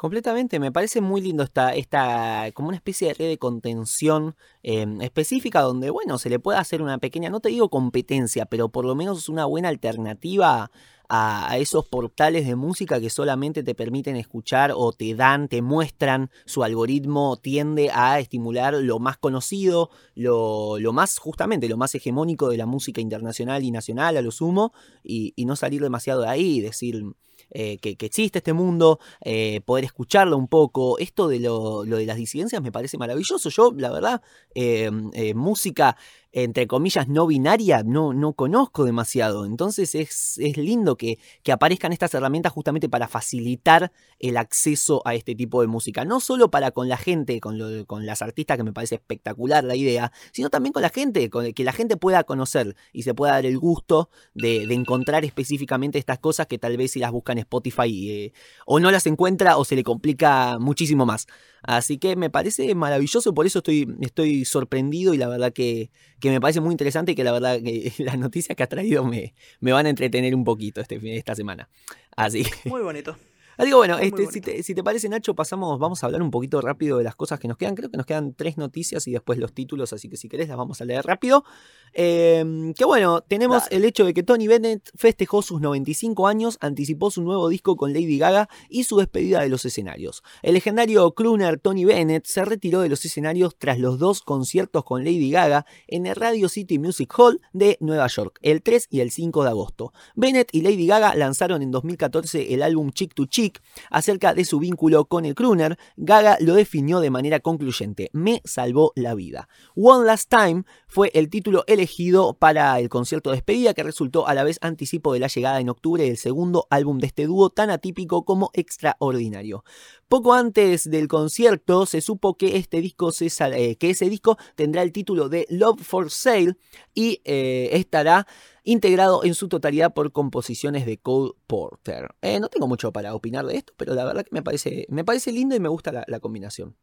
Completamente, 0.00 0.58
me 0.58 0.72
parece 0.72 1.02
muy 1.02 1.20
lindo 1.20 1.42
esta, 1.42 1.74
esta 1.74 2.50
como 2.54 2.68
una 2.68 2.78
especie 2.78 3.08
de 3.08 3.12
red 3.12 3.28
de 3.28 3.36
contención 3.36 4.34
em, 4.62 5.02
específica 5.02 5.60
donde, 5.60 5.90
bueno, 5.90 6.16
se 6.16 6.30
le 6.30 6.38
puede 6.38 6.58
hacer 6.58 6.80
una 6.80 6.96
pequeña, 6.96 7.28
no 7.28 7.40
te 7.40 7.50
digo 7.50 7.68
competencia, 7.68 8.46
pero 8.46 8.70
por 8.70 8.86
lo 8.86 8.94
menos 8.94 9.28
una 9.28 9.44
buena 9.44 9.68
alternativa 9.68 10.70
a, 11.10 11.58
esos 11.58 11.86
portales 11.86 12.46
de 12.46 12.56
música 12.56 12.98
que 12.98 13.10
solamente 13.10 13.62
te 13.62 13.74
permiten 13.74 14.16
escuchar 14.16 14.72
o 14.74 14.94
te 14.94 15.14
dan, 15.14 15.48
te 15.48 15.60
muestran, 15.60 16.30
su 16.46 16.64
algoritmo 16.64 17.36
tiende 17.36 17.90
a 17.92 18.20
estimular 18.20 18.72
lo 18.72 19.00
más 19.00 19.18
conocido, 19.18 19.90
lo, 20.14 20.78
lo 20.78 20.94
más, 20.94 21.18
justamente, 21.18 21.68
lo 21.68 21.76
más 21.76 21.94
hegemónico 21.94 22.48
de 22.48 22.56
la 22.56 22.64
música 22.64 23.02
internacional 23.02 23.64
y 23.64 23.70
nacional 23.70 24.16
a 24.16 24.22
lo 24.22 24.30
sumo, 24.30 24.72
y, 25.04 25.34
y 25.36 25.44
no 25.44 25.56
salir 25.56 25.82
demasiado 25.82 26.22
de 26.22 26.28
ahí 26.28 26.56
y 26.56 26.60
decir 26.62 27.04
eh, 27.50 27.78
que, 27.78 27.96
existe 27.98 28.38
este 28.38 28.52
mundo, 28.52 29.00
eh, 29.20 29.60
poder 29.64 29.84
escucharlo 29.84 30.36
un 30.36 30.48
poco. 30.48 30.98
Esto 30.98 31.28
de 31.28 31.40
lo, 31.40 31.82
de 31.82 32.06
las 32.06 32.16
disidencias 32.16 32.62
me 32.62 32.72
parece 32.72 32.98
maravilloso. 32.98 33.48
Yo, 33.50 33.72
la 33.76 33.90
verdad, 33.90 34.22
eh, 34.54 34.90
música 35.34 35.96
entre 36.32 36.66
comillas, 36.66 37.08
no 37.08 37.26
binaria, 37.26 37.82
no, 37.82 38.12
no 38.12 38.34
conozco 38.34 38.84
demasiado. 38.84 39.44
Entonces 39.44 39.94
es, 39.94 40.38
es 40.38 40.56
lindo 40.56 40.96
que, 40.96 41.18
que, 41.42 41.52
aparezcan 41.52 41.92
estas 41.92 42.14
herramientas 42.14 42.52
justamente 42.52 42.88
para 42.88 43.08
facilitar 43.08 43.92
el 44.18 44.36
acceso 44.36 45.02
a 45.04 45.14
este 45.14 45.34
tipo 45.34 45.60
de 45.60 45.66
música. 45.66 46.04
No 46.04 46.20
solo 46.20 46.50
para 46.50 46.70
con 46.70 46.88
la 46.88 46.96
gente, 46.96 47.40
con, 47.40 47.84
con 47.84 48.06
las 48.06 48.22
artistas, 48.22 48.56
que 48.56 48.62
me 48.62 48.72
parece 48.72 48.96
espectacular 48.96 49.64
la 49.64 49.74
idea, 49.74 50.12
sino 50.32 50.50
también 50.50 50.72
con 50.72 50.82
la 50.82 50.90
gente, 50.90 51.28
con 51.30 51.52
que 51.52 51.64
la 51.64 51.72
gente 51.72 51.96
pueda 51.96 52.24
conocer 52.24 52.76
y 52.92 53.02
se 53.02 53.14
pueda 53.14 53.32
dar 53.32 53.46
el 53.46 53.58
gusto 53.58 54.10
de, 54.34 54.62
encontrar 54.70 55.24
específicamente 55.24 55.98
estas 55.98 56.20
cosas 56.20 56.46
que 56.46 56.58
tal 56.58 56.76
vez 56.76 56.92
si 56.92 57.00
las 57.00 57.10
busca 57.10 57.32
en 57.32 57.38
Spotify 57.38 58.10
eh, 58.10 58.32
o 58.66 58.78
no 58.78 58.90
las 58.90 59.06
encuentra 59.06 59.56
o 59.56 59.64
se 59.64 59.74
le 59.74 59.82
complica 59.82 60.58
muchísimo 60.58 61.06
más. 61.06 61.26
Así 61.62 61.98
que 61.98 62.16
me 62.16 62.30
parece 62.30 62.74
maravilloso, 62.74 63.34
por 63.34 63.46
eso 63.46 63.58
estoy, 63.58 63.96
estoy 64.00 64.44
sorprendido 64.44 65.14
y 65.14 65.18
la 65.18 65.28
verdad 65.28 65.52
que, 65.52 65.90
que 66.20 66.30
me 66.30 66.40
parece 66.40 66.60
muy 66.60 66.72
interesante 66.72 67.12
y 67.12 67.14
que 67.14 67.24
la 67.24 67.32
verdad 67.32 67.60
que 67.62 67.92
las 67.98 68.18
noticias 68.18 68.56
que 68.56 68.62
ha 68.62 68.68
traído 68.68 69.04
me, 69.04 69.34
me 69.60 69.72
van 69.72 69.86
a 69.86 69.90
entretener 69.90 70.34
un 70.34 70.44
poquito 70.44 70.80
este, 70.80 70.98
esta 71.16 71.34
semana. 71.34 71.68
Así 72.16 72.44
Muy 72.64 72.82
bonito. 72.82 73.16
Digo, 73.64 73.78
bueno, 73.78 73.98
este, 73.98 74.26
si, 74.62 74.74
te, 74.74 74.82
parece, 74.82 75.08
Nacho, 75.08 75.34
pasamos, 75.34 75.78
vamos 75.78 76.02
a 76.02 76.06
hablar 76.06 76.22
un 76.22 76.30
poquito 76.30 76.60
rápido 76.60 76.98
de 76.98 77.04
las 77.04 77.14
cosas 77.14 77.38
que 77.38 77.48
nos 77.48 77.56
quedan. 77.56 77.74
Creo 77.74 77.90
que 77.90 77.96
nos 77.96 78.06
quedan 78.06 78.34
tres 78.34 78.56
noticias 78.56 79.06
y 79.06 79.12
después 79.12 79.38
los 79.38 79.52
títulos, 79.52 79.92
así 79.92 80.08
que 80.08 80.16
si 80.16 80.28
querés 80.28 80.48
las 80.48 80.56
vamos 80.56 80.80
a 80.80 80.84
leer 80.84 81.04
rápido. 81.04 81.44
Em, 81.92 82.72
que 82.74 82.84
bueno, 82.84 83.20
tenemos 83.22 83.64
el 83.70 83.84
hecho 83.84 84.04
de 84.04 84.14
que 84.14 84.22
Tony 84.22 84.46
Bennett 84.46 84.90
festejó 84.94 85.42
sus 85.42 85.60
95 85.60 86.28
años, 86.28 86.56
anticipó 86.60 87.10
su 87.10 87.22
nuevo 87.22 87.48
disco 87.48 87.76
con 87.76 87.92
Lady 87.92 88.18
Gaga 88.18 88.48
y 88.68 88.84
su 88.84 88.98
despedida 88.98 89.40
de 89.40 89.48
los 89.48 89.64
escenarios. 89.64 90.22
El 90.42 90.54
legendario 90.54 91.12
crooner 91.12 91.58
Tony 91.58 91.84
Bennett 91.84 92.26
se 92.26 92.44
retiró 92.44 92.80
de 92.80 92.88
los 92.88 93.04
escenarios 93.04 93.56
tras 93.58 93.78
los 93.78 93.98
dos 93.98 94.22
conciertos 94.22 94.84
con 94.84 95.04
Lady 95.04 95.30
Gaga 95.30 95.66
en 95.88 96.06
el 96.06 96.14
Radio 96.14 96.48
City 96.48 96.78
Music 96.78 97.12
Hall 97.18 97.40
de 97.52 97.76
Nueva 97.80 98.06
York, 98.06 98.38
el 98.42 98.62
3 98.62 98.86
y 98.90 99.00
el 99.00 99.10
5 99.10 99.42
de 99.42 99.50
agosto. 99.50 99.92
Bennett 100.14 100.48
y 100.52 100.62
Lady 100.62 100.86
Gaga 100.86 101.14
lanzaron 101.16 101.62
en 101.62 101.72
2014 101.72 102.54
el 102.54 102.62
álbum 102.62 102.92
Chick 102.92 103.14
to 103.14 103.26
Chick 103.26 103.49
Acerca 103.90 104.34
de 104.34 104.44
su 104.44 104.58
vínculo 104.58 105.04
con 105.06 105.24
el 105.24 105.34
crooner, 105.34 105.78
Gaga 105.96 106.36
lo 106.40 106.54
definió 106.54 107.00
de 107.00 107.10
manera 107.10 107.40
concluyente, 107.40 108.10
me 108.12 108.42
salvó 108.44 108.92
la 108.94 109.14
vida. 109.14 109.48
One 109.74 110.06
Last 110.06 110.30
Time 110.30 110.64
fue 110.86 111.10
el 111.14 111.28
título 111.28 111.64
elegido 111.66 112.34
para 112.34 112.78
el 112.78 112.88
concierto 112.88 113.30
de 113.30 113.36
despedida 113.36 113.74
que 113.74 113.82
resultó 113.82 114.26
a 114.26 114.34
la 114.34 114.44
vez 114.44 114.58
anticipo 114.60 115.12
de 115.12 115.20
la 115.20 115.28
llegada 115.28 115.60
en 115.60 115.68
octubre 115.68 116.04
del 116.04 116.16
segundo 116.16 116.66
álbum 116.70 116.98
de 116.98 117.06
este 117.06 117.26
dúo 117.26 117.50
tan 117.50 117.70
atípico 117.70 118.24
como 118.24 118.50
extraordinario. 118.54 119.64
Poco 120.10 120.34
antes 120.34 120.90
del 120.90 121.06
concierto 121.06 121.86
se 121.86 122.00
supo 122.00 122.36
que, 122.36 122.56
este 122.56 122.80
disco 122.80 123.12
eh, 123.20 123.76
que 123.76 123.90
ese 123.90 124.10
disco 124.10 124.38
tendrá 124.56 124.82
el 124.82 124.90
título 124.90 125.28
de 125.28 125.46
Love 125.50 125.80
for 125.82 126.10
Sale 126.10 126.56
y 126.92 127.22
eh, 127.24 127.68
estará 127.74 128.26
integrado 128.64 129.22
en 129.22 129.34
su 129.34 129.48
totalidad 129.48 129.94
por 129.94 130.10
composiciones 130.10 130.84
de 130.84 130.98
Cole 130.98 131.34
Porter. 131.46 132.08
Eh, 132.22 132.40
no 132.40 132.48
tengo 132.48 132.66
mucho 132.66 132.92
para 132.92 133.14
opinar 133.14 133.46
de 133.46 133.58
esto, 133.58 133.72
pero 133.76 133.94
la 133.94 134.04
verdad 134.04 134.24
que 134.24 134.32
me 134.32 134.42
parece, 134.42 135.30
lindo 135.30 135.54
y 135.54 135.60
me 135.60 135.68
gusta 135.68 136.04
la, 136.04 136.18
combinación. 136.18 136.74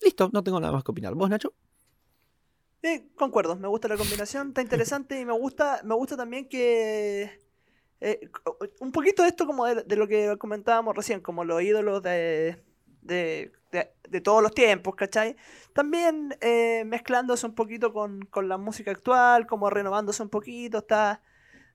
Listo, 0.00 0.30
no 0.32 0.44
tengo 0.44 0.60
nada 0.60 0.72
más 0.72 0.84
que 0.84 0.92
opinar. 0.92 1.12
¿Vos, 1.16 1.28
Nacho? 1.28 1.54
Sí, 2.84 3.10
concuerdo, 3.16 3.56
me 3.56 3.66
gusta 3.66 3.88
la 3.88 3.96
combinación, 3.96 4.50
está 4.50 4.62
interesante 4.62 5.20
y 5.20 5.24
me 5.24 5.32
gusta, 5.32 5.80
me 5.82 5.96
gusta 5.96 6.16
también 6.16 6.48
que 6.48 7.32
un 8.78 8.92
poquito 8.92 9.24
esto 9.24 9.44
como 9.44 9.66
de, 9.66 9.96
lo 9.96 10.06
que 10.06 10.36
comentábamos 10.38 10.94
recién, 10.94 11.20
como 11.20 11.42
los 11.42 11.60
ídolos 11.60 12.00
de, 12.00 12.64
de, 13.06 13.52
todos 14.22 14.42
los 14.42 14.52
tiempos, 14.52 14.94
¿cachai? 14.94 15.36
También 15.72 16.36
eh, 16.40 16.84
mezclándose 16.86 17.46
un 17.46 17.54
poquito 17.54 17.92
con, 17.92 18.24
con, 18.26 18.48
la 18.48 18.58
música 18.58 18.90
actual, 18.90 19.46
como 19.46 19.70
renovándose 19.70 20.22
un 20.22 20.30
poquito, 20.30 20.78
está, 20.78 21.22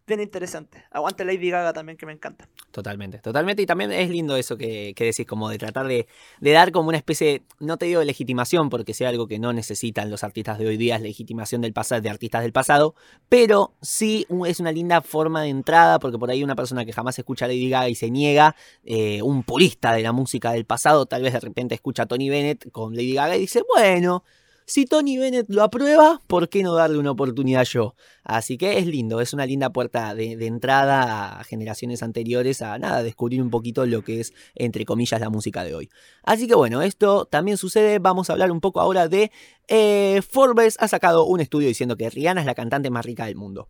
bien 0.08 0.22
interesante. 0.22 0.84
Aguante 0.92 1.26
Lady 1.26 1.50
Gaga 1.50 1.74
también, 1.74 1.98
que 1.98 2.06
me 2.06 2.14
encanta. 2.14 2.48
Totalmente, 2.72 3.20
totalmente. 3.20 3.62
Y 3.62 3.66
también 3.66 3.92
es 3.92 4.10
lindo 4.10 4.36
eso 4.36 4.58
que, 4.58 4.94
que 4.96 5.06
decís, 5.06 5.26
como 5.26 5.50
de 5.50 5.58
tratar 5.58 5.88
de, 5.88 6.08
dar 6.40 6.72
como 6.72 6.90
una 6.90 6.98
especie, 6.98 7.44
no 7.60 7.78
te 7.78 7.86
digo 7.86 8.00
de 8.00 8.06
legitimación, 8.06 8.70
porque 8.70 8.94
sea 8.94 9.10
algo 9.10 9.28
que 9.28 9.40
no 9.40 9.54
necesitan 9.54 10.10
los 10.10 10.24
artistas 10.24 10.60
de 10.60 10.68
hoy 10.68 10.78
día, 10.78 10.96
es 10.96 11.02
legitimación 11.02 11.62
del 11.62 11.74
pasado, 11.74 12.02
de 12.02 12.10
artistas 12.10 12.44
del 12.44 12.52
pasado, 12.52 12.96
pero 13.30 13.74
sí 13.82 14.26
es 14.46 14.60
una 14.60 14.72
linda 14.72 15.02
forma 15.02 15.44
de 15.44 15.50
entrada, 15.50 16.00
porque 16.00 16.18
por 16.18 16.30
ahí 16.30 16.44
una 16.44 16.56
persona 16.56 16.86
que 16.86 16.94
jamás 16.94 17.18
escucha 17.18 17.48
Lady 17.48 17.70
Gaga 17.70 17.90
y 17.90 17.96
se 17.96 18.10
niega, 18.12 18.56
eh, 18.84 19.22
un 19.22 19.44
purista 19.44 19.94
de 19.94 20.02
la 20.02 20.12
música 20.12 20.52
del 20.52 20.66
pasado, 20.66 21.06
tal 21.06 21.24
vez 21.24 21.34
de 21.34 21.40
repente 21.40 21.76
escucha 21.76 22.04
a 22.04 22.06
Tony 22.06 22.30
Bennett 22.30 22.72
con 22.72 22.96
Lady 22.96 23.14
Gaga 23.14 23.38
y 23.38 23.42
dice, 23.42 23.64
bueno, 23.76 24.24
si 24.66 24.86
Tony 24.86 25.18
Bennett 25.18 25.50
lo 25.50 25.64
aprueba, 25.64 26.22
¿por 26.28 26.50
qué 26.50 26.64
no 26.64 26.76
darle 26.76 26.98
una 26.98 27.12
oportunidad 27.12 27.66
yo? 27.66 27.96
Así 28.24 28.58
que 28.58 28.78
es 28.78 28.88
lindo, 28.88 29.20
es 29.20 29.34
una 29.34 29.46
linda 29.46 29.72
puerta 29.72 30.16
de, 30.16 30.34
entrada 30.46 31.40
a 31.40 31.44
generaciones 31.44 32.04
anteriores 32.04 32.62
a 32.62 32.78
nada, 32.78 33.04
descubrir 33.04 33.42
un 33.42 33.50
poquito 33.50 33.86
lo 33.86 34.04
que 34.04 34.22
es, 34.22 34.34
entre 34.56 34.86
comillas, 34.86 35.20
la 35.20 35.30
música 35.30 35.64
de 35.64 35.76
hoy. 35.76 35.90
Así 36.24 36.48
que 36.48 36.56
bueno, 36.56 36.82
esto 36.82 37.26
también 37.26 37.58
sucede. 37.58 38.00
Vamos 38.00 38.30
a 38.30 38.34
hablar 38.34 38.52
un 38.52 38.62
poco 38.62 38.80
ahora 38.80 39.08
de 39.08 39.32
eh, 39.68 40.22
Forbes 40.22 40.78
ha 40.80 40.88
sacado 40.88 41.26
un 41.26 41.40
estudio 41.42 41.68
diciendo 41.68 41.98
que 41.98 42.10
Rihanna 42.10 42.42
es 42.42 42.48
la 42.48 42.56
cantante 42.56 42.90
más 42.90 43.06
rica 43.06 43.26
del 43.26 43.36
mundo. 43.36 43.70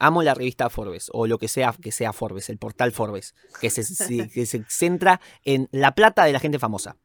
Amo 0.00 0.22
la 0.22 0.34
revista 0.34 0.70
Forbes, 0.70 1.08
o 1.12 1.26
lo 1.26 1.38
que 1.38 1.46
sea 1.46 1.72
que 1.80 1.92
sea 1.92 2.12
Forbes, 2.12 2.48
el 2.48 2.58
portal 2.58 2.90
Forbes, 2.90 3.34
que 3.60 3.68
que 3.68 4.46
se 4.46 4.64
centra 4.68 5.20
en 5.44 5.68
la 5.70 5.94
plata 5.94 6.24
de 6.24 6.32
la 6.32 6.40
gente 6.40 6.58
famosa. 6.58 6.96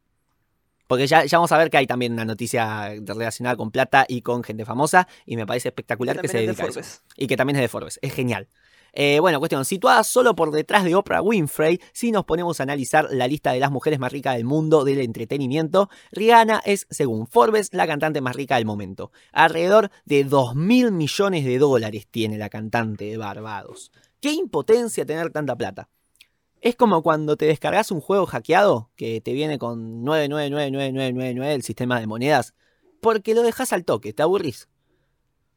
Porque 0.89 1.06
ya, 1.06 1.23
ya, 1.23 1.38
vamos 1.38 1.52
a 1.52 1.58
ver 1.60 1.69
que 1.69 1.78
hay 1.78 1.86
también 1.86 2.13
una 2.13 2.25
noticia 2.25 2.95
relacionada 3.06 3.56
con 3.56 3.69
plata 3.69 4.08
y 4.10 4.23
con 4.23 4.43
gente 4.43 4.65
famosa. 4.65 5.08
Y 5.23 5.38
me 5.38 5.45
parece 5.45 5.67
espectacular 5.67 6.19
que 6.19 6.28
se 6.28 6.39
dedica 6.39 6.63
a 6.63 6.67
eso. 6.67 6.82
Y 7.15 7.28
que 7.28 7.38
también 7.38 7.58
es 7.58 7.62
de 7.62 7.67
Forbes. 7.67 7.99
Es 8.02 8.12
genial. 8.12 8.47
Eh, 8.93 9.19
bueno, 9.19 9.38
cuestión, 9.38 9.65
situada 9.65 10.04
solo 10.04 10.36
por 10.36 10.49
detrás 10.49 10.84
de 10.84 10.95
Oprah 10.95 11.21
Winfrey, 11.21 11.80
si 11.93 12.12
nos 12.12 12.25
ponemos 12.25 12.60
a 12.60 12.63
analizar 12.63 13.08
la 13.12 13.28
lista 13.28 13.52
de 13.52 13.60
las 13.60 13.69
mujeres 13.69 13.99
más 13.99 14.12
ricas 14.12 14.36
del 14.36 14.45
mundo 14.45 14.84
del 14.84 15.02
entretenimiento, 15.02 15.91
Rihanna 16.12 16.63
es, 16.65 16.88
según 16.89 17.28
Forbes, 17.28 17.69
la 17.71 17.86
cantante 17.86 18.19
más 18.19 18.36
rica 18.36 18.56
del 18.56 18.65
momento. 18.65 19.12
Alrededor 19.32 19.91
de 20.06 20.23
2 20.23 20.56
mil 20.56 20.91
millones 20.91 21.45
de 21.45 21.60
dólares 21.60 22.08
tiene 22.10 22.39
la 22.39 22.49
cantante 22.49 23.06
de 23.06 23.17
Barbados. 23.17 23.92
Qué 24.19 24.31
impotencia 24.31 25.06
tener 25.06 25.29
tanta 25.29 25.56
plata. 25.56 25.87
Es 26.62 26.75
como 26.75 27.01
cuando 27.03 27.37
te 27.37 27.45
descargas 27.45 27.91
un 27.91 28.01
juego 28.01 28.25
hackeado 28.25 28.89
que 28.95 29.21
te 29.21 29.33
viene 29.33 29.57
con 29.57 30.03
999999 30.03 31.53
el 31.53 31.63
sistema 31.63 31.99
de 31.99 32.07
monedas, 32.07 32.53
porque 33.01 33.33
lo 33.33 33.43
dejas 33.43 33.71
al 33.73 33.85
toque, 33.85 34.13
te 34.13 34.23
aburrís. 34.23 34.67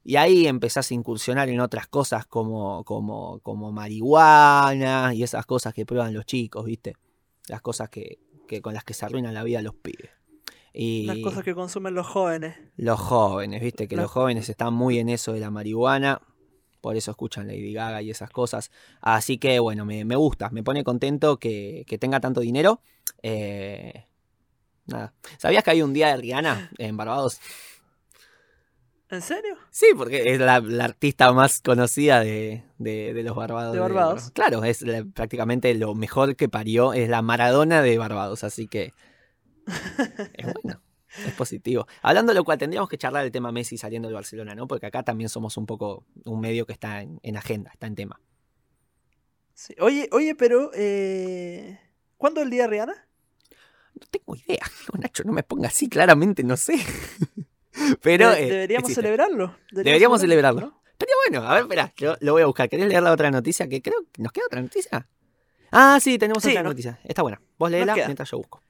Y 0.05 0.17
ahí 0.17 0.47
empezás 0.47 0.91
a 0.91 0.95
incursionar 0.95 1.49
en 1.49 1.61
otras 1.61 1.87
cosas 1.87 2.27
como, 2.27 2.85
como, 2.85 3.41
como 3.41 3.73
marihuana 3.73 5.15
y 5.15 5.23
esas 5.23 5.47
cosas 5.47 5.75
que 5.75 5.87
prueban 5.87 6.13
los 6.13 6.27
chicos, 6.27 6.65
¿viste? 6.65 6.97
las 7.49 7.61
cosas 7.61 7.89
que, 7.89 8.19
que 8.49 8.61
con 8.61 8.75
las 8.75 8.85
que 8.85 8.95
se 8.95 9.05
arruinan 9.05 9.35
la 9.35 9.45
vida 9.45 9.63
los 9.63 9.75
pibes. 9.75 10.11
Y 10.73 11.05
Las 11.05 11.19
cosas 11.19 11.45
que 11.45 11.55
consumen 11.55 11.95
los 11.95 12.07
jóvenes. 12.07 12.57
los 12.77 12.99
jóvenes, 12.99 13.61
viste 13.61 13.89
que 13.89 13.97
los 13.97 14.11
jóvenes 14.11 14.49
están 14.49 14.73
muy 14.73 14.99
en 14.99 15.11
eso 15.11 15.33
de 15.33 15.41
la 15.41 15.51
marihuana, 15.51 16.23
por 16.83 16.97
eso 16.97 17.11
escuchan 17.13 17.47
Lady 17.47 17.73
Gaga 17.73 18.03
y 18.03 18.11
esas 18.11 18.29
cosas. 18.29 18.71
Así 19.01 19.39
que 19.39 19.59
bueno, 19.59 19.87
me, 19.87 20.05
me 20.05 20.17
gusta, 20.17 20.51
me 20.51 20.63
pone 20.63 20.85
contento 20.85 21.39
que, 21.39 21.85
que 21.87 21.97
tenga 21.97 22.21
tanto 22.21 22.43
dinero. 22.43 22.83
Eh, 23.23 24.05
nada. 24.87 25.15
¿Sabías 25.39 25.65
que 25.65 25.71
hay 25.71 25.81
un 25.81 25.95
día 25.95 26.09
de 26.09 26.19
Rihanna 26.19 26.71
en 26.77 26.97
Barbados? 26.99 27.41
¿En 29.11 29.21
serio? 29.21 29.57
Sí, 29.71 29.87
porque 29.97 30.33
es 30.33 30.41
la, 30.41 30.61
la 30.61 30.85
artista 30.87 31.33
más 31.33 31.61
conocida 31.61 32.21
de, 32.21 32.65
de- 32.79 33.13
de 33.13 33.23
los 33.23 33.37
Barbados. 33.37 33.75
De 33.75 33.81
Barbados. 33.81 34.31
Claro, 34.33 34.65
es 34.65 34.81
la- 34.83 35.05
prácticamente 35.05 35.75
lo 35.75 35.95
mejor 35.95 36.35
que 36.35 36.49
parió, 36.49 36.95
es 36.95 37.11
la 37.11 37.21
Maradona 37.21 37.83
de 37.83 37.99
Barbados, 37.99 38.43
así 38.43 38.69
que 38.69 38.95
es 40.35 40.47
bueno, 40.63 40.81
es 41.27 41.33
positivo. 41.35 41.87
Hablando 42.03 42.33
de 42.33 42.39
lo 42.39 42.45
cual, 42.45 42.59
tendríamos 42.59 42.89
que 42.89 42.99
charlar 42.99 43.25
el 43.25 43.31
tema 43.33 43.53
Messi 43.53 43.77
saliendo 43.79 44.09
del 44.09 44.15
Barcelona, 44.15 44.55
¿no? 44.55 44.67
Porque 44.67 44.87
acá 44.87 45.03
también 45.03 45.29
somos 45.29 45.57
un 45.57 45.67
poco 45.67 46.05
un 46.25 46.41
medio 46.41 46.67
que 46.67 46.73
está 46.73 47.03
en, 47.03 47.19
en 47.23 47.37
agenda, 47.37 47.71
está 47.73 47.87
en 47.87 47.95
tema. 47.95 48.21
Sí. 49.55 49.75
Oye, 49.81 50.09
oye, 50.13 50.35
pero. 50.35 50.71
Eh... 50.75 51.79
¿Cuándo 52.17 52.41
es 52.41 52.45
el 52.45 52.51
día 52.51 52.63
de 52.63 52.69
Rihanna? 52.69 53.07
No 53.95 54.07
tengo 54.11 54.37
idea, 54.37 54.65
Nacho, 54.99 55.23
no 55.25 55.33
me 55.33 55.43
ponga 55.43 55.69
así, 55.69 55.89
claramente 55.89 56.43
no 56.45 56.57
sé. 56.57 56.75
Pero 58.03 58.31
De- 58.31 58.43
eh, 58.47 58.51
deberíamos 58.51 58.85
existe. 58.91 59.03
celebrarlo. 59.03 59.57
Deberíamos 59.71 60.21
celebrarlo. 60.21 60.61
¿no? 60.61 60.83
Estaría 60.93 61.15
bueno. 61.27 61.49
A 61.49 61.55
ver, 61.55 61.63
espera, 61.63 61.93
lo 62.21 62.33
voy 62.33 62.43
a 62.43 62.47
buscar. 62.47 62.69
¿Querés 62.69 62.87
leer 62.87 63.03
la 63.03 63.13
otra 63.13 63.31
noticia? 63.31 63.67
Que 63.69 63.81
creo 63.81 63.97
que 64.13 64.23
nos 64.23 64.31
queda 64.31 64.45
otra 64.47 64.61
noticia. 64.61 65.09
Ah, 65.71 65.99
sí, 66.01 66.19
tenemos 66.19 66.43
Sí, 66.43 66.51
otra 66.51 66.63
no- 66.63 66.69
noticia. 66.69 67.01
Está 67.05 67.23
buena. 67.23 67.41
Vos 67.59 67.71
léela 67.71 67.95
queda. 67.95 68.07
mientras 68.07 68.31
yo 68.31 68.37
busco. 68.39 68.63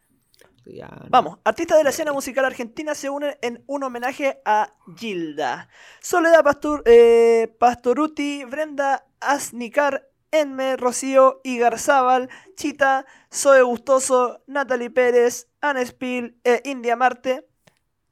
Vamos, 1.09 1.39
artistas 1.45 1.79
de 1.79 1.85
la 1.85 1.91
escena 1.91 2.13
musical 2.13 2.45
argentina 2.45 2.95
se 2.95 3.11
unen 3.11 3.37
en 3.43 3.65
un 3.67 3.83
homenaje 3.83 4.41
a 4.45 4.75
Gilda. 4.97 5.69
Soledad 6.01 6.45
Pastor, 6.45 6.83
eh, 6.87 7.55
Pastoruti, 7.59 8.45
Brenda 8.45 9.05
Asnicar, 9.21 10.09
Enme, 10.31 10.77
Rocío, 10.77 11.41
Igarzábal, 11.45 12.29
Chita, 12.57 13.05
Zoe 13.33 13.63
Gustoso, 13.63 14.43
Natalie 14.47 14.91
Pérez, 14.91 15.49
Anne 15.61 15.85
Spill 15.85 16.39
e 16.45 16.63
India 16.65 16.97
Marte. 16.97 17.47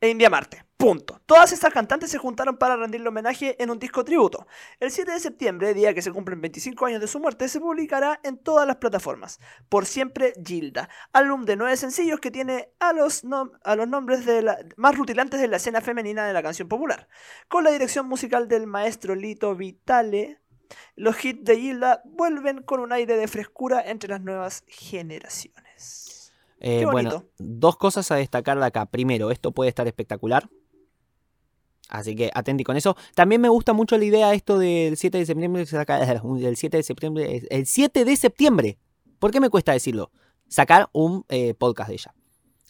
E 0.00 0.08
India 0.08 0.28
Marte. 0.28 0.69
Punto. 0.80 1.20
Todas 1.26 1.52
estas 1.52 1.72
cantantes 1.74 2.10
se 2.10 2.16
juntaron 2.16 2.56
para 2.56 2.74
rendirle 2.74 3.08
homenaje 3.08 3.62
en 3.62 3.70
un 3.70 3.78
disco 3.78 4.02
tributo. 4.02 4.46
El 4.78 4.90
7 4.90 5.12
de 5.12 5.20
septiembre, 5.20 5.74
día 5.74 5.92
que 5.92 6.00
se 6.00 6.10
cumplen 6.10 6.40
25 6.40 6.86
años 6.86 7.00
de 7.02 7.06
su 7.06 7.20
muerte, 7.20 7.48
se 7.48 7.60
publicará 7.60 8.18
en 8.22 8.38
todas 8.38 8.66
las 8.66 8.76
plataformas. 8.76 9.40
Por 9.68 9.84
siempre, 9.84 10.32
Gilda. 10.42 10.88
Álbum 11.12 11.44
de 11.44 11.56
nueve 11.56 11.76
sencillos 11.76 12.18
que 12.18 12.30
tiene 12.30 12.70
a 12.80 12.94
los, 12.94 13.22
a 13.62 13.76
los 13.76 13.88
nombres 13.88 14.24
de 14.24 14.40
la- 14.40 14.58
más 14.76 14.96
rutilantes 14.96 15.38
de 15.38 15.48
la 15.48 15.58
escena 15.58 15.82
femenina 15.82 16.26
de 16.26 16.32
la 16.32 16.42
canción 16.42 16.66
popular. 16.66 17.08
Con 17.48 17.62
la 17.64 17.70
dirección 17.70 18.08
musical 18.08 18.48
del 18.48 18.66
maestro 18.66 19.14
Lito 19.14 19.54
Vitale, 19.54 20.40
los 20.96 21.22
hits 21.22 21.44
de 21.44 21.58
Gilda 21.58 22.00
vuelven 22.06 22.62
con 22.62 22.80
un 22.80 22.92
aire 22.92 23.16
de 23.16 23.28
frescura 23.28 23.82
entre 23.86 24.08
las 24.08 24.22
nuevas 24.22 24.64
generaciones. 24.66 26.32
Eh, 26.60 26.80
qué 26.80 26.86
bueno, 26.86 27.24
dos 27.38 27.76
cosas 27.76 28.10
a 28.10 28.16
destacar 28.16 28.58
de 28.58 28.66
acá. 28.66 28.86
Primero, 28.86 29.30
esto 29.30 29.52
puede 29.52 29.68
estar 29.68 29.86
espectacular. 29.86 30.48
Así 31.90 32.14
que 32.14 32.30
atenti 32.32 32.64
con 32.64 32.76
eso. 32.76 32.96
También 33.14 33.40
me 33.40 33.48
gusta 33.48 33.72
mucho 33.72 33.98
la 33.98 34.04
idea 34.04 34.32
esto 34.32 34.58
del 34.58 34.96
7 34.96 35.18
de 35.18 35.26
septiembre. 35.26 35.62
El 36.40 36.56
7 36.56 36.76
de 36.76 36.82
septiembre. 36.82 37.42
El 37.50 37.66
7 37.66 38.04
de 38.04 38.16
septiembre. 38.16 38.78
¿Por 39.18 39.32
qué 39.32 39.40
me 39.40 39.50
cuesta 39.50 39.72
decirlo? 39.72 40.10
Sacar 40.48 40.88
un 40.92 41.24
eh, 41.28 41.54
podcast 41.54 41.88
de 41.88 41.94
ella. 41.94 42.14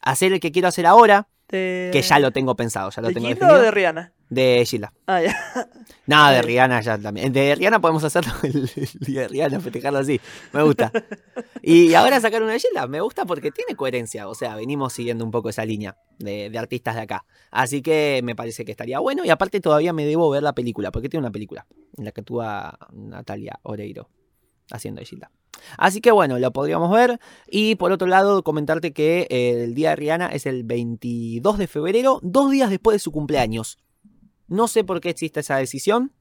Hacer 0.02 0.32
el 0.32 0.40
que 0.40 0.50
quiero 0.50 0.68
hacer 0.68 0.86
ahora, 0.86 1.28
De... 1.50 1.90
que 1.92 2.02
ya 2.02 2.18
lo 2.18 2.30
tengo 2.30 2.54
pensado, 2.56 2.90
ya 2.90 3.02
lo 3.02 3.08
¿De 3.08 3.14
tengo 3.14 3.26
Gilda 3.28 3.46
definido. 3.46 3.60
o 3.60 3.64
de 3.64 3.70
Rihanna? 3.72 4.12
De 4.28 4.64
Gilda. 4.64 4.92
Ah, 5.06 5.20
ya. 5.20 5.36
No, 6.06 6.30
de. 6.30 6.42
Rihanna 6.42 6.80
ya 6.80 6.96
también. 6.98 7.32
De 7.32 7.54
Rihanna 7.56 7.80
podemos 7.80 8.04
hacerlo 8.04 8.32
el, 8.44 8.70
el 8.76 8.88
día 9.00 9.22
de 9.22 9.28
Rihanna, 9.28 9.60
festejarlo 9.60 9.98
así. 9.98 10.20
Me 10.52 10.62
gusta. 10.62 10.92
Y 11.62 11.94
ahora 11.94 12.20
sacar 12.20 12.42
una 12.42 12.52
de 12.52 12.60
Gilda, 12.60 12.86
me 12.86 13.00
gusta 13.00 13.24
porque 13.26 13.50
tiene 13.50 13.74
coherencia. 13.74 14.28
O 14.28 14.34
sea, 14.34 14.54
venimos 14.54 14.92
siguiendo 14.92 15.24
un 15.24 15.30
poco 15.32 15.48
esa 15.48 15.64
línea 15.64 15.96
de, 16.18 16.50
de 16.50 16.58
artistas 16.58 16.94
de 16.94 17.00
acá. 17.02 17.24
Así 17.50 17.82
que 17.82 18.20
me 18.22 18.36
parece 18.36 18.64
que 18.64 18.70
estaría 18.70 19.00
bueno. 19.00 19.24
Y 19.24 19.30
aparte 19.30 19.60
todavía 19.60 19.92
me 19.92 20.04
debo 20.04 20.30
ver 20.30 20.42
la 20.44 20.52
película, 20.54 20.90
porque 20.92 21.08
tiene 21.08 21.24
una 21.26 21.32
película 21.32 21.66
en 21.98 22.04
la 22.04 22.12
que 22.12 22.20
actúa 22.20 22.78
Natalia 22.92 23.58
Oreiro 23.64 24.08
haciendo 24.70 25.00
de 25.00 25.06
Gilda. 25.06 25.30
Así 25.78 26.00
que 26.00 26.10
bueno, 26.10 26.38
lo 26.38 26.52
podríamos 26.52 26.90
ver. 26.92 27.18
Y 27.48 27.74
por 27.76 27.92
otro 27.92 28.06
lado, 28.06 28.42
comentarte 28.42 28.92
que 28.92 29.26
eh, 29.30 29.64
el 29.64 29.74
día 29.74 29.90
de 29.90 29.96
Rihanna 29.96 30.26
es 30.28 30.46
el 30.46 30.64
22 30.64 31.58
de 31.58 31.66
febrero, 31.66 32.20
dos 32.22 32.50
días 32.50 32.70
después 32.70 32.94
de 32.94 32.98
su 33.00 33.12
cumpleaños. 33.12 33.78
No 34.48 34.66
sé 34.68 34.84
por 34.84 35.00
qué 35.00 35.10
existe 35.10 35.40
esa 35.40 35.56
decisión. 35.56 36.12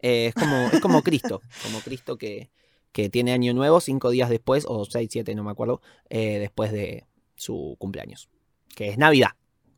Eh, 0.00 0.26
es, 0.26 0.34
como, 0.34 0.56
es 0.72 0.80
como 0.80 1.02
Cristo, 1.02 1.40
como 1.64 1.80
Cristo 1.80 2.18
que, 2.18 2.50
que 2.92 3.08
tiene 3.10 3.32
año 3.32 3.52
nuevo 3.54 3.80
cinco 3.80 4.10
días 4.10 4.30
después, 4.30 4.64
o 4.68 4.84
seis, 4.84 5.08
siete, 5.10 5.34
no 5.34 5.42
me 5.42 5.50
acuerdo, 5.50 5.80
eh, 6.08 6.38
después 6.38 6.70
de 6.72 7.06
su 7.34 7.76
cumpleaños. 7.78 8.28
Que 8.76 8.90
es 8.90 8.98
Navidad, 8.98 9.30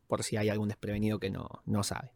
por 0.07 0.23
si 0.23 0.37
hay 0.37 0.49
algún 0.49 0.67
desprevenido 0.67 1.19
que 1.19 1.29
no, 1.31 1.47
no 1.65 1.83
sabe. 1.83 2.11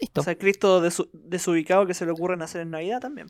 Listo. 0.00 0.20
O 0.20 0.24
sea, 0.24 0.36
Cristo 0.36 0.82
desu- 0.82 1.08
desubicado 1.12 1.86
que 1.86 1.94
se 1.94 2.04
le 2.06 2.12
ocurre 2.12 2.36
nacer 2.36 2.62
en 2.62 2.70
Navidad 2.70 3.00
también. 3.00 3.28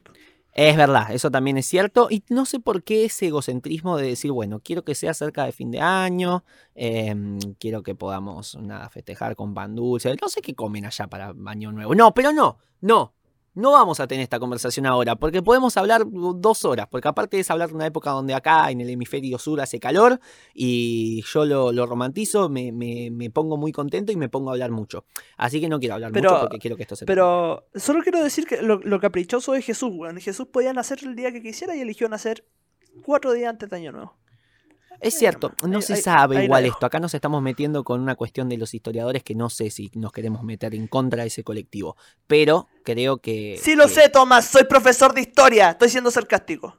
Es 0.56 0.76
verdad, 0.76 1.12
eso 1.12 1.32
también 1.32 1.58
es 1.58 1.66
cierto. 1.66 2.06
Y 2.10 2.22
no 2.28 2.46
sé 2.46 2.60
por 2.60 2.84
qué 2.84 3.04
ese 3.04 3.26
egocentrismo 3.26 3.96
de 3.96 4.06
decir, 4.06 4.30
bueno, 4.30 4.60
quiero 4.60 4.84
que 4.84 4.94
sea 4.94 5.12
cerca 5.12 5.44
de 5.44 5.50
fin 5.50 5.72
de 5.72 5.80
año, 5.80 6.44
em, 6.76 7.40
quiero 7.58 7.82
que 7.82 7.96
podamos 7.96 8.56
nada, 8.60 8.88
festejar 8.88 9.34
con 9.34 9.52
pan 9.52 9.74
dulce. 9.74 10.14
No 10.22 10.28
sé 10.28 10.42
qué 10.42 10.54
comen 10.54 10.86
allá 10.86 11.08
para 11.08 11.34
Año 11.46 11.72
Nuevo. 11.72 11.96
No, 11.96 12.14
pero 12.14 12.32
no, 12.32 12.58
no. 12.80 13.14
No 13.54 13.70
vamos 13.72 14.00
a 14.00 14.06
tener 14.08 14.22
esta 14.24 14.40
conversación 14.40 14.84
ahora, 14.84 15.14
porque 15.14 15.40
podemos 15.42 15.76
hablar 15.76 16.04
dos 16.06 16.64
horas, 16.64 16.88
porque 16.90 17.06
aparte 17.06 17.38
es 17.38 17.48
hablar 17.50 17.68
de 17.68 17.76
una 17.76 17.86
época 17.86 18.10
donde 18.10 18.34
acá 18.34 18.68
en 18.72 18.80
el 18.80 18.90
hemisferio 18.90 19.38
sur 19.38 19.60
hace 19.60 19.78
calor 19.78 20.18
y 20.52 21.22
yo 21.22 21.44
lo, 21.44 21.72
lo 21.72 21.86
romantizo, 21.86 22.48
me, 22.48 22.72
me- 22.72 23.10
me 23.12 23.30
pongo 23.30 23.56
muy 23.56 23.70
contento 23.70 24.10
y 24.10 24.16
me 24.16 24.28
pongo 24.28 24.50
a 24.50 24.54
hablar 24.54 24.70
mucho. 24.72 25.04
Así 25.36 25.60
que 25.60 25.68
no 25.68 25.78
quiero 25.78 25.94
hablar 25.94 26.10
Pero- 26.12 26.30
mucho 26.30 26.40
porque 26.42 26.58
quiero 26.58 26.76
que 26.76 26.82
esto 26.82 26.96
se 26.96 27.06
Pero 27.06 27.66
solo 27.74 28.02
quiero 28.02 28.22
decir 28.22 28.44
que 28.46 28.60
lo, 28.60 28.78
lo 28.80 28.98
caprichoso 29.00 29.52
de 29.52 29.62
Jesús, 29.62 29.90
weón. 29.94 30.20
Jesús 30.20 30.46
podía 30.48 30.72
nacer 30.72 30.98
el 31.04 31.14
día 31.14 31.30
que 31.32 31.40
quisiera 31.42 31.76
y 31.76 31.80
eligió 31.80 32.08
nacer 32.08 32.44
cuatro 33.04 33.32
días 33.32 33.50
antes 33.50 33.70
de 33.70 33.76
Año 33.76 33.92
Nuevo. 33.92 34.16
Es 35.00 35.18
cierto, 35.18 35.52
no 35.68 35.82
se 35.82 35.96
sabe 35.96 36.38
ahí 36.38 36.44
igual 36.44 36.64
esto. 36.64 36.86
Acá 36.86 36.98
nos 37.00 37.12
estamos 37.14 37.42
metiendo 37.42 37.84
con 37.84 38.00
una 38.00 38.14
cuestión 38.14 38.48
de 38.48 38.56
los 38.56 38.72
historiadores 38.74 39.22
que 39.22 39.34
no 39.34 39.50
sé 39.50 39.70
si 39.70 39.90
nos 39.94 40.12
queremos 40.12 40.42
meter 40.42 40.74
en 40.74 40.86
contra 40.86 41.22
de 41.22 41.28
ese 41.28 41.44
colectivo. 41.44 41.96
Pero 42.26 42.68
creo 42.84 43.18
que. 43.18 43.58
Sí 43.62 43.74
lo 43.74 43.84
que- 43.86 43.94
sé, 43.94 44.08
Tomás, 44.08 44.46
soy 44.46 44.64
profesor 44.64 45.12
de 45.14 45.20
historia. 45.22 45.70
Estoy 45.70 45.88
siendo 45.90 46.10
sarcástico. 46.10 46.78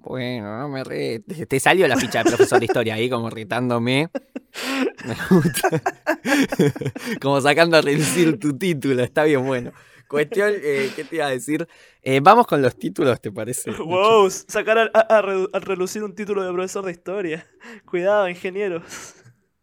Bueno, 0.00 0.58
no 0.58 0.68
me 0.68 0.84
re... 0.84 1.18
Te 1.20 1.44
te 1.44 1.58
salió 1.60 1.86
la 1.88 1.96
ficha 1.96 2.22
de 2.22 2.30
profesor 2.30 2.60
de 2.60 2.66
historia 2.66 2.94
ahí, 2.94 3.10
como 3.10 3.28
retándome. 3.30 4.08
Me 5.04 5.16
gusta. 5.28 5.82
como 7.20 7.40
sacando 7.40 7.76
a 7.76 7.80
reducir 7.82 8.38
tu 8.38 8.56
título, 8.56 9.02
está 9.02 9.24
bien 9.24 9.44
bueno. 9.44 9.72
Cuestión, 10.08 10.54
eh, 10.62 10.92
¿qué 10.94 11.04
te 11.04 11.16
iba 11.16 11.26
a 11.26 11.30
decir? 11.30 11.68
Eh, 12.02 12.20
vamos 12.22 12.46
con 12.46 12.62
los 12.62 12.76
títulos, 12.78 13.20
¿te 13.20 13.30
parece? 13.30 13.70
Wow, 13.78 14.30
sacar 14.30 14.78
a, 14.78 14.90
a- 14.94 15.18
a 15.18 15.60
relucir 15.60 16.02
un 16.02 16.14
título 16.14 16.42
de 16.42 16.52
profesor 16.52 16.84
de 16.84 16.92
historia. 16.92 17.46
Cuidado, 17.84 18.28
ingeniero. 18.28 18.82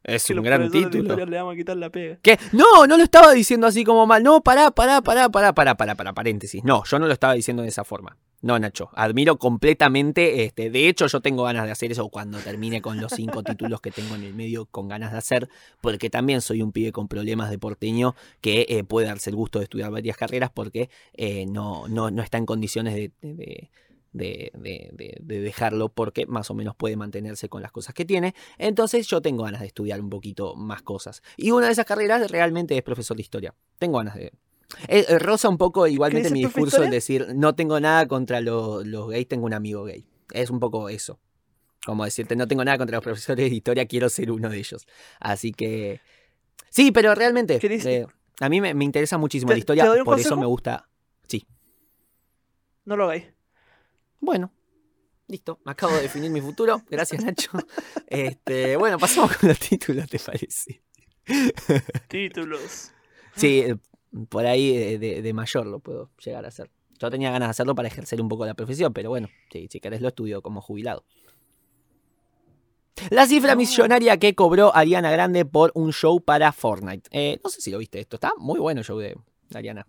Es 0.08 0.26
Que 0.26 0.34
un 0.34 0.44
gran 0.44 0.70
título. 0.70 1.16
le 1.26 1.38
vamos 1.38 1.54
a 1.54 1.58
quitar 1.58 1.76
la 1.78 1.90
pega. 1.90 2.20
¿Qué? 2.22 2.38
No, 2.54 2.86
no 2.88 2.96
lo 2.96 3.04
estaba 3.04 3.32
diciendo 3.34 3.66
así 3.68 3.84
como 3.84 4.06
mal. 4.06 4.22
No, 4.24 4.42
pará, 4.42 4.70
pará, 4.72 5.02
pará, 5.02 5.30
pará, 5.30 5.54
pará, 5.54 5.76
pará, 5.76 5.96
pará, 5.96 6.14
paréntesis. 6.14 6.64
No, 6.64 6.84
yo 6.86 7.00
no 7.00 7.08
lo 7.08 7.14
estaba 7.14 7.34
diciendo 7.34 7.64
de 7.64 7.70
esa 7.70 7.84
forma. 7.84 8.16
No, 8.42 8.60
Nacho, 8.60 8.90
admiro 8.94 9.38
completamente, 9.40 10.44
este, 10.44 10.70
de 10.70 10.88
hecho 10.88 11.08
yo 11.08 11.20
tengo 11.22 11.44
ganas 11.44 11.66
de 11.66 11.72
hacer 11.72 11.92
eso 11.92 12.08
cuando 12.10 12.38
termine 12.38 12.80
con 12.80 13.02
los 13.02 13.12
cinco 13.12 13.42
títulos 13.44 13.82
que 13.82 13.90
tengo 13.90 14.14
en 14.14 14.24
el 14.24 14.36
medio 14.36 14.68
con 14.68 14.88
ganas 14.88 15.12
de 15.14 15.18
hacer, 15.18 15.50
porque 15.82 16.12
también 16.12 16.42
soy 16.42 16.62
un 16.62 16.72
pibe 16.72 16.92
con 16.92 17.08
problemas 17.08 17.50
de 17.50 17.58
porteño 17.58 18.14
que 18.42 18.68
eh, 18.70 18.84
puede 18.84 19.08
darse 19.08 19.32
el 19.32 19.36
gusto 19.36 19.58
de 19.58 19.64
estudiar 19.64 19.90
varias 19.90 20.16
carreras 20.18 20.52
porque 20.54 20.90
eh, 21.14 21.48
no, 21.48 21.88
no, 21.88 22.12
no 22.12 22.22
está 22.22 22.38
en 22.38 22.46
condiciones 22.46 22.94
de, 22.94 23.12
de- 23.22 23.34
de- 23.34 23.70
de- 24.18 24.90
de- 24.94 25.18
de 25.22 25.40
dejarlo 25.42 25.90
porque 25.90 26.26
más 26.26 26.50
o 26.50 26.54
menos 26.54 26.76
puede 26.76 26.96
mantenerse 26.96 27.50
con 27.50 27.62
las 27.62 27.72
cosas 27.72 27.94
que 27.94 28.06
tiene. 28.06 28.34
Entonces 28.58 29.08
yo 29.08 29.22
tengo 29.22 29.44
ganas 29.44 29.62
de 29.62 29.68
estudiar 29.68 30.00
un 30.02 30.10
poquito 30.10 30.56
más 30.56 30.82
cosas. 30.82 31.22
Y 31.38 31.52
una 31.52 31.68
de 31.68 31.74
esas 31.74 31.86
carreras 31.86 32.32
realmente 32.32 32.78
es 32.78 32.84
profesor 32.84 33.18
de 33.18 33.22
historia. 33.24 33.54
Tengo 33.78 33.98
ganas 33.98 34.16
de... 34.16 34.32
Eh, 34.88 35.06
eh, 35.10 35.20
roza 35.20 35.48
un 35.50 35.58
poco 35.58 35.86
igualmente 35.88 36.30
¿Querés 36.30 36.34
mi 36.34 36.46
discurso 36.46 36.78
historia? 36.78 36.90
decir 36.90 37.28
no 37.36 37.54
tengo 37.56 37.80
nada 37.80 38.08
contra 38.08 38.42
lo- 38.42 38.84
los 38.84 39.10
gays, 39.10 39.28
tengo 39.28 39.46
un 39.46 39.54
amigo 39.54 39.84
gay. 39.84 40.08
Es 40.34 40.50
un 40.50 40.60
poco 40.60 40.90
eso. 40.90 41.20
Como 41.86 42.04
decirte, 42.04 42.36
no 42.36 42.48
tengo 42.48 42.66
nada 42.66 42.78
contra 42.80 42.98
los 42.98 43.04
profesores 43.04 43.50
de 43.50 43.56
historia, 43.56 43.86
quiero 43.86 44.10
ser 44.10 44.32
uno 44.32 44.50
de 44.50 44.58
ellos. 44.58 44.88
Así 45.20 45.52
que... 45.52 46.00
Sí, 46.70 46.92
pero 46.92 47.14
realmente... 47.14 47.60
¿Querés- 47.60 47.86
eh, 47.86 48.08
a 48.40 48.50
mí 48.50 48.60
me, 48.60 48.74
me 48.74 48.84
interesa 48.86 49.18
muchísimo 49.20 49.50
¿Te- 49.50 49.56
la 49.56 49.60
historia, 49.60 49.86
por 50.04 50.20
eso 50.20 50.36
me 50.36 50.48
gusta... 50.48 50.90
Sí. 51.28 51.46
No 52.86 52.96
lo 52.98 53.04
hagáis. 53.06 53.26
Bueno, 54.26 54.52
Listo, 55.28 55.60
me 55.66 55.72
acabo 55.72 55.94
de 55.96 56.04
definir 56.04 56.30
mi 56.30 56.40
futuro. 56.42 56.82
Gracias, 56.90 57.24
Nacho. 57.24 57.50
Este, 58.08 58.76
bueno, 58.78 59.00
pasamos 59.00 59.36
con 59.38 59.50
los 59.50 59.58
títulos, 59.60 60.08
¿te 60.08 60.20
parece? 60.20 60.82
Títulos. 62.08 62.92
Sí, 63.36 63.60
eh, 63.62 63.76
por 64.30 64.46
ahí 64.46 64.78
de, 64.78 65.00
de- 65.00 65.22
de 65.24 65.34
mayor 65.34 65.66
lo 65.66 65.80
puedo 65.80 66.12
llegar 66.24 66.46
a 66.46 66.50
hacer. 66.50 66.70
Yo 67.00 67.10
tenía 67.10 67.32
ganas 67.32 67.48
de 67.48 67.52
hacerlo 67.52 67.74
para 67.76 67.88
ejercer 67.88 68.22
un 68.22 68.30
poco 68.30 68.46
la 68.46 68.54
profesión, 68.54 68.94
pero 68.94 69.10
bueno, 69.10 69.28
sí, 69.52 69.68
si 69.72 69.80
querés 69.80 70.00
lo 70.02 70.10
estudio 70.10 70.42
como 70.44 70.62
jubilado. 70.62 71.04
La 73.10 73.26
cifra 73.28 73.52
No. 73.54 73.58
millonaria 73.58 74.18
que 74.18 74.36
cobró 74.36 74.74
Ariana 74.76 75.12
Grande 75.12 75.44
por 75.46 75.72
un 75.76 75.92
show 75.92 76.22
para 76.22 76.52
Fortnite. 76.52 77.10
Eh, 77.12 77.40
no 77.44 77.50
sé 77.50 77.62
si 77.62 77.72
lo 77.72 77.78
viste 77.80 78.00
esto. 78.00 78.16
Está 78.18 78.32
muy 78.38 78.60
bueno 78.60 78.82
el 78.82 78.86
show 78.86 78.98
de 79.00 79.18
Ariana 79.54 79.86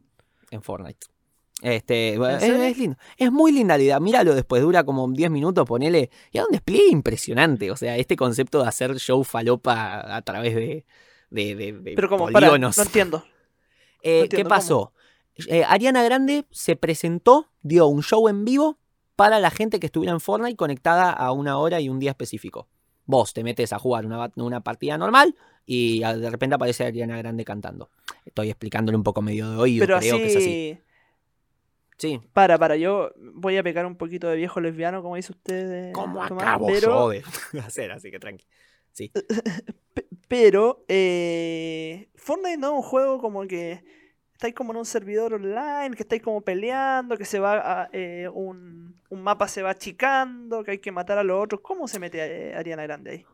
en 0.50 0.62
Fortnite. 0.62 1.06
Este, 1.62 2.14
es, 2.14 2.78
lindo. 2.78 2.96
Es 3.16 3.32
muy 3.32 3.50
linda 3.52 3.76
la 3.78 3.82
idea. 3.82 4.00
Míralo 4.00 4.34
después, 4.34 4.60
dura 4.62 4.84
como 4.84 5.10
10 5.10 5.30
minutos, 5.30 5.66
ponele. 5.66 6.10
Y 6.30 6.38
es 6.38 6.44
un 6.44 6.50
despliegue 6.52 6.90
impresionante. 6.90 7.70
O 7.70 7.76
sea, 7.76 7.96
este 7.96 8.14
concepto 8.16 8.62
de 8.62 8.68
hacer 8.68 8.96
show 8.98 9.24
falopa 9.24 10.16
a 10.16 10.22
través 10.22 10.54
de, 10.54 10.84
de, 11.30 11.54
de- 11.54 11.72
de 11.72 11.92
Pero 11.94 12.08
como, 12.08 12.28
para, 12.30 12.56
no 12.58 12.70
entiendo. 12.76 13.24
Eh, 14.02 14.18
¿Qué 14.18 14.24
entiendo, 14.24 14.48
pasó? 14.50 14.92
Eh, 15.48 15.64
Ariana 15.66 16.04
Grande 16.04 16.44
se 16.52 16.76
presentó, 16.76 17.48
dio 17.62 17.88
un 17.88 18.02
show 18.04 18.28
en 18.28 18.44
vivo 18.44 18.78
para 19.16 19.40
la 19.40 19.50
gente 19.50 19.80
que 19.80 19.86
estuviera 19.86 20.12
en 20.12 20.20
Fortnite 20.20 20.54
conectada 20.54 21.10
a 21.10 21.32
una 21.32 21.58
hora 21.58 21.80
y 21.80 21.88
un 21.88 21.98
día 21.98 22.10
específico. 22.10 22.68
Vos 23.06 23.32
te 23.34 23.42
metes 23.42 23.72
a 23.72 23.80
jugar 23.80 24.06
una, 24.06 24.30
una 24.36 24.60
partida 24.60 24.96
normal 24.96 25.34
y 25.64 26.00
de 26.00 26.30
repente 26.30 26.54
aparece 26.54 26.84
Ariana 26.84 27.16
Grande 27.18 27.44
cantando. 27.44 27.90
Estoy 28.24 28.50
explicándole 28.50 28.96
un 28.96 29.02
poco 29.02 29.22
medio 29.22 29.50
de 29.50 29.56
oído, 29.56 29.86
Pero 29.86 29.98
creo 29.98 30.14
así, 30.14 30.22
que 30.22 30.28
es 30.28 30.36
así. 30.36 30.78
Sí. 31.98 32.20
Para, 32.32 32.58
para, 32.58 32.76
yo 32.76 33.10
voy 33.34 33.56
a 33.56 33.62
pecar 33.62 33.86
un 33.86 33.96
poquito 33.96 34.28
de 34.28 34.36
viejo 34.36 34.60
lesbiano, 34.60 35.02
como 35.02 35.16
dice 35.16 35.32
usted. 35.32 35.88
eh, 35.88 35.92
¿Cómo 35.92 36.26
Tomás, 36.26 36.42
acabo 36.44 36.66
pero, 36.66 36.80
yo 36.80 37.08
de 37.10 37.22
hacer? 37.60 37.90
Así 37.92 38.10
que 38.10 38.18
tranqui. 38.18 38.46
Sí. 38.92 39.10
pe- 39.94 40.06
Pero, 40.28 40.84
eh, 40.88 42.08
Fortnite 42.16 42.58
no 42.58 42.66
es 42.68 42.72
un 42.74 42.82
juego 42.82 43.18
como 43.20 43.46
que 43.46 43.82
estáis 44.32 44.54
como 44.54 44.72
en 44.72 44.78
un 44.78 44.84
servidor 44.84 45.34
online, 45.34 45.96
que 45.96 46.02
estáis 46.02 46.20
como 46.22 46.42
peleando, 46.42 47.16
que 47.16 47.24
se 47.24 47.38
va 47.38 47.82
a, 47.82 47.88
eh, 47.92 48.28
un, 48.32 49.00
un 49.08 49.22
mapa 49.22 49.48
se 49.48 49.62
va 49.62 49.70
achicando, 49.70 50.62
que 50.62 50.72
hay 50.72 50.78
que 50.78 50.92
matar 50.92 51.16
a 51.18 51.24
los 51.24 51.42
otros. 51.42 51.62
¿Cómo 51.62 51.88
se 51.88 51.98
mete 51.98 52.50
eh, 52.50 52.54
Ariana 52.54 52.82
Grande 52.82 53.10
ahí? 53.10 53.26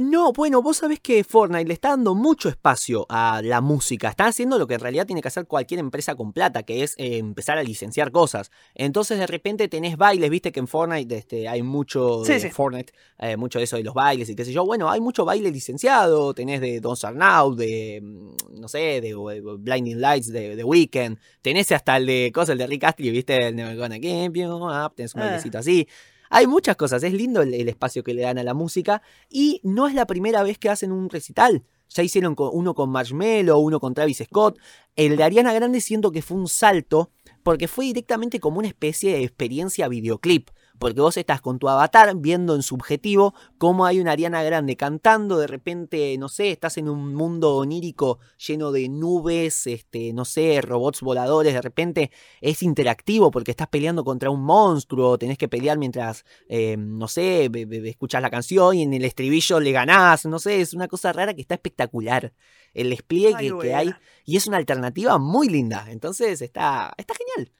No, 0.00 0.32
bueno, 0.32 0.60
vos 0.60 0.78
sabés 0.78 0.98
que 0.98 1.22
Fortnite 1.22 1.66
le 1.68 1.74
está 1.74 1.90
dando 1.90 2.14
mucho 2.16 2.48
espacio 2.48 3.06
a 3.08 3.40
la 3.44 3.60
música. 3.60 4.08
Está 4.08 4.26
haciendo 4.26 4.58
lo 4.58 4.66
que 4.66 4.74
en 4.74 4.80
realidad 4.80 5.06
tiene 5.06 5.22
que 5.22 5.28
hacer 5.28 5.46
cualquier 5.46 5.78
empresa 5.78 6.16
con 6.16 6.32
plata, 6.32 6.64
que 6.64 6.82
es 6.82 6.94
eh, 6.98 7.18
empezar 7.18 7.58
a 7.58 7.62
licenciar 7.62 8.10
cosas. 8.10 8.50
Entonces 8.74 9.18
de 9.20 9.26
repente 9.28 9.68
tenés 9.68 9.96
bailes, 9.96 10.30
viste 10.30 10.50
que 10.50 10.58
en 10.60 10.66
Fortnite 10.66 11.16
este, 11.16 11.46
hay 11.48 11.62
mucho 11.62 12.24
Sí, 12.24 12.32
de 12.32 12.40
sí. 12.40 12.50
Fortnite, 12.50 12.92
eh, 13.18 13.36
mucho 13.36 13.58
de 13.60 13.64
eso 13.66 13.76
de 13.76 13.84
los 13.84 13.94
bailes 13.94 14.28
y 14.28 14.34
qué 14.34 14.44
sé 14.44 14.52
yo. 14.52 14.64
Bueno, 14.66 14.90
hay 14.90 15.00
mucho 15.00 15.24
baile 15.24 15.50
licenciado, 15.52 16.34
tenés 16.34 16.60
de 16.60 16.80
Don't 16.80 16.96
Start 16.98 17.16
Now, 17.16 17.54
de, 17.54 18.00
mm, 18.02 18.60
no 18.60 18.66
sé, 18.68 19.00
de, 19.00 19.10
eh, 19.10 19.40
Blinding 19.58 20.00
Lights, 20.00 20.32
de 20.32 20.56
The 20.56 20.64
Weeknd. 20.64 21.18
Tenés 21.40 21.70
hasta 21.70 21.96
el 21.98 22.06
de 22.06 22.32
cosas, 22.34 22.50
el 22.50 22.58
de 22.58 22.66
Rick 22.66 22.82
Astley, 22.84 23.10
viste, 23.10 23.46
el 23.46 23.54
Never 23.54 23.76
Gonna 23.76 23.96
Give 23.96 24.30
You 24.40 24.48
Up, 24.56 24.94
tenés 24.96 25.14
un 25.14 25.20
Ah. 25.22 25.26
bailecito 25.26 25.58
así. 25.58 25.86
Hay 26.30 26.46
muchas 26.46 26.76
cosas, 26.76 27.02
es 27.02 27.12
lindo 27.12 27.42
el, 27.42 27.68
espacio 27.68 28.02
que 28.02 28.14
le 28.14 28.22
dan 28.22 28.38
a 28.38 28.42
la 28.42 28.54
música 28.54 29.02
y 29.28 29.60
no 29.62 29.86
es 29.86 29.94
la 29.94 30.06
primera 30.06 30.42
vez 30.42 30.58
que 30.58 30.68
hacen 30.68 30.92
un 30.92 31.10
recital. 31.10 31.64
Ya 31.90 32.02
hicieron 32.02 32.34
uno 32.38 32.74
con 32.74 32.90
Marshmello, 32.90 33.58
uno 33.58 33.78
con 33.78 33.94
Travis 33.94 34.22
Scott. 34.24 34.58
El 34.96 35.16
de 35.16 35.22
Ariana 35.22 35.52
Grande 35.52 35.80
siento 35.80 36.10
que 36.10 36.22
fue 36.22 36.36
un 36.36 36.48
salto 36.48 37.10
porque 37.42 37.68
fue 37.68 37.84
directamente 37.84 38.40
como 38.40 38.58
una 38.58 38.68
especie 38.68 39.12
de 39.12 39.22
experiencia 39.22 39.86
videoclip. 39.88 40.50
Porque 40.78 41.00
vos 41.00 41.16
estás 41.16 41.40
con 41.40 41.58
tu 41.58 41.68
avatar 41.68 42.14
viendo 42.16 42.54
en 42.54 42.62
subjetivo 42.62 43.34
cómo 43.58 43.86
hay 43.86 44.00
una 44.00 44.12
Ariana 44.12 44.42
Grande 44.42 44.76
cantando, 44.76 45.38
de 45.38 45.46
repente, 45.46 46.16
no 46.18 46.28
sé, 46.28 46.50
estás 46.50 46.78
en 46.78 46.88
un 46.88 47.14
mundo 47.14 47.56
onírico 47.56 48.18
lleno 48.36 48.72
de 48.72 48.88
nubes, 48.88 49.66
este, 49.66 50.12
no 50.12 50.24
sé, 50.24 50.60
robots 50.60 51.00
voladores, 51.00 51.54
de 51.54 51.62
repente 51.62 52.10
es 52.40 52.62
interactivo 52.62 53.30
porque 53.30 53.52
estás 53.52 53.68
peleando 53.68 54.04
contra 54.04 54.30
un 54.30 54.42
monstruo, 54.42 55.16
tenés 55.16 55.38
que 55.38 55.48
pelear 55.48 55.78
mientras, 55.78 56.24
eh, 56.48 56.76
no 56.76 57.08
sé, 57.08 57.50
escuchás 57.84 58.20
la 58.20 58.30
canción 58.30 58.76
y 58.76 58.82
en 58.82 58.94
el 58.94 59.04
estribillo 59.04 59.60
le 59.60 59.72
ganás, 59.72 60.26
no 60.26 60.38
sé, 60.38 60.60
es 60.60 60.74
una 60.74 60.88
cosa 60.88 61.12
rara 61.12 61.34
que 61.34 61.40
está 61.40 61.54
espectacular. 61.54 62.32
El 62.72 62.90
despliegue 62.90 63.36
Ay, 63.36 63.52
que, 63.60 63.74
hay 63.74 63.94
y 64.24 64.36
es 64.36 64.48
una 64.48 64.56
alternativa 64.56 65.18
muy 65.18 65.48
linda, 65.48 65.86
entonces 65.88 66.42
está, 66.42 66.92
está 66.96 67.14
genial. 67.14 67.52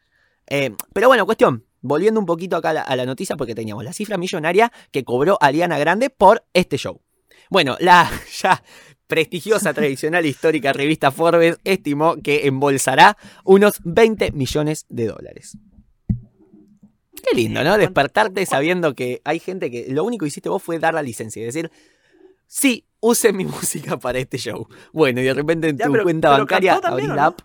Eh, 0.47 0.75
pero 0.93 1.09
bueno, 1.09 1.25
cuestión, 1.25 1.65
volviendo 1.85 2.19
un 2.19 2.27
poquito 2.27 2.57
acá 2.57 2.71
a 2.71 2.73
la, 2.73 2.81
a 2.83 2.97
la 2.97 3.07
noticia 3.07 3.37
porque 3.37 3.55
teníamos 3.55 3.85
la 3.85 3.93
cifra 3.93 4.17
millonaria 4.19 4.73
que 4.91 5.05
cobró 5.05 5.39
Ariana 5.41 5.79
Grande 5.79 6.11
por 6.11 6.45
este 6.55 6.77
show. 6.79 7.01
Bueno, 7.51 7.77
la 7.79 8.11
ya 8.43 8.63
prestigiosa, 9.07 9.75
tradicional, 9.75 10.25
histórica 10.27 10.73
revista 10.73 11.13
Forbes 11.13 11.59
estimó 11.63 12.17
que 12.23 12.47
embolsará 12.47 13.17
unos 13.45 13.75
20 13.85 14.33
millones 14.33 14.87
de 14.89 15.07
dólares. 15.09 15.59
Qué 17.23 17.37
lindo, 17.37 17.61
¿no? 17.61 17.71
¿Cuánto- 17.71 17.81
Despertarte 17.81 18.47
sabiendo 18.47 18.95
que 18.95 19.21
hay 19.25 19.39
gente 19.39 19.71
que 19.71 19.87
lo 19.89 20.05
único 20.05 20.25
que 20.25 20.29
hiciste 20.29 20.49
vos 20.49 20.63
fue 20.63 20.79
dar 20.79 20.95
la 20.95 21.03
licencia 21.03 21.43
y 21.43 21.45
decir, 21.47 21.71
sí, 22.47 22.87
use 23.01 23.33
mi 23.33 23.45
música 23.45 23.99
para 23.99 24.19
este 24.19 24.39
show. 24.39 24.67
Bueno, 24.93 25.21
y 25.21 25.25
de 25.25 25.35
repente 25.35 25.69
en 25.69 25.77
Ya, 25.79 25.87
tu 25.87 25.93
pero- 25.93 26.05
cuenta 26.05 26.29
pero 26.31 26.39
bancaria 26.45 26.75
abrís 26.75 27.11
¿o 27.11 27.15
la 27.15 27.25
no? 27.31 27.37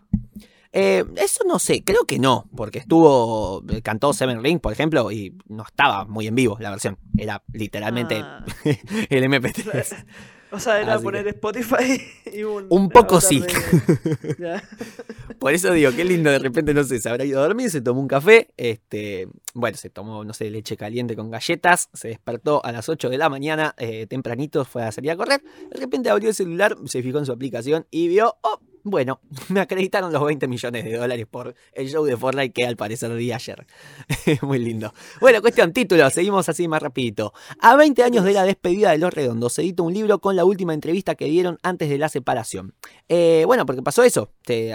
Eh, 0.71 1.03
eso 1.17 1.43
no 1.47 1.57
sé, 1.57 1.83
creo 1.83 2.05
que 2.05 2.19
no, 2.19 2.47
porque 2.55 2.77
estuvo, 2.79 3.63
cantó 3.81 4.13
Seven 4.13 4.43
Ring, 4.43 4.59
por 4.59 4.71
ejemplo, 4.71 5.11
y 5.11 5.35
no 5.47 5.63
estaba 5.63 6.05
muy 6.05 6.27
en 6.27 6.35
vivo 6.35 6.57
la 6.59 6.69
versión, 6.69 6.97
era 7.17 7.43
literalmente 7.53 8.21
Ah. 8.23 8.45
el 9.09 9.23
MP3. 9.23 10.05
O 10.51 10.59
sea, 10.59 10.81
era 10.81 10.95
Así 10.95 11.03
poner 11.03 11.23
que- 11.25 11.29
Spotify 11.31 12.01
y 12.33 12.41
un. 12.43 12.65
Un 12.69 12.89
poco 12.89 13.21
sí. 13.21 13.39
de-. 13.39 14.61
Por 15.39 15.53
eso 15.53 15.71
digo, 15.73 15.91
qué 15.95 16.03
lindo, 16.03 16.29
de 16.31 16.39
repente, 16.39 16.73
no 16.73 16.83
sé, 16.83 16.99
se 16.99 17.07
habrá 17.09 17.23
ido 17.23 17.39
a 17.39 17.43
dormir, 17.43 17.69
se 17.69 17.81
tomó 17.81 18.01
un 18.01 18.07
café, 18.07 18.49
este, 18.57 19.27
bueno, 19.53 19.77
se 19.77 19.89
tomó, 19.89 20.23
no 20.25 20.33
sé, 20.33 20.49
leche 20.49 20.75
caliente 20.75 21.15
con 21.15 21.29
galletas, 21.31 21.89
se 21.93 22.09
despertó 22.09 22.63
a 22.65 22.71
las 22.71 22.89
8 22.89 23.09
de 23.09 23.17
la 23.17 23.29
mañana, 23.29 23.75
eh, 23.77 24.05
tempranito, 24.07 24.65
fue 24.65 24.83
a 24.83 24.91
salir 24.91 25.11
a 25.11 25.17
correr, 25.17 25.41
de 25.71 25.79
repente 25.79 26.09
abrió 26.09 26.29
el 26.29 26.35
celular, 26.35 26.75
se 26.85 27.01
fijó 27.03 27.19
en 27.19 27.25
su 27.25 27.31
aplicación 27.31 27.85
y 27.91 28.07
vio, 28.07 28.35
oh, 28.41 28.59
bueno, 28.83 29.19
me 29.49 29.59
acreditaron 29.59 30.11
los 30.13 30.23
20 30.23 30.47
millones 30.47 30.83
de 30.85 30.97
dólares 30.97 31.25
por 31.29 31.55
el 31.73 31.89
show 31.89 32.03
de 32.05 32.17
Fortnite 32.17 32.51
que 32.53 32.65
al 32.65 32.75
parecer 32.77 33.13
di 33.15 33.31
ayer. 33.31 33.65
Muy 34.41 34.59
lindo. 34.59 34.93
Bueno, 35.21 35.41
cuestión, 35.41 35.73
título, 35.73 36.09
seguimos 36.09 36.47
así 36.49 36.67
más 36.67 36.81
rapidito. 36.81 37.33
A 37.59 37.75
20 37.75 38.03
años 38.03 38.23
de 38.25 38.33
la 38.33 38.43
despedida 38.43 38.91
de 38.91 38.97
Los 38.97 39.13
Redondos, 39.13 39.53
se 39.53 39.61
edita 39.61 39.83
un 39.83 39.93
libro 39.93 40.19
con 40.19 40.35
la 40.35 40.45
última 40.45 40.73
entrevista 40.73 41.15
que 41.15 41.25
dieron 41.25 41.57
antes 41.63 41.89
de 41.89 41.97
la 41.97 42.09
separación. 42.09 42.73
Eh, 43.07 43.43
bueno, 43.45 43.65
porque 43.65 43.81
pasó 43.81 44.03
eso. 44.03 44.31
Te- 44.43 44.73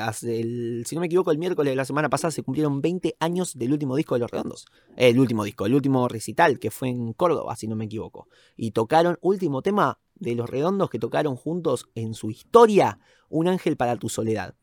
si 0.85 0.95
no 0.95 1.01
me 1.01 1.07
equivoco, 1.07 1.31
el 1.31 1.39
miércoles 1.39 1.73
de 1.73 1.77
la 1.77 1.85
semana 1.85 2.09
pasada 2.09 2.31
se 2.31 2.43
cumplieron 2.43 2.81
20 2.81 3.17
años 3.21 3.57
del 3.59 3.73
último 3.73 3.97
disco 3.97 4.15
de 4.15 4.21
Los 4.21 4.31
Redondos. 4.31 4.67
Eh, 4.97 5.09
el 5.09 5.19
último 5.19 5.45
disco, 5.45 5.67
el 5.67 5.75
último 5.75 6.09
recital, 6.09 6.59
que 6.59 6.71
fue 6.71 6.89
en 6.89 7.13
Córdoba, 7.13 7.57
si 7.57 7.67
no 7.69 7.77
me 7.77 7.85
equivoco. 7.87 8.29
Y 8.57 8.71
tocaron, 8.73 9.19
último 9.21 9.63
tema 9.63 9.99
de 10.25 10.35
Los 10.35 10.49
Redondos 10.51 10.91
que 10.91 10.99
tocaron 10.99 11.37
juntos 11.37 11.89
en 11.95 12.15
su 12.15 12.31
historia, 12.31 12.99
Un 13.29 13.49
ángel 13.49 13.77
para 13.77 13.97
tu 13.97 14.09
soledad. 14.09 14.55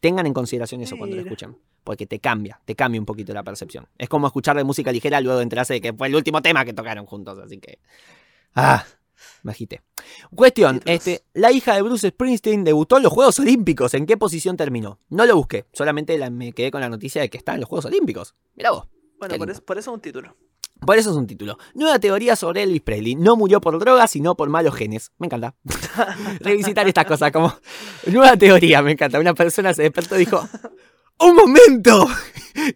Tengan 0.00 0.26
en 0.26 0.34
consideración 0.34 0.80
eso 0.80 0.96
cuando 0.96 1.14
lo 1.16 1.22
escuchen. 1.22 1.56
Porque 1.84 2.06
te 2.06 2.18
cambia, 2.20 2.60
te 2.64 2.74
cambia 2.74 3.00
un 3.00 3.06
poquito 3.06 3.32
la 3.32 3.42
percepción. 3.44 3.86
Es 3.96 4.08
como 4.08 4.26
escuchar 4.26 4.56
de 4.56 4.64
música 4.64 4.90
ligera 4.92 5.20
luego 5.20 5.38
de 5.38 5.42
enterarse 5.44 5.74
de 5.74 5.80
que 5.80 5.92
fue 5.92 6.08
el 6.08 6.14
último 6.16 6.42
tema 6.42 6.64
que 6.64 6.72
tocaron 6.72 7.06
juntos. 7.06 7.38
Así 7.38 7.58
que. 7.58 7.78
Ah, 8.54 8.84
me 9.42 9.52
agité. 9.52 9.82
Cuestión, 10.34 10.80
este, 10.84 11.22
la 11.34 11.50
hija 11.52 11.74
de 11.74 11.82
Bruce 11.82 12.08
Springsteen 12.10 12.64
debutó 12.64 12.96
en 12.96 13.04
los 13.04 13.12
Juegos 13.12 13.38
Olímpicos. 13.38 13.94
¿En 13.94 14.06
qué 14.06 14.16
posición 14.16 14.56
terminó? 14.56 14.98
No 15.08 15.24
lo 15.26 15.36
busqué, 15.36 15.66
solamente 15.72 16.16
la- 16.18 16.30
me 16.30 16.52
quedé 16.52 16.70
con 16.70 16.80
la 16.80 16.88
noticia 16.88 17.22
de 17.22 17.30
que 17.30 17.38
está 17.38 17.54
en 17.54 17.60
los 17.60 17.68
Juegos 17.68 17.84
Olímpicos. 17.86 18.34
Mirá 18.56 18.70
vos. 18.72 18.86
Bueno, 19.18 19.36
por 19.36 19.50
eso, 19.50 19.64
por 19.64 19.78
eso 19.78 19.90
es 19.90 19.94
un 19.94 20.00
título. 20.00 20.36
Por 20.84 20.96
eso 20.96 21.10
es 21.10 21.16
un 21.16 21.26
título. 21.26 21.58
Nueva 21.74 21.98
teoría 21.98 22.36
sobre 22.36 22.62
Elvis 22.62 22.82
Presley. 22.82 23.14
No 23.14 23.36
murió 23.36 23.60
por 23.60 23.78
drogas, 23.78 24.10
sino 24.10 24.36
por 24.36 24.48
malos 24.48 24.74
genes. 24.74 25.12
Me 25.18 25.26
encanta. 25.26 25.54
Revisitar 26.40 26.86
estas 26.86 27.04
cosas 27.04 27.32
como... 27.32 27.54
Nueva 28.06 28.36
teoría, 28.36 28.80
me 28.82 28.92
encanta. 28.92 29.18
Una 29.18 29.34
persona 29.34 29.74
se 29.74 29.82
despertó 29.82 30.16
y 30.16 30.20
dijo... 30.20 30.48
¡Un 31.20 31.34
momento! 31.34 32.06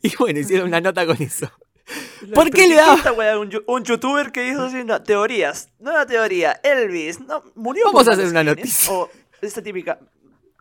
Y 0.01 0.15
bueno, 0.17 0.39
hicieron 0.39 0.69
una 0.69 0.81
nota 0.81 1.05
con 1.05 1.21
eso. 1.21 1.51
¿Por 2.35 2.51
qué 2.51 2.69
le 2.69 2.77
wea, 2.77 3.39
un, 3.39 3.51
un 3.67 3.83
youtuber 3.83 4.31
que 4.31 4.49
hizo 4.49 4.63
así, 4.63 4.85
no, 4.85 5.03
teorías. 5.03 5.71
Nueva 5.81 6.07
teoría. 6.07 6.53
Elvis. 6.63 7.19
No, 7.21 7.43
murió 7.57 7.87
Vamos 7.87 8.05
por 8.05 8.11
a 8.11 8.15
hacer 8.15 8.29
una 8.29 8.45
genes, 8.45 8.57
noticia. 8.57 8.93
O 8.93 9.11
esta 9.41 9.61
típica. 9.61 9.99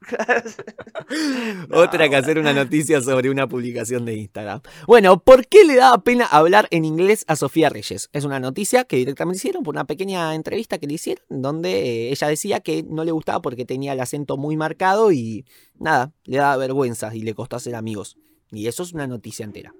Otra 1.72 2.10
que 2.10 2.16
hacer 2.16 2.40
una 2.40 2.54
noticia 2.54 3.02
sobre 3.02 3.30
una 3.30 3.48
publicación 3.48 4.06
de 4.06 4.16
Instagram. 4.16 4.62
Bueno, 4.88 5.22
¿por 5.22 5.48
qué 5.48 5.64
le 5.64 5.76
daba 5.76 6.04
pena 6.04 6.26
hablar 6.26 6.68
en 6.72 6.86
inglés 6.86 7.24
a 7.28 7.36
Sofía 7.36 7.70
Reyes? 7.70 8.10
Es 8.12 8.26
una 8.26 8.40
noticia 8.40 8.84
que 8.86 8.98
directamente 8.98 9.38
hicieron 9.38 9.64
por 9.64 9.76
una 9.76 9.86
pequeña 9.86 10.34
entrevista 10.34 10.80
que 10.80 10.88
le 10.88 10.96
hicieron, 10.96 11.24
donde 11.30 11.72
eh, 11.72 12.12
ella 12.12 12.28
decía 12.28 12.60
que 12.62 12.84
no 12.84 13.04
le 13.04 13.12
gustaba 13.12 13.42
porque 13.42 13.66
tenía 13.66 13.94
el 13.94 14.00
acento 14.00 14.38
muy 14.38 14.58
marcado 14.58 15.12
y 15.12 15.46
nada, 15.78 16.14
le 16.24 16.38
daba 16.38 16.58
vergüenza 16.58 17.14
y 17.16 17.22
le 17.22 17.36
costó 17.36 17.58
hacer 17.58 17.76
amigos. 17.76 18.18
Y 18.52 18.68
eso 18.68 18.84
es 18.84 18.94
una 18.94 19.08
noticia 19.08 19.46
entera. 19.46 19.74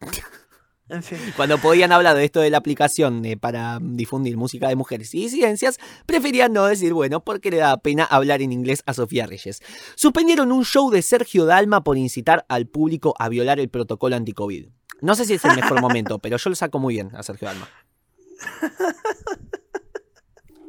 En 0.90 1.04
fin. 1.04 1.18
Cuando 1.36 1.58
podían 1.58 1.92
hablar 1.92 2.16
de 2.16 2.24
esto 2.24 2.40
de 2.40 2.50
la 2.50 2.58
aplicación 2.58 3.24
eh, 3.24 3.36
para 3.36 3.78
difundir 3.80 4.36
música 4.36 4.68
de 4.68 4.74
mujeres 4.74 5.14
y 5.14 5.22
disidencias, 5.22 5.78
preferían 6.04 6.52
no 6.52 6.66
decir 6.66 6.92
bueno 6.92 7.22
porque 7.22 7.52
le 7.52 7.58
daba 7.58 7.76
pena 7.76 8.04
hablar 8.04 8.42
en 8.42 8.52
inglés 8.52 8.82
a 8.86 8.94
Sofía 8.94 9.26
Reyes. 9.26 9.62
Suspendieron 9.94 10.50
un 10.50 10.64
show 10.64 10.90
de 10.90 11.02
Sergio 11.02 11.44
Dalma 11.44 11.84
por 11.84 11.96
incitar 11.96 12.44
al 12.48 12.66
público 12.66 13.14
a 13.20 13.28
violar 13.28 13.60
el 13.60 13.68
protocolo 13.68 14.16
anti-COVID. 14.16 14.66
No 15.00 15.14
sé 15.14 15.26
si 15.26 15.34
es 15.34 15.44
el 15.44 15.54
mejor 15.54 15.80
momento, 15.86 16.18
pero 16.18 16.36
yo 16.36 16.50
lo 16.50 16.56
saco 16.56 16.80
muy 16.80 16.94
bien 16.94 17.14
a 17.14 17.22
Sergio 17.22 17.46
Dalma. 17.46 17.68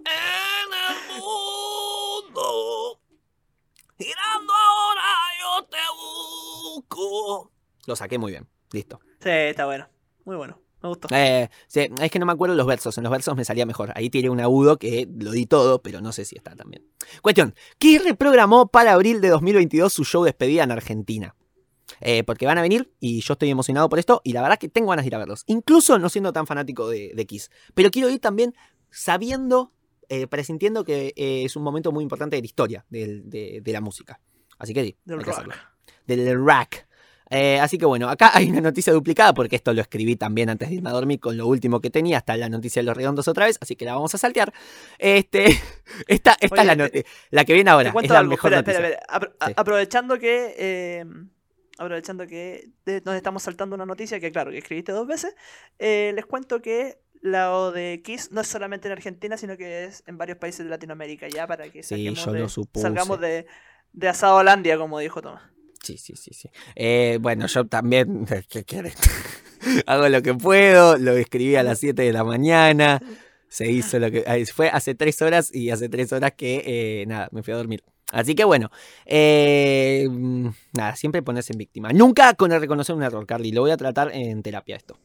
en 0.06 0.72
el 0.88 1.20
mundo, 1.20 3.02
girando 3.98 4.54
ahora 4.54 5.02
yo 5.42 5.66
te 5.66 5.78
busco. 5.98 7.52
Lo 7.88 7.96
saqué 7.96 8.20
muy 8.20 8.34
bien, 8.34 8.48
listo. 8.72 9.00
Sí, 9.20 9.30
está 9.30 9.66
bueno. 9.66 9.88
Muy 10.26 10.36
bueno. 10.36 10.60
Me 10.82 10.90
gustó. 10.90 11.08
Eh, 11.12 11.50
sí, 11.68 11.88
es 12.02 12.12
que 12.12 12.20
no 12.20 12.26
me 12.26 12.32
acuerdo 12.32 12.56
los 12.56 12.66
versos. 12.66 12.98
En 12.98 13.04
los 13.04 13.12
versos 13.12 13.36
me 13.36 13.46
salía 13.46 13.66
mejor. 13.66 13.92
Ahí 13.96 14.10
tiene 14.10 14.30
un 14.30 14.40
agudo 14.40 14.78
que 14.78 15.08
lo 15.20 15.32
di 15.32 15.46
todo, 15.46 15.82
pero 15.82 16.02
no 16.02 16.12
sé 16.12 16.26
si 16.26 16.36
está 16.36 16.56
también. 16.56 16.88
Cuestión: 17.22 17.54
Kiss 17.78 18.04
reprogramó 18.04 18.68
para 18.68 18.94
abril 18.94 19.22
de 19.22 19.30
2022 19.30 19.94
su 19.94 20.04
show 20.04 20.24
despedida 20.24 20.64
en 20.64 20.72
Argentina. 20.72 21.36
Eh, 22.00 22.24
porque 22.24 22.48
van 22.48 22.58
a 22.58 22.62
venir 22.62 22.92
y 23.00 23.22
yo 23.22 23.34
estoy 23.34 23.50
emocionado 23.50 23.90
por 23.90 24.00
esto 24.00 24.22
y 24.24 24.32
la 24.32 24.42
verdad 24.42 24.58
que 24.58 24.70
tengo 24.70 24.90
ganas 24.90 25.04
de 25.04 25.08
ir 25.08 25.16
a 25.16 25.20
verlos. 25.20 25.44
Incluso 25.46 26.00
no 26.00 26.10
siendo 26.10 26.34
tan 26.34 26.48
fanático 26.48 26.90
de, 26.90 27.12
de 27.14 27.26
Kiss. 27.28 27.52
Pero 27.76 27.92
quiero 27.92 28.10
ir 28.10 28.20
también 28.20 28.56
sabiendo, 28.90 29.74
eh, 30.10 30.26
presintiendo 30.26 30.84
que 30.84 31.14
es 31.16 31.56
un 31.56 31.64
momento 31.64 31.92
muy 31.92 32.02
importante 32.02 32.38
de 32.38 32.42
la 32.42 32.46
historia 32.46 32.86
de, 32.90 33.62
de 33.62 33.72
la 33.72 33.82
música. 33.82 34.20
Así 34.58 34.74
que 34.74 34.84
sí, 34.84 34.98
Del 35.06 35.24
rock. 35.24 35.54
Del 36.06 36.46
rack. 36.46 36.88
Eh, 37.32 37.60
así 37.60 37.78
que 37.78 37.86
bueno, 37.86 38.10
acá 38.10 38.30
hay 38.34 38.50
una 38.50 38.62
noticia 38.62 38.92
duplicada 38.94 39.34
porque 39.34 39.56
esto 39.56 39.74
lo 39.74 39.82
escribí 39.82 40.16
también 40.18 40.50
antes 40.50 40.70
de 40.70 40.76
irme 40.76 40.90
a 40.90 40.94
dormir 40.94 41.20
con 41.20 41.38
lo 41.38 41.48
último 41.48 41.80
que 41.80 41.90
tenía, 41.90 42.18
hasta 42.18 42.36
la 42.38 42.50
noticia 42.50 42.82
de 42.82 42.86
los 42.86 42.96
redondos 42.98 43.28
otra 43.28 43.46
vez, 43.46 43.58
así 43.62 43.76
que 43.76 43.86
la 43.86 43.94
vamos 43.96 44.14
a 44.14 44.18
saltear. 44.18 44.54
Este, 45.00 45.46
esta 46.08 46.36
esta 46.40 46.62
Oye, 46.62 46.62
es 46.62 46.68
la, 46.68 46.76
te- 46.76 46.84
noti- 47.04 47.06
la 47.32 47.46
que 47.46 47.54
viene 47.54 47.70
ahora, 47.70 47.94
es 48.04 48.10
la 48.10 48.20
algo. 48.20 48.30
mejor 48.32 48.54
Espera, 48.54 48.80
noticia. 48.80 48.98
espera. 49.00 49.20
Apro- 49.20 49.48
Sí. 49.48 49.54
Aprovechando 49.56 50.20
que. 50.20 50.56
eh, 50.58 51.06
aprovechando 51.78 52.28
que 52.28 52.70
nos 53.06 53.16
estamos 53.16 53.42
saltando 53.44 53.76
una 53.76 53.86
noticia 53.86 54.20
que, 54.20 54.32
claro, 54.32 54.52
que 54.52 54.58
escribiste 54.60 54.92
dos 54.92 55.08
veces. 55.08 55.34
eh, 55.80 56.12
les 56.16 56.26
cuento 56.26 56.62
que 56.62 57.00
la 57.22 57.72
de 57.72 58.02
Kiss 58.04 58.32
no 58.32 58.42
es 58.42 58.48
solamente 58.48 58.88
en 58.88 58.92
Argentina, 58.94 59.38
sino 59.38 59.56
que 59.56 59.86
es 59.86 60.04
en 60.08 60.18
varios 60.18 60.38
países 60.38 60.66
de 60.66 60.70
Latinoamérica, 60.70 61.28
ya 61.28 61.48
para 61.48 61.70
que 61.70 61.82
Sí, 61.84 62.14
yo 62.14 62.32
de- 62.34 62.40
lo 62.42 62.50
salgamos 62.50 63.20
de, 63.20 63.46
de 63.94 64.08
asado 64.10 64.36
Holandia, 64.38 64.78
como 64.78 65.00
dijo 65.00 65.22
Tomás. 65.22 65.44
Sí, 65.84 65.98
sí, 65.98 66.16
sí, 66.16 66.32
sí. 66.34 66.50
Eh, 66.76 67.18
bueno, 67.22 67.48
yo 67.48 67.66
también, 67.66 68.26
¿qué 68.50 68.64
quieres? 68.64 68.96
Hago 69.86 70.10
lo 70.10 70.22
que 70.22 70.34
puedo, 70.34 70.98
lo 70.98 71.14
escribí 71.14 71.56
a 71.56 71.64
las 71.64 71.80
7 71.80 72.02
de 72.02 72.14
la 72.14 72.24
mañana, 72.24 73.02
se 73.48 73.72
hizo 73.72 74.00
lo 74.00 74.12
que... 74.12 74.46
Fue 74.54 74.70
hace 74.70 74.96
tres 74.96 75.22
horas 75.22 75.54
y 75.54 75.70
hace 75.70 75.90
tres 75.90 76.12
horas 76.14 76.34
que, 76.36 76.64
eh, 76.66 77.06
nada, 77.08 77.30
me 77.32 77.44
fui 77.44 77.54
a 77.54 77.58
dormir. 77.58 77.84
Así 78.12 78.36
que 78.36 78.44
bueno, 78.44 78.70
eh, 79.06 80.08
nada, 80.74 80.96
siempre 80.96 81.22
ponerse 81.22 81.54
en 81.54 81.60
víctima. 81.60 81.94
Nunca 81.94 82.34
con 82.34 82.52
el 82.52 82.60
reconocer 82.60 82.96
un 82.96 83.04
error, 83.04 83.26
Carly, 83.26 83.52
lo 83.52 83.62
voy 83.62 83.72
a 83.72 83.78
tratar 83.78 84.12
en 84.14 84.44
terapia 84.44 84.76
esto. 84.76 84.98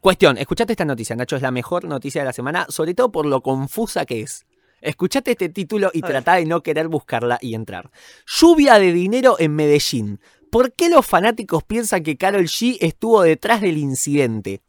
Cuestión, 0.00 0.36
escuchate 0.36 0.72
esta 0.72 0.84
noticia, 0.84 1.16
Nacho, 1.16 1.36
es 1.36 1.42
la 1.42 1.52
mejor 1.52 1.84
noticia 1.84 2.20
de 2.20 2.26
la 2.26 2.32
semana, 2.32 2.66
sobre 2.68 2.94
todo 2.94 3.10
por 3.10 3.24
lo 3.24 3.40
confusa 3.40 4.04
que 4.04 4.20
es. 4.20 4.44
Escuchate 4.80 5.32
este 5.32 5.48
título 5.48 5.90
y 5.92 6.02
trata 6.02 6.34
de 6.34 6.44
no 6.44 6.62
querer 6.62 6.88
buscarla 6.88 7.38
y 7.40 7.54
entrar. 7.54 7.90
Lluvia 8.26 8.78
de 8.78 8.92
dinero 8.92 9.36
en 9.38 9.54
Medellín. 9.54 10.20
¿Por 10.50 10.72
qué 10.72 10.88
los 10.88 11.04
fanáticos 11.04 11.64
piensan 11.64 12.02
que 12.02 12.16
Carol 12.16 12.44
G 12.44 12.78
estuvo 12.80 13.22
detrás 13.22 13.60
del 13.60 13.78
incidente? 13.78 14.62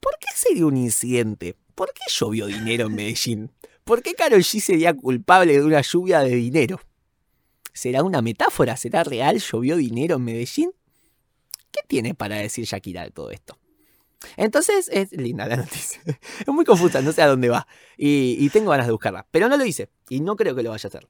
¿Por 0.00 0.18
qué 0.18 0.28
sería 0.34 0.66
un 0.66 0.76
incidente? 0.76 1.56
¿Por 1.74 1.92
qué 1.92 2.02
llovió 2.08 2.46
dinero 2.46 2.86
en 2.86 2.94
Medellín? 2.94 3.50
¿Por 3.84 4.02
qué 4.02 4.14
Carol 4.14 4.40
G 4.40 4.60
sería 4.60 4.94
culpable 4.94 5.52
de 5.52 5.64
una 5.64 5.80
lluvia 5.80 6.20
de 6.20 6.34
dinero? 6.34 6.80
¿Será 7.72 8.02
una 8.02 8.22
metáfora? 8.22 8.76
¿Será 8.76 9.04
real? 9.04 9.38
¿Llovió 9.38 9.76
dinero 9.76 10.16
en 10.16 10.24
Medellín? 10.24 10.72
¿Qué 11.70 11.80
tiene 11.86 12.14
para 12.14 12.36
decir 12.36 12.64
Shakira 12.64 13.04
de 13.04 13.10
todo 13.10 13.30
esto? 13.30 13.58
Entonces 14.36 14.88
es 14.92 15.12
linda 15.12 15.46
la 15.46 15.56
noticia. 15.56 16.00
Es 16.40 16.48
muy 16.48 16.64
confusa, 16.64 17.00
no 17.02 17.12
sé 17.12 17.22
a 17.22 17.26
dónde 17.28 17.48
va. 17.48 17.66
Y, 17.96 18.36
y 18.38 18.48
tengo 18.50 18.70
ganas 18.70 18.86
de 18.86 18.92
buscarla. 18.92 19.26
Pero 19.30 19.48
no 19.48 19.56
lo 19.56 19.64
hice. 19.64 19.88
Y 20.08 20.20
no 20.20 20.36
creo 20.36 20.54
que 20.54 20.62
lo 20.62 20.70
vaya 20.70 20.86
a 20.86 20.88
hacer. 20.88 21.08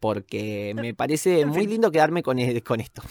Porque 0.00 0.72
me 0.76 0.94
parece 0.94 1.46
muy 1.46 1.66
lindo 1.66 1.90
quedarme 1.92 2.22
con, 2.22 2.38
e- 2.38 2.62
con 2.62 2.80
esto. 2.80 3.02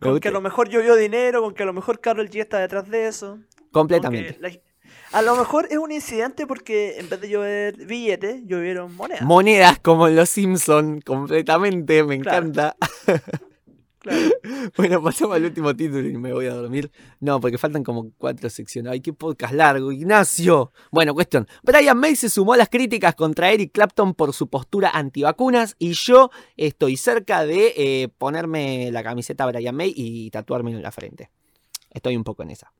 Con 0.00 0.20
que 0.20 0.28
a 0.28 0.32
lo 0.32 0.40
mejor 0.40 0.68
llovió 0.68 0.96
dinero, 0.96 1.42
con 1.42 1.54
que 1.54 1.62
a 1.62 1.66
lo 1.66 1.72
mejor 1.72 2.00
Carol 2.00 2.28
G 2.28 2.40
está 2.40 2.58
detrás 2.58 2.88
de 2.88 3.06
eso. 3.08 3.38
completamente. 3.70 4.36
la- 4.40 4.50
a 5.12 5.22
lo 5.22 5.36
mejor 5.36 5.68
es 5.70 5.78
un 5.78 5.92
incidente 5.92 6.46
porque 6.46 6.98
en 6.98 7.08
vez 7.08 7.20
de 7.20 7.28
llover 7.28 7.76
billetes, 7.86 8.42
llovieron 8.46 8.94
monedas. 8.96 9.22
Monedas 9.22 9.78
como 9.78 10.08
en 10.08 10.16
los 10.16 10.28
Simpson, 10.30 11.00
completamente, 11.00 12.02
me 12.04 12.18
Claro. 12.20 12.46
encanta. 12.46 12.76
Claro. 14.02 14.20
Bueno, 14.76 15.02
pasamos 15.02 15.36
al 15.36 15.44
último 15.44 15.74
título 15.74 16.06
y 16.08 16.16
me 16.16 16.32
voy 16.32 16.46
a 16.46 16.54
dormir. 16.54 16.90
No, 17.20 17.40
porque 17.40 17.58
faltan 17.58 17.82
como 17.84 18.10
cuatro 18.18 18.48
secciones. 18.50 18.92
Ay, 18.92 19.00
qué 19.00 19.12
podcast 19.12 19.54
largo, 19.54 19.90
Ignacio. 19.92 20.72
Bueno, 20.90 21.14
cuestión. 21.14 21.46
Brian 21.62 21.96
May 21.98 22.16
se 22.16 22.28
sumó 22.28 22.52
a 22.54 22.56
las 22.56 22.68
críticas 22.68 23.14
contra 23.14 23.50
Eric 23.50 23.72
Clapton 23.72 24.14
por 24.14 24.32
su 24.32 24.48
postura 24.48 24.90
antivacunas 24.90 25.74
y 25.78 25.92
yo 25.92 26.30
estoy 26.56 26.96
cerca 26.96 27.44
de 27.44 27.74
eh, 27.76 28.08
ponerme 28.18 28.90
la 28.92 29.02
camiseta 29.02 29.46
Brian 29.46 29.74
May 29.74 29.92
y 29.96 30.30
tatuármelo 30.30 30.76
en 30.78 30.82
la 30.82 30.92
frente. 30.92 31.30
Estoy 31.90 32.16
un 32.16 32.24
poco 32.24 32.42
en 32.42 32.50
esa. 32.50 32.72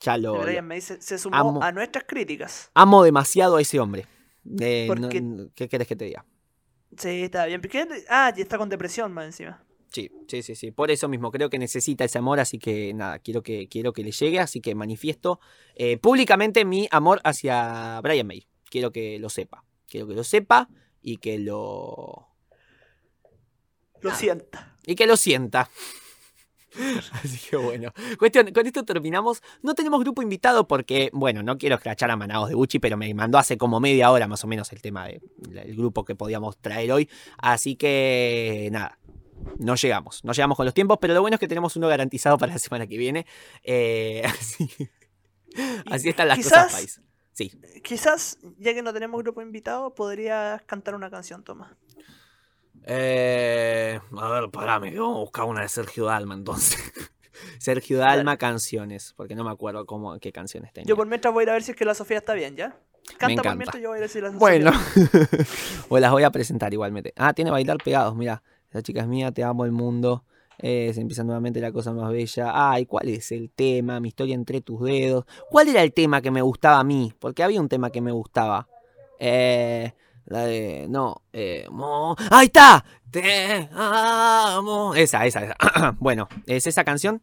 Ya 0.00 0.16
lo, 0.16 0.40
Brian 0.40 0.66
May 0.66 0.80
se, 0.80 1.00
se 1.02 1.18
sumó 1.18 1.36
amo. 1.36 1.62
a 1.62 1.72
nuestras 1.72 2.04
críticas. 2.06 2.70
amo 2.74 3.02
demasiado 3.02 3.56
a 3.56 3.60
ese 3.60 3.80
hombre. 3.80 4.06
Eh, 4.60 4.88
no- 4.98 5.08
¿Qué 5.54 5.68
querés 5.68 5.88
que 5.88 5.96
te 5.96 6.04
diga? 6.04 6.24
Sí, 6.96 7.22
está 7.24 7.46
bien. 7.46 7.60
Ah, 8.08 8.32
y 8.36 8.40
está 8.40 8.56
con 8.58 8.68
depresión 8.68 9.12
más 9.12 9.26
encima. 9.26 9.62
Sí, 9.90 10.10
sí, 10.26 10.42
sí, 10.42 10.54
sí. 10.54 10.70
Por 10.70 10.90
eso 10.90 11.08
mismo 11.08 11.30
creo 11.30 11.48
que 11.48 11.58
necesita 11.58 12.04
ese 12.04 12.18
amor, 12.18 12.40
así 12.40 12.58
que 12.58 12.92
nada, 12.92 13.18
quiero 13.18 13.42
que, 13.42 13.68
quiero 13.68 13.92
que 13.92 14.02
le 14.02 14.12
llegue, 14.12 14.38
así 14.38 14.60
que 14.60 14.74
manifiesto 14.74 15.40
eh, 15.74 15.96
públicamente 15.96 16.64
mi 16.64 16.88
amor 16.90 17.20
hacia 17.24 18.00
Brian 18.02 18.26
May. 18.26 18.46
Quiero 18.70 18.92
que 18.92 19.18
lo 19.18 19.30
sepa. 19.30 19.64
Quiero 19.88 20.06
que 20.06 20.14
lo 20.14 20.24
sepa 20.24 20.68
y 21.00 21.16
que 21.16 21.38
lo. 21.38 22.28
Lo 24.00 24.14
sienta. 24.14 24.76
y 24.86 24.94
que 24.94 25.06
lo 25.06 25.16
sienta. 25.16 25.70
Así 27.12 27.48
que 27.48 27.56
bueno. 27.56 27.92
Cuestión, 28.18 28.52
con 28.52 28.66
esto 28.66 28.84
terminamos. 28.84 29.42
No 29.62 29.74
tenemos 29.74 30.00
grupo 30.00 30.22
invitado 30.22 30.68
porque, 30.68 31.10
bueno, 31.12 31.42
no 31.42 31.58
quiero 31.58 31.76
escrachar 31.76 32.10
a 32.10 32.16
Manaos 32.16 32.48
de 32.48 32.54
Gucci, 32.54 32.78
pero 32.78 32.96
me 32.96 33.12
mandó 33.14 33.38
hace 33.38 33.58
como 33.58 33.80
media 33.80 34.10
hora 34.10 34.28
más 34.28 34.44
o 34.44 34.46
menos 34.46 34.70
el 34.72 34.80
tema 34.80 35.08
del 35.08 35.76
grupo 35.76 36.04
que 36.04 36.14
podíamos 36.14 36.58
traer 36.58 36.92
hoy. 36.92 37.08
Así 37.38 37.74
que 37.74 38.68
nada. 38.70 38.98
No 39.58 39.74
llegamos, 39.74 40.24
no 40.24 40.32
llegamos 40.32 40.56
con 40.56 40.64
los 40.66 40.74
tiempos, 40.74 40.98
pero 41.00 41.14
lo 41.14 41.20
bueno 41.20 41.34
es 41.34 41.40
que 41.40 41.48
tenemos 41.48 41.74
uno 41.76 41.88
garantizado 41.88 42.38
para 42.38 42.52
la 42.52 42.58
semana 42.58 42.86
que 42.86 42.96
viene. 42.98 43.26
Eh, 43.62 44.22
así, 44.26 44.68
así 45.90 46.08
están 46.10 46.28
las 46.28 46.38
quizás- 46.38 46.64
cosas, 46.64 46.72
país. 46.72 47.00
Sí. 47.32 47.52
Quizás, 47.84 48.38
ya 48.58 48.74
que 48.74 48.82
no 48.82 48.92
tenemos 48.92 49.22
grupo 49.22 49.40
invitado, 49.40 49.94
podrías 49.94 50.60
cantar 50.62 50.96
una 50.96 51.08
canción, 51.08 51.44
Tomás. 51.44 51.70
Eh, 52.84 54.00
a 54.16 54.28
ver, 54.30 54.50
parame, 54.50 54.98
vamos 54.98 55.16
a 55.16 55.20
buscar 55.20 55.44
una 55.44 55.60
de 55.62 55.68
Sergio 55.68 56.06
Dalma 56.06 56.34
entonces. 56.34 56.78
Sergio 57.58 57.98
Dalma 57.98 58.36
canciones, 58.36 59.14
porque 59.16 59.34
no 59.36 59.44
me 59.44 59.50
acuerdo 59.50 59.86
cómo, 59.86 60.18
qué 60.18 60.32
canciones 60.32 60.72
tenía. 60.72 60.88
Yo 60.88 60.96
por 60.96 61.06
mientras 61.06 61.32
voy 61.32 61.42
a 61.42 61.44
ir 61.44 61.50
a 61.50 61.52
ver 61.52 61.62
si 61.62 61.70
es 61.72 61.76
que 61.76 61.84
la 61.84 61.94
Sofía 61.94 62.18
está 62.18 62.34
bien, 62.34 62.56
¿ya? 62.56 62.76
Canta 63.16 63.26
por 63.26 63.30
encanta. 63.30 63.54
mientras 63.54 63.82
yo 63.82 63.88
voy 63.90 63.96
a 63.96 63.98
ir 63.98 64.02
a 64.02 64.06
ver 64.06 64.10
si 64.10 64.20
la 64.20 64.26
Sofía 64.28 64.38
Bueno, 64.40 64.72
o 65.88 65.98
las 65.98 66.10
voy 66.10 66.24
a 66.24 66.30
presentar 66.30 66.72
igualmente. 66.72 67.12
Ah, 67.16 67.32
tiene 67.34 67.50
bailar 67.50 67.78
pegados, 67.78 68.16
mira. 68.16 68.42
Esa 68.70 68.82
chica 68.82 69.00
es 69.02 69.06
mía, 69.08 69.32
te 69.32 69.42
amo 69.44 69.64
el 69.64 69.72
mundo. 69.72 70.24
Eh, 70.60 70.90
se 70.92 71.00
empieza 71.00 71.22
nuevamente 71.22 71.60
la 71.60 71.70
cosa 71.72 71.92
más 71.92 72.10
bella. 72.10 72.50
Ay, 72.72 72.84
¿cuál 72.86 73.08
es 73.08 73.30
el 73.32 73.48
tema? 73.50 74.00
Mi 74.00 74.08
historia 74.08 74.34
entre 74.34 74.60
tus 74.60 74.82
dedos. 74.82 75.24
¿Cuál 75.50 75.68
era 75.68 75.82
el 75.82 75.92
tema 75.92 76.20
que 76.20 76.30
me 76.30 76.42
gustaba 76.42 76.80
a 76.80 76.84
mí? 76.84 77.12
Porque 77.18 77.42
había 77.44 77.60
un 77.60 77.68
tema 77.68 77.90
que 77.90 78.00
me 78.00 78.10
gustaba. 78.12 78.68
Eh, 79.20 79.92
la 80.26 80.44
de. 80.44 80.86
No. 80.88 81.22
Eh, 81.32 81.66
mo- 81.70 82.16
¡Ahí 82.30 82.46
está! 82.46 82.84
Te 83.10 83.68
amo. 83.72 84.94
Esa, 84.94 85.24
esa, 85.26 85.44
esa. 85.44 85.56
bueno, 86.00 86.28
es 86.46 86.66
esa 86.66 86.84
canción. 86.84 87.22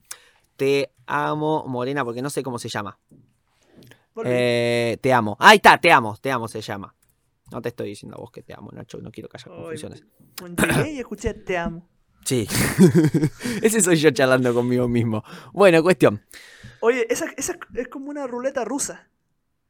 Te 0.55 0.91
amo, 1.05 1.65
Morena, 1.67 2.03
porque 2.05 2.21
no 2.21 2.29
sé 2.29 2.41
cómo 2.41 2.57
se 2.57 2.69
llama. 2.69 2.97
Eh, 4.25 4.97
te 5.01 5.11
amo. 5.13 5.35
Ahí 5.39 5.57
está, 5.57 5.77
te 5.77 5.91
amo, 5.91 6.15
te 6.21 6.31
amo 6.31 6.47
se 6.47 6.61
llama. 6.61 6.95
No 7.51 7.61
te 7.61 7.69
estoy 7.69 7.89
diciendo 7.89 8.17
a 8.17 8.19
vos 8.21 8.31
que 8.31 8.41
te 8.41 8.53
amo, 8.53 8.71
Nacho, 8.71 8.97
no 8.99 9.11
quiero 9.11 9.29
que 9.29 9.37
haya 9.37 9.51
Ay, 9.51 9.57
confusiones. 9.61 10.03
y 10.91 10.99
escuché 10.99 11.33
Te 11.33 11.57
amo. 11.57 11.87
Sí. 12.25 12.47
Ese 13.61 13.81
soy 13.81 13.97
yo 13.97 14.09
charlando 14.09 14.51
conmigo 14.51 14.87
mismo. 14.87 15.23
Bueno, 15.53 15.83
cuestión. 15.83 16.23
Oye, 16.79 17.05
esa, 17.11 17.27
esa 17.37 17.55
es 17.75 17.87
como 17.87 18.09
una 18.09 18.25
ruleta 18.25 18.65
rusa. 18.65 19.09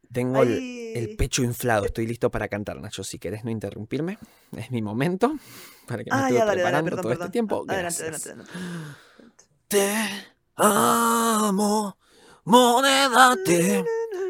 Tengo 0.10 0.42
el, 0.42 1.16
pecho 1.18 1.44
inflado, 1.44 1.84
estoy 1.86 2.08
listo 2.08 2.32
para 2.32 2.48
cantar, 2.48 2.80
Nacho. 2.80 3.04
Si 3.04 3.20
querés 3.20 3.44
no 3.44 3.52
interrumpirme, 3.52 4.18
es 4.56 4.72
mi 4.72 4.82
momento. 4.82 5.36
Para 5.86 6.06
que 6.06 6.12
me 6.12 6.16
Ah, 6.16 6.30
ya, 6.30 6.46
dale, 6.46 6.46
dale, 6.46 6.54
preparando 6.54 6.86
perdón, 6.92 7.02
todo 7.02 7.10
perdón. 7.10 7.26
este 7.26 7.32
tiempo. 7.34 7.66
Adelante, 7.68 8.02
adelante, 8.04 8.30
adelante. 8.30 8.52
Te 9.68 9.92
Amo, 10.58 11.98
moneda 12.46 13.36
te 13.44 13.84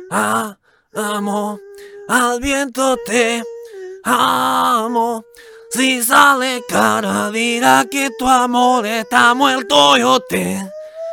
amo, 0.10 1.60
al 2.08 2.39
viento 2.39 2.97
te 3.06 3.43
amo. 4.03 5.26
Si 5.70 6.01
sale 6.01 6.64
cara, 6.70 7.32
dirá 7.32 7.86
que 7.89 8.10
tu 8.18 8.28
amor 8.28 8.86
está 8.86 9.34
muerto. 9.34 9.97
Yo 9.97 10.20
te 10.22 10.62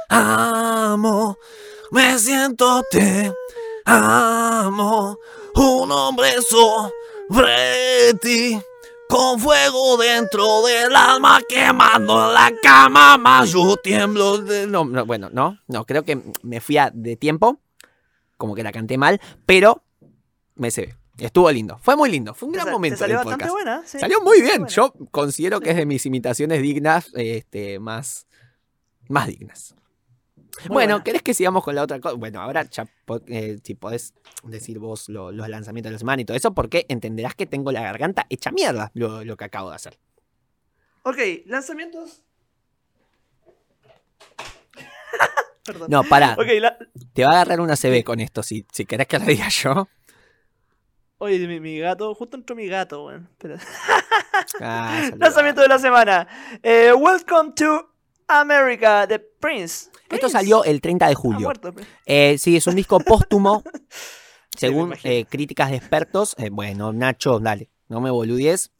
amo, 0.09 1.39
me 1.91 2.19
siento 2.19 2.83
te 2.91 3.33
amo. 3.85 5.19
Un 5.55 5.91
hombre 5.91 6.41
sobre 6.43 8.15
ti, 8.21 8.59
con 9.09 9.39
fuego 9.39 9.97
dentro 9.97 10.63
del 10.63 10.95
alma, 10.95 11.41
quemando 11.49 12.33
la 12.33 12.53
cama, 12.63 13.19
más 13.19 13.51
yo 13.51 13.77
tiemblo. 13.77 14.39
De... 14.39 14.67
No, 14.67 14.85
bueno, 15.05 15.29
no, 15.33 15.59
no, 15.67 15.85
creo 15.85 16.05
que 16.05 16.23
me 16.43 16.61
fui 16.61 16.79
a 16.79 16.91
de 16.91 17.17
tiempo, 17.17 17.59
como 18.39 18.55
que 18.55 18.63
la 18.63 18.73
canté 18.73 18.97
mal, 18.97 19.21
pero 19.45 19.83
ve. 20.55 20.95
Estuvo 21.19 21.51
lindo. 21.51 21.79
Fue 21.83 21.95
muy 21.97 22.11
lindo. 22.11 22.35
Fue 22.35 22.47
un 22.49 22.55
gran 22.55 22.67
Te 22.67 22.73
momento. 22.73 22.95
Te 22.97 23.01
salió 23.01 23.19
del 23.19 23.25
bastante 23.27 23.45
podcast. 23.47 23.65
buena. 23.65 23.83
sí. 23.87 23.99
Salió 23.99 24.21
muy 24.23 24.41
bien. 24.41 24.61
buena. 24.63 24.69
Yo 24.75 24.93
considero 25.11 25.61
que 25.61 25.71
es 25.71 25.77
de 25.77 25.87
mis 25.87 26.05
imitaciones 26.07 26.63
dignas, 26.63 27.11
este, 27.15 27.79
más, 27.79 28.27
más 29.09 29.27
dignas. 29.29 29.75
Muy 30.65 30.69
bueno, 30.69 30.95
buena. 30.95 31.05
¿querés 31.05 31.23
que 31.23 31.35
sigamos 31.35 31.65
con 31.65 31.75
la 31.75 31.83
otra 31.83 31.99
cosa? 32.01 32.15
Bueno, 32.17 32.41
ahora 32.41 32.65
ya 32.71 32.87
eh, 33.27 33.59
si 33.63 33.75
podés 33.75 34.15
decir 34.45 34.79
vos 34.79 35.09
lo- 35.09 35.33
los 35.33 35.49
lanzamientos 35.49 35.89
de 35.91 35.95
la 35.95 35.99
semana 35.99 36.23
y 36.23 36.25
todo 36.25 36.37
eso, 36.37 36.53
porque 36.55 36.85
entenderás 36.89 37.35
que 37.35 37.47
tengo 37.47 37.73
la 37.73 37.83
garganta 37.83 38.27
hecha 38.29 38.51
mierda 38.51 38.91
lo, 38.95 39.25
lo 39.25 39.37
que 39.37 39.45
acabo 39.45 39.71
de 39.71 39.77
hacer. 39.77 39.99
Ok, 41.05 41.17
lanzamientos. 41.47 42.23
Perdón. 45.65 45.89
No, 45.91 46.03
pará. 46.05 46.37
La... 46.61 46.77
Te 47.13 47.25
va 47.25 47.31
a 47.31 47.33
agarrar 47.43 47.61
una 47.61 47.77
CB 47.77 48.03
con 48.05 48.21
esto, 48.21 48.43
si, 48.43 48.67
si 48.73 48.85
querés 48.85 49.07
que 49.07 49.19
lo 49.19 49.25
diga 49.25 49.49
yo. 49.49 49.89
Oye, 51.23 51.47
mi, 51.47 51.61
mi 51.61 51.79
gato, 51.79 52.13
justo 52.17 52.37
entró 52.37 52.57
mi 52.57 52.67
gato, 52.67 53.05
weón. 53.05 53.29
Ah. 54.61 55.09
Lanzamiento 55.21 55.61
de 55.61 55.69
la 55.69 55.79
semana. 55.79 56.27
Eh, 56.65 56.93
Welcome 56.93 57.53
to 57.55 57.93
America, 58.27 59.07
The 59.07 59.21
Prince. 59.21 59.89
Esto 60.11 60.29
salió 60.29 60.65
el 60.65 60.81
30 60.81 61.07
de 61.07 61.15
julio. 61.15 61.43
muerto. 61.43 61.73
Eh, 62.07 62.39
sí, 62.39 62.57
es 62.57 62.67
un 62.67 62.75
disco 62.75 62.99
póstumo. 62.99 63.63
según 64.59 64.95
eh, 65.05 65.25
críticas 65.27 65.71
de 65.71 65.77
expertos. 65.77 66.35
Bueno, 66.51 66.93
Nacho, 66.93 67.39
dale, 67.39 67.71
no 67.87 68.01
me 68.01 68.11
boludies. 68.11 68.73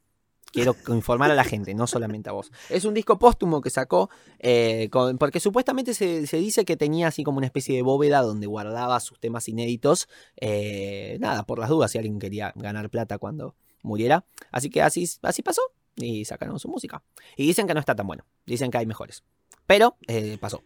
Quiero 0.53 0.77
informar 0.89 1.31
a 1.31 1.35
la 1.35 1.45
gente, 1.45 1.75
no 1.75 1.87
solamente 1.87 2.29
a 2.29 2.33
vos. 2.33 2.53
Es 2.69 2.85
un 2.85 2.93
disco 2.93 3.19
póstumo 3.19 3.63
que 3.63 3.71
sacó, 3.71 4.11
eh, 4.39 4.91
porque 5.19 5.41
supuestamente 5.41 5.95
se, 5.95 6.21
dice 6.37 6.67
que 6.67 6.77
tenía 6.77 7.09
así 7.09 7.25
como 7.25 7.39
una 7.39 7.47
especie 7.47 7.75
de 7.75 7.81
bóveda 7.81 8.21
donde 8.21 8.47
guardaba 8.47 9.01
sus 9.01 9.19
temas 9.19 9.49
inéditos. 9.49 10.09
eh, 10.37 11.17
nada, 11.21 11.45
por 11.45 11.59
las 11.59 11.71
dudas, 11.71 11.91
si 11.91 11.99
alguien 11.99 12.19
quería 12.19 12.53
ganar 12.55 12.91
plata 12.91 13.17
cuando 13.17 13.57
muriera. 13.83 14.27
Así 14.51 14.69
que 14.69 14.83
así, 14.83 15.09
pasó 15.43 15.63
y 15.97 16.27
sacaron 16.27 16.59
su 16.59 16.69
música. 16.69 17.03
Y 17.37 17.47
dicen 17.47 17.67
que 17.67 17.73
no 17.73 17.81
está 17.81 17.95
tan 17.95 18.07
bueno, 18.07 18.27
dicen 18.45 18.71
que 18.71 18.77
hay 18.77 18.87
mejores. 18.87 19.25
Pero 19.67 19.97
eh, 20.07 20.37
pasó. 20.39 20.63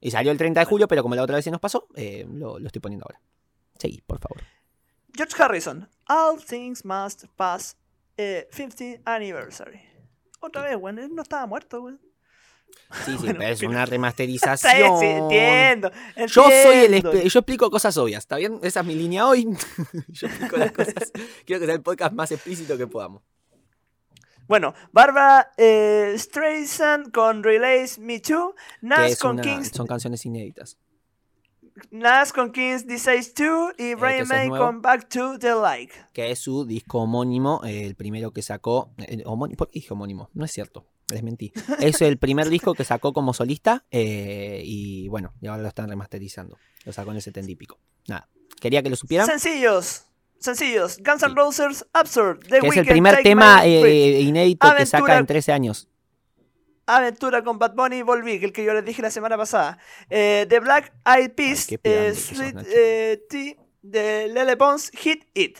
Y 0.00 0.10
salió 0.10 0.32
el 0.32 0.38
30 0.38 0.60
de 0.60 0.66
julio, 0.66 0.88
pero 0.88 1.02
como 1.02 1.14
la 1.14 1.22
otra 1.22 1.36
vez 1.36 1.44
se 1.44 1.50
nos 1.50 1.60
pasó, 1.60 1.86
lo, 2.28 2.58
lo 2.58 2.66
estoy 2.66 2.80
poniendo 2.80 3.04
ahora. 3.04 3.20
Seguí, 3.78 4.00
por 4.06 4.18
favor. 4.20 4.42
George 5.14 5.34
Harrison. 5.38 5.88
All 6.08 6.38
things 6.38 6.84
must 6.84 7.24
pass. 7.36 7.76
Eh, 8.16 8.48
50th 8.52 9.02
anniversary. 9.04 9.80
Otra 10.40 10.62
vez, 10.62 10.76
weón. 10.76 10.98
Él 10.98 11.14
no 11.14 11.22
estaba 11.22 11.46
muerto, 11.46 11.82
weón. 11.82 12.00
Sí, 13.04 13.12
sí, 13.12 13.16
Bueno, 13.18 13.38
pero 13.38 13.52
es 13.52 13.58
pero- 13.60 13.70
una 13.70 13.86
remasterización. 13.86 14.98
sí, 14.98 15.06
entiendo, 15.06 15.90
Yo 16.26 16.42
soy 16.42 16.76
el 16.76 16.94
entiendo. 16.94 17.12
yo 17.22 17.38
explico 17.40 17.70
cosas 17.70 17.96
obvias, 17.96 18.24
¿está 18.24 18.36
bien? 18.36 18.58
Esa 18.62 18.80
es 18.80 18.86
mi 18.86 18.94
línea 18.94 19.26
hoy. 19.26 19.44
yo 20.08 20.26
explico 20.26 20.56
las 20.56 20.72
cosas. 20.72 21.12
Quiero 21.44 21.60
que 21.60 21.66
sea 21.66 21.74
el 21.74 21.82
podcast 21.82 22.12
más 22.12 22.32
explícito 22.32 22.76
que 22.76 22.86
podamos. 22.86 23.22
Bueno, 24.48 24.74
Barbara 24.92 25.50
eh, 25.56 26.14
Streisand 26.16 27.10
con 27.12 27.42
Relays 27.42 27.98
Me 27.98 28.20
Too. 28.20 28.54
Nas 28.82 29.18
con 29.18 29.32
una- 29.32 29.42
Kings. 29.42 29.70
son 29.74 29.86
canciones 29.88 30.24
inéditas. 30.24 30.78
Nas 31.90 32.32
con 32.32 32.52
Kings 32.52 32.86
Decides 32.86 33.34
2 33.34 33.74
y 33.78 33.94
Brian 33.94 34.14
ese 34.14 34.22
es 34.22 34.28
May 34.28 34.48
con 34.48 34.82
Back 34.82 35.08
to 35.08 35.38
the 35.38 35.54
Like. 35.54 35.92
Que 36.12 36.30
es 36.30 36.38
su 36.38 36.64
disco 36.64 37.00
homónimo, 37.02 37.62
eh, 37.64 37.84
el 37.86 37.94
primero 37.94 38.30
que 38.32 38.42
sacó. 38.42 38.92
eh, 38.98 39.22
homónimo- 39.24 39.56
¿Por 39.56 39.68
qué 39.70 39.80
dije 39.80 39.92
homónimo? 39.92 40.30
No 40.34 40.44
es 40.44 40.52
cierto, 40.52 40.86
les 41.10 41.22
mentí. 41.22 41.52
Es 41.80 42.00
el 42.02 42.18
primer 42.18 42.48
disco 42.50 42.74
que 42.74 42.84
sacó 42.84 43.12
como 43.12 43.32
solista. 43.34 43.84
eh, 43.90 44.62
y 44.64 45.08
bueno, 45.08 45.32
y 45.40 45.46
ahora 45.46 45.62
lo 45.62 45.68
están 45.68 45.88
remasterizando. 45.88 46.56
Lo 46.84 46.92
sacó 46.92 47.10
en 47.10 47.16
el 47.16 47.22
70 47.22 47.50
y 47.50 47.56
pico. 47.56 47.78
Nada. 48.08 48.28
Quería 48.60 48.82
que 48.82 48.90
lo 48.90 48.96
supieran. 48.96 49.26
Sencillos, 49.26 50.04
sencillos. 50.38 50.98
Guns 51.04 51.22
N'. 51.22 51.34
Roses 51.34 51.86
Absurd. 51.92 52.40
The 52.48 52.60
Que 52.60 52.68
es 52.68 52.76
el 52.76 52.86
primer 52.86 53.12
Take 53.16 53.22
tema 53.24 53.66
eh, 53.66 54.20
inédito 54.20 54.66
que 54.76 54.86
saca 54.86 55.18
en 55.18 55.26
13 55.26 55.52
años. 55.52 55.88
Aventura 56.86 57.42
con 57.42 57.58
Bad 57.58 57.74
Bunny 57.74 57.96
y 57.96 58.02
Volví, 58.02 58.38
que 58.38 58.46
el 58.46 58.52
que 58.52 58.64
yo 58.64 58.72
les 58.72 58.84
dije 58.84 59.02
la 59.02 59.10
semana 59.10 59.36
pasada. 59.36 59.78
Eh, 60.08 60.46
The 60.48 60.60
Black 60.60 60.92
Eyed 61.04 61.32
Peas, 61.32 61.68
eh, 61.82 62.14
Sweet 62.14 62.56
eh, 62.66 63.26
Tea 63.28 63.56
de 63.82 64.28
Lele 64.28 64.56
Pons, 64.56 64.90
Hit 64.94 65.24
It. 65.34 65.58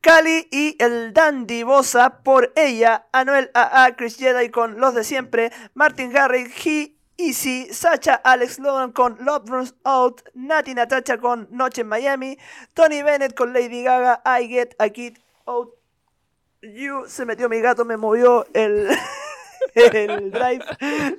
Cali 0.00 0.46
y 0.52 0.76
el 0.78 1.12
Dandy 1.12 1.64
Bosa 1.64 2.22
por 2.22 2.52
ella, 2.54 3.08
Anuel 3.12 3.50
AA, 3.52 3.96
Chris 3.96 4.16
Jedi 4.16 4.48
con 4.48 4.78
Los 4.78 4.94
de 4.94 5.02
Siempre, 5.02 5.50
Martin 5.74 6.12
Garrix, 6.12 6.64
He 6.64 6.94
Easy, 7.16 7.66
Sacha 7.72 8.14
Alex 8.14 8.60
Logan 8.60 8.92
con 8.92 9.18
Love 9.20 9.48
Runs 9.48 9.74
Out, 9.82 10.22
Nati 10.34 10.72
Natacha 10.72 11.18
con 11.18 11.48
Noche 11.50 11.80
en 11.80 11.88
Miami, 11.88 12.38
Tony 12.74 13.02
Bennett 13.02 13.34
con 13.34 13.52
Lady 13.52 13.82
Gaga, 13.82 14.22
I 14.24 14.46
Get 14.46 14.76
a 14.78 14.88
Kid 14.90 15.18
Out 15.46 15.74
You, 16.62 17.06
se 17.06 17.24
metió 17.24 17.48
mi 17.48 17.60
gato, 17.60 17.84
me 17.84 17.96
movió 17.96 18.46
el, 18.52 18.88
el 19.74 20.30
drive. 20.30 20.64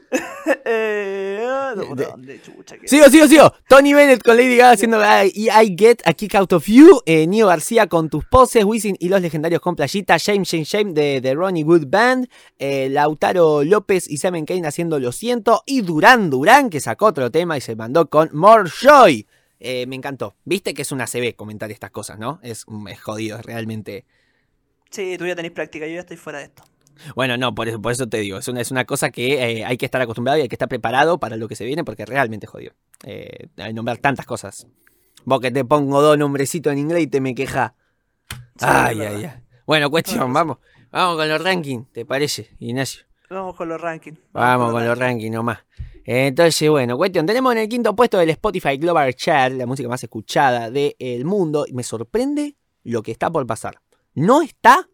eh, 0.66 1.74
¿dónde- 1.76 2.08
De- 2.18 2.42
chucha? 2.42 2.76
Sigo, 2.86 3.06
sigo, 3.10 3.28
sigo. 3.28 3.54
Tony 3.68 3.94
Bennett 3.94 4.24
con 4.24 4.36
Lady 4.38 4.58
Gaga 4.58 4.72
haciendo 4.72 5.00
I, 5.02 5.50
I 5.50 5.76
Get 5.78 6.02
a 6.06 6.14
Kick 6.14 6.36
Out 6.36 6.54
of 6.54 6.66
You. 6.68 7.02
Eh, 7.06 7.28
Nio 7.28 7.48
García 7.48 7.88
con 7.88 8.10
tus 8.10 8.26
poses. 8.26 8.64
Wisin 8.64 8.96
y 9.00 9.10
los 9.10 9.22
legendarios 9.22 9.62
con 9.62 9.76
Playita. 9.76 10.18
Shame, 10.18 10.44
Shame, 10.44 10.64
Shame 10.64 10.94
de 10.94 11.22
The 11.22 11.34
Ronnie 11.36 11.64
Wood 11.64 11.88
Band. 11.88 12.28
eh, 12.58 12.90
Lautaro 12.90 13.64
López 13.64 14.10
y 14.10 14.18
Semen 14.18 14.46
Kane 14.46 14.68
haciendo 14.68 15.00
Lo 15.00 15.12
Siento. 15.12 15.64
Y 15.66 15.82
Durán 15.82 16.30
Durán 16.30 16.70
que 16.70 16.80
sacó 16.80 17.08
otro 17.08 17.32
tema 17.32 17.58
y 17.58 17.62
se 17.62 17.76
mandó 17.76 18.10
con 18.10 18.30
More 18.34 18.70
Joy. 18.70 19.28
Eh, 19.60 19.86
me 19.88 19.96
encantó. 19.96 20.36
Viste 20.46 20.74
que 20.74 20.84
es 20.84 20.92
una 20.92 21.06
CB 21.06 21.36
comentar 21.36 21.70
estas 21.72 21.92
cosas, 21.92 22.18
¿no? 22.18 22.40
Es, 22.44 22.66
es 22.90 23.02
jodido, 23.02 23.38
es 23.38 23.46
realmente. 23.46 24.06
Sí, 24.90 25.18
tú 25.18 25.28
ya 25.28 25.36
tenés 25.36 25.52
práctica, 25.52 25.86
yo 25.86 25.94
ya 25.96 26.00
estoy 26.00 26.18
fuera 26.18 26.40
de 26.40 26.46
esto. 26.46 26.64
Bueno, 27.16 27.38
no, 27.38 27.56
por 27.56 27.68
eso, 27.68 27.82
por 27.82 27.92
eso 27.92 28.08
te 28.08 28.18
digo, 28.18 28.38
es 28.38 28.48
una, 28.48 28.62
es 28.62 28.72
una 28.72 28.86
cosa 28.86 29.12
que 29.12 29.60
eh, 29.60 29.66
hay 29.66 29.78
que 29.78 29.86
estar 29.86 30.02
acostumbrado 30.02 30.38
y 30.38 30.42
hay 30.42 30.50
que 30.50 30.56
estar 30.56 30.70
preparado 30.70 31.20
para 31.20 31.38
lo 31.38 31.48
que 31.48 31.56
se 31.56 31.66
viene 31.66 31.84
porque 31.84 32.06
realmente 32.06 32.48
jodido. 32.48 32.74
Eh, 33.04 33.48
hay 33.58 33.68
que 33.68 33.74
nombrar 33.74 33.98
tantas 33.98 34.26
cosas. 34.26 34.68
Vos 35.26 35.40
que 35.40 35.52
te 35.52 35.66
pongo 35.66 36.02
dos 36.02 36.18
nombrecitos 36.18 36.74
en 36.74 36.80
inglés 36.80 37.04
y 37.04 37.08
te 37.08 37.22
me 37.22 37.36
queja. 37.36 37.76
Sí, 38.30 38.66
ay, 38.68 39.02
ay, 39.02 39.26
ay. 39.26 39.44
Bueno, 39.66 39.90
cuestión, 39.90 40.32
vamos. 40.34 40.58
Vamos 40.92 41.18
con 41.18 41.30
los 41.30 41.44
rankings, 41.44 41.92
¿te 41.92 42.06
parece, 42.06 42.50
Ignacio? 42.60 43.06
Vamos 43.30 43.56
con 43.56 43.70
los 43.70 43.80
rankings. 43.80 44.20
Vamos 44.32 44.72
con 44.72 44.86
los 44.86 44.98
rankings 44.98 45.32
nomás. 45.32 45.60
Entonces, 46.04 46.68
bueno, 46.70 46.98
cuestión, 46.98 47.28
tenemos 47.28 47.52
en 47.52 47.60
el 47.60 47.70
quinto 47.70 47.96
puesto 47.96 48.18
del 48.18 48.32
Spotify 48.32 48.78
Global 48.78 49.14
Chart, 49.14 49.54
la 49.54 49.68
música 49.68 49.88
más 49.88 50.02
escuchada 50.04 50.72
del 50.72 51.24
mundo. 51.26 51.66
Y 51.68 51.74
me 51.74 51.84
sorprende 51.84 52.56
lo 52.84 53.04
que 53.04 53.12
está 53.12 53.30
por 53.30 53.46
pasar. 53.46 53.80
No 54.16 54.42
está 54.42 54.90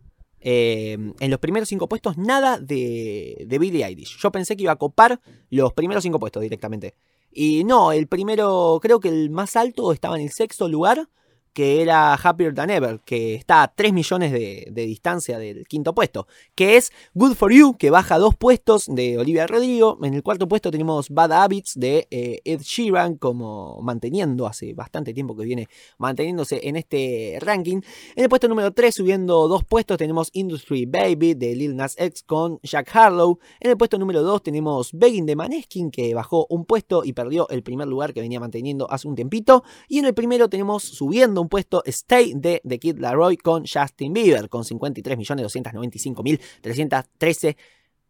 eh, 0.47 0.95
en 1.19 1.31
los 1.31 1.39
primeros 1.39 1.67
cinco 1.67 1.89
puestos 1.89 2.19
nada 2.19 2.59
de, 2.59 3.45
de 3.47 3.59
Billie 3.59 3.83
Eilish. 3.83 4.15
Yo 4.19 4.31
pensé 4.31 4.55
que 4.55 4.61
iba 4.61 4.73
a 4.73 4.75
copar 4.75 5.19
los 5.49 5.73
primeros 5.73 6.03
cinco 6.03 6.19
puestos 6.19 6.43
directamente. 6.43 6.93
Y 7.31 7.63
no, 7.63 7.91
el 7.91 8.07
primero, 8.07 8.79
creo 8.79 8.99
que 8.99 9.09
el 9.09 9.31
más 9.31 9.55
alto 9.55 9.91
estaba 9.91 10.17
en 10.17 10.21
el 10.21 10.31
sexto 10.31 10.69
lugar, 10.69 11.09
que 11.55 11.81
era 11.81 12.13
Happier 12.15 12.53
Than 12.53 12.69
Ever, 12.69 12.99
que 13.05 13.33
está 13.33 13.63
a 13.63 13.69
3 13.69 13.93
millones 13.93 14.33
de, 14.33 14.69
distancia 14.73 15.39
del 15.39 15.65
quinto 15.65 15.95
puesto, 15.95 16.27
que 16.53 16.75
es 16.75 16.91
Good 17.13 17.35
For 17.35 17.53
You, 17.53 17.77
que 17.77 17.89
baja 17.89 18.17
dos 18.17 18.35
puestos 18.35 18.87
de 18.87 19.17
Olivia 19.17 19.47
Rodrigo. 19.47 19.97
En 20.03 20.13
el 20.13 20.21
cuarto 20.21 20.49
puesto 20.49 20.69
tenemos 20.69 21.09
Bad 21.09 21.31
Habits 21.31 21.79
de 21.79 22.09
eh, 22.11 22.41
Ed 22.43 22.59
Sheeran, 22.59 23.15
como 23.15 23.79
manteniendo, 23.81 24.47
hace 24.47 24.73
bastante 24.73 25.13
tiempo 25.13 25.33
que 25.37 25.45
viene 25.45 25.69
manteniéndose 25.97 26.59
en 26.67 26.75
este 26.75 27.37
ranking. 27.39 27.79
En 28.17 28.23
el 28.23 28.29
puesto 28.29 28.49
número 28.49 28.73
3, 28.73 28.93
subiendo 28.93 29.47
dos 29.47 29.63
puestos, 29.63 29.97
tenemos 29.97 30.31
Industry 30.33 30.85
Baby 30.85 31.35
de 31.35 31.55
Lil 31.55 31.77
Nas 31.77 31.95
X 31.97 32.23
con 32.23 32.59
Jack 32.63 32.93
Harlow. 32.93 33.39
En 33.61 33.71
el 33.71 33.77
puesto 33.77 33.97
número 33.97 34.23
2 34.23 34.43
tenemos 34.43 34.91
Begging 34.91 35.25
de 35.25 35.37
Maneskin, 35.37 35.89
que 35.89 36.13
bajó 36.13 36.47
un 36.49 36.65
puesto 36.65 37.05
y 37.05 37.13
perdió 37.13 37.47
el 37.47 37.63
primer 37.63 37.87
lugar 37.87 38.13
que 38.13 38.19
venía 38.19 38.41
manteniendo 38.41 38.91
hace 38.91 39.07
un 39.07 39.15
tiempito. 39.15 39.63
Y 39.87 39.99
en 39.99 40.05
el 40.05 40.13
primero 40.13 40.49
tenemos 40.49 40.83
subiendo 40.83 41.44
un 41.45 41.49
puesto 41.49 41.83
Stay 41.85 42.33
de 42.35 42.61
The 42.67 42.79
Kid 42.79 42.97
Laroi 42.97 43.37
con 43.37 43.63
Justin 43.65 44.11
Bieber, 44.13 44.49
con 44.49 44.63
53.295.313 44.63 47.55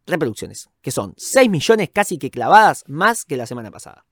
reproducciones, 0.06 0.70
que 0.80 0.90
son 0.90 1.12
6 1.16 1.50
millones 1.50 1.90
casi 1.92 2.16
que 2.18 2.30
clavadas 2.30 2.82
más 2.86 3.24
que 3.24 3.36
la 3.36 3.46
semana 3.46 3.70
pasada. 3.70 4.04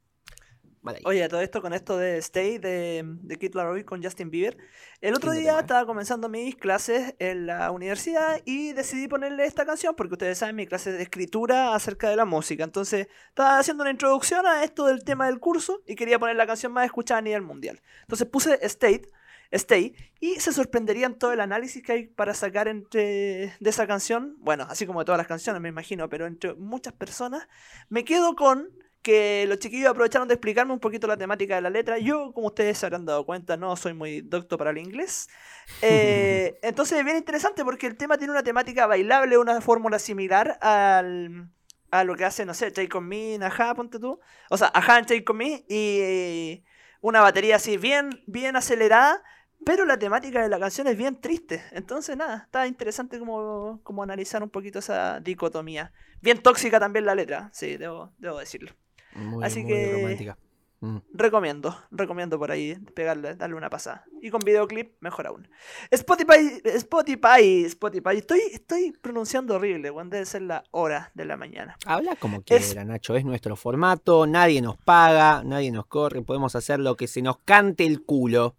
Vale. 0.85 1.01
Oye, 1.07 1.27
todo 1.31 1.41
esto 1.41 1.63
con 1.63 1.73
esto 1.73 1.97
de 1.97 2.19
Stay 2.19 2.59
de, 2.59 3.03
de 3.07 3.39
Kid 3.39 3.55
Laroi 3.55 3.85
con 3.85 4.03
Justin 4.03 4.29
Bieber. 4.29 4.59
El 5.01 5.15
otro 5.15 5.33
día 5.33 5.57
¿eh? 5.57 5.61
estaba 5.61 5.87
comenzando 5.87 6.29
mis 6.29 6.57
clases 6.57 7.15
en 7.19 7.47
la 7.47 7.71
universidad 7.71 8.43
y 8.45 8.75
decidí 8.75 9.09
ponerle 9.09 9.47
esta 9.47 9.65
canción 9.65 9.95
porque 9.97 10.13
ustedes 10.13 10.37
saben 10.37 10.57
mi 10.57 10.67
clase 10.67 10.93
de 10.93 11.03
escritura 11.03 11.75
acerca 11.75 12.11
de 12.11 12.17
la 12.17 12.27
música. 12.27 12.65
Entonces 12.65 13.09
estaba 13.31 13.59
haciendo 13.59 13.83
una 13.83 13.93
introducción 13.93 14.47
a 14.47 14.63
esto 14.63 14.85
del 14.85 15.05
tema 15.05 15.25
del 15.25 15.41
curso 15.41 15.81
y 15.87 15.95
quería 15.95 16.19
poner 16.19 16.37
la 16.37 16.47
canción 16.47 16.71
más 16.71 16.85
escuchada 16.85 17.21
a 17.21 17.23
nivel 17.23 17.41
mundial. 17.41 17.81
Entonces 18.03 18.29
puse 18.29 18.59
State, 18.61 19.09
Stay 19.53 19.97
y 20.21 20.35
se 20.35 20.53
sorprenderían 20.53 21.15
todo 21.15 21.33
el 21.33 21.41
análisis 21.41 21.83
que 21.83 21.93
hay 21.93 22.07
para 22.09 22.35
sacar 22.35 22.69
entre 22.69 23.55
de 23.59 23.71
esa 23.71 23.87
canción. 23.87 24.37
Bueno, 24.39 24.67
así 24.69 24.85
como 24.85 24.99
de 24.99 25.07
todas 25.07 25.19
las 25.19 25.29
canciones 25.29 25.63
me 25.63 25.71
imagino, 25.71 26.11
pero 26.11 26.27
entre 26.27 26.53
muchas 26.57 26.93
personas 26.93 27.49
me 27.89 28.05
quedo 28.05 28.37
con 28.37 28.69
que 29.05 29.45
los 29.47 29.59
chiquillos 29.59 29.91
aprovecharon 29.91 30.27
de 30.27 30.35
explicarme 30.35 30.73
un 30.73 30.81
poquito 30.81 31.07
la 31.07 31.17
temática 31.17 31.55
de 31.55 31.61
la 31.61 31.71
letra. 31.71 31.99
Yo, 31.99 32.33
como 32.33 32.49
ustedes 32.49 32.79
se 32.79 32.87
habrán 32.87 33.05
dado 33.05 33.25
cuenta, 33.25 33.57
no 33.57 33.77
soy 33.77 33.93
muy 33.93 34.23
docto 34.23 34.59
para 34.59 34.71
el 34.71 34.79
inglés. 34.79 35.29
Eh, 35.81 36.59
entonces 36.61 36.99
es 36.99 37.05
bien 37.07 37.17
interesante 37.17 37.65
porque 37.65 37.87
el 37.87 37.97
tema 37.97 38.19
tiene 38.19 38.33
una 38.33 38.43
temática 38.43 38.87
bailable, 38.87 39.39
una 39.39 39.63
fórmula 39.63 39.99
similar 39.99 40.59
al, 40.61 41.49
a 41.91 42.05
lo 42.05 42.17
que 42.17 42.27
hace, 42.27 42.45
no 42.45 42.53
sé, 42.53 42.71
Take 42.71 42.95
On 42.99 43.09
Me, 43.09 43.39
Ajá, 43.43 43.75
ponte 43.75 43.99
tú. 43.99 44.21
O 44.51 44.59
sea, 44.59 44.71
Ajá 44.75 44.99
en 44.99 45.07
Take 45.07 45.25
On 45.27 45.39
Me 45.39 45.65
y 45.67 46.65
una 47.01 47.23
batería 47.23 47.57
así 47.57 47.79
bien, 47.79 48.11
bien 48.27 48.57
acelerada. 48.57 49.23
Pero 49.65 49.87
la 49.87 49.99
temática 49.99 50.43
de 50.43 50.51
la 50.51 50.59
canción 50.59 50.87
es 50.87 50.99
bien 50.99 51.19
triste. 51.19 51.65
Entonces, 51.73 52.15
nada, 52.19 52.43
está 52.45 52.67
interesante 52.67 53.19
como, 53.19 53.81
como 53.83 54.03
analizar 54.03 54.43
un 54.43 54.51
poquito 54.51 54.81
esa 54.81 55.21
dicotomía. 55.21 55.93
Bien 56.21 56.43
tóxica 56.43 56.79
también 56.79 57.07
la 57.07 57.15
letra, 57.15 57.49
sí, 57.55 57.79
debo, 57.79 58.13
debo 58.19 58.39
decirlo. 58.39 58.73
Muy, 59.15 59.45
así 59.45 59.61
muy 59.63 59.73
que- 59.73 59.93
romántica. 59.93 60.39
Mm. 60.81 60.99
Recomiendo, 61.15 61.75
recomiendo 61.91 62.39
por 62.39 62.51
ahí 62.51 62.75
pegarle, 62.95 63.37
darle 63.37 63.57
una 63.57 63.71
pasada. 63.71 64.05
Y 64.21 64.29
con 64.31 64.41
videoclip, 64.41 64.93
mejor 65.01 65.27
aún. 65.29 65.49
Spotify, 65.91 66.61
Spotify, 66.63 67.65
Spotify. 67.65 68.19
Estoy, 68.19 68.41
estoy 68.53 68.93
pronunciando 69.01 69.55
horrible, 69.55 69.91
weón. 69.91 70.11
Debe 70.11 70.27
ser 70.27 70.43
la 70.43 70.63
hora 70.73 71.11
de 71.15 71.25
la 71.25 71.39
mañana. 71.39 71.79
Habla 71.87 72.17
como 72.17 72.43
Es- 72.45 72.67
quiera, 72.67 72.85
Nacho. 72.85 73.17
Es 73.17 73.25
nuestro 73.25 73.57
formato, 73.57 74.27
nadie 74.27 74.61
nos 74.61 74.77
paga, 74.77 75.43
nadie 75.43 75.71
nos 75.73 75.87
corre, 75.87 76.21
podemos 76.21 76.55
hacer 76.55 76.81
lo 76.81 76.97
que 76.97 77.07
se 77.09 77.23
nos 77.23 77.39
cante 77.39 77.87
el 77.87 78.03
culo. 78.03 78.55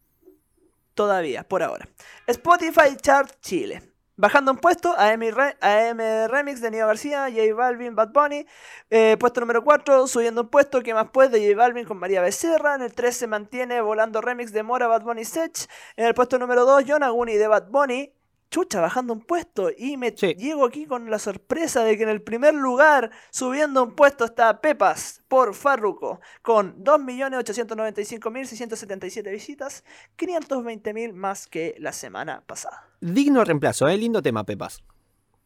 Todavía, 0.96 1.44
por 1.48 1.62
ahora. 1.62 1.88
Spotify 2.26 2.96
Chart 3.00 3.30
Chile. 3.42 3.84
Bajando 4.18 4.52
un 4.52 4.58
puesto, 4.60 4.96
AM, 4.98 5.20
Re- 5.32 5.58
AM 5.60 6.28
Remix 6.30 6.62
de 6.62 6.72
Nio 6.72 6.88
García, 6.88 7.28
J 7.30 7.54
Balvin, 7.54 7.96
Bad 7.96 8.12
Bunny. 8.14 8.46
Eh, 8.90 9.18
puesto 9.20 9.42
número 9.42 9.62
4, 9.64 10.08
subiendo 10.08 10.42
un 10.44 10.48
puesto, 10.50 10.82
que 10.82 10.94
más 10.94 11.10
pues 11.12 11.32
de 11.32 11.46
J 11.46 11.58
Balvin 11.58 11.86
con 11.86 11.98
María 11.98 12.22
Becerra. 12.22 12.76
En 12.76 12.82
el 12.82 12.94
3 12.94 13.16
se 13.16 13.28
mantiene 13.28 13.82
Volando 13.82 14.22
Remix 14.22 14.54
de 14.54 14.64
Mora, 14.64 14.88
Bad 14.88 15.02
Bunny 15.04 15.26
Sech. 15.26 15.68
En 15.98 16.06
el 16.06 16.14
puesto 16.14 16.40
número 16.40 16.64
2, 16.66 16.86
John 16.88 17.04
Aguni 17.04 17.34
de 17.36 17.48
Bad 17.48 17.68
Bunny. 17.70 18.14
Chucha, 18.56 18.80
bajando 18.80 19.12
un 19.12 19.20
puesto. 19.20 19.70
Y 19.78 19.98
me 19.98 20.14
Sí. 20.16 20.34
llego 20.36 20.66
aquí 20.66 20.86
con 20.86 21.12
la 21.12 21.20
sorpresa 21.20 21.84
de 21.84 21.98
que 21.98 22.04
en 22.04 22.10
el 22.10 22.22
primer 22.22 22.54
lugar, 22.54 23.12
subiendo 23.30 23.84
un 23.84 23.96
puesto, 23.98 24.24
está 24.24 24.62
Pepas 24.62 25.22
por 25.28 25.54
Farruko. 25.54 26.22
Con 26.42 26.82
2.895.677 26.82 29.30
visitas. 29.30 29.84
520.000 30.18 31.12
más 31.12 31.48
que 31.48 31.76
la 31.80 31.92
semana 31.92 32.46
pasada. 32.48 32.88
Digno 33.02 33.44
reemplazo, 33.44 33.90
¿eh? 33.90 33.98
Lindo 33.98 34.22
tema, 34.22 34.46
Pepas. 34.46 34.82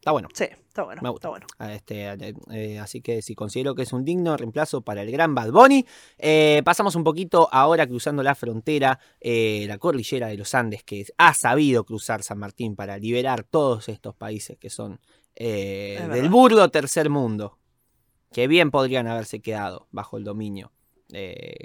Está 0.00 0.12
bueno. 0.12 0.28
Sí, 0.32 0.44
está 0.44 0.84
bueno. 0.84 1.02
Me 1.02 1.10
gusta. 1.10 1.28
Está 1.28 1.28
bueno. 1.28 1.46
Ah, 1.58 1.74
Este, 1.74 2.06
eh, 2.52 2.78
así 2.78 3.02
que 3.02 3.20
si 3.20 3.34
considero 3.34 3.74
que 3.74 3.82
es 3.82 3.92
un 3.92 4.02
digno 4.02 4.34
reemplazo 4.34 4.80
para 4.80 5.02
el 5.02 5.10
gran 5.12 5.34
Bad 5.34 5.52
Bunny. 5.52 5.84
Eh, 6.16 6.62
pasamos 6.64 6.94
un 6.94 7.04
poquito 7.04 7.50
ahora 7.52 7.86
cruzando 7.86 8.22
la 8.22 8.34
frontera, 8.34 8.98
eh, 9.20 9.66
la 9.68 9.76
cordillera 9.76 10.28
de 10.28 10.38
los 10.38 10.54
Andes, 10.54 10.84
que 10.84 11.04
ha 11.18 11.34
sabido 11.34 11.84
cruzar 11.84 12.22
San 12.22 12.38
Martín 12.38 12.76
para 12.76 12.96
liberar 12.96 13.44
todos 13.44 13.90
estos 13.90 14.14
países 14.14 14.56
que 14.56 14.70
son 14.70 15.00
del 15.36 16.28
burdo 16.30 16.70
tercer 16.70 17.10
mundo, 17.10 17.58
que 18.32 18.48
bien 18.48 18.70
podrían 18.70 19.06
haberse 19.06 19.40
quedado 19.40 19.86
bajo 19.90 20.16
el 20.16 20.24
dominio 20.24 20.72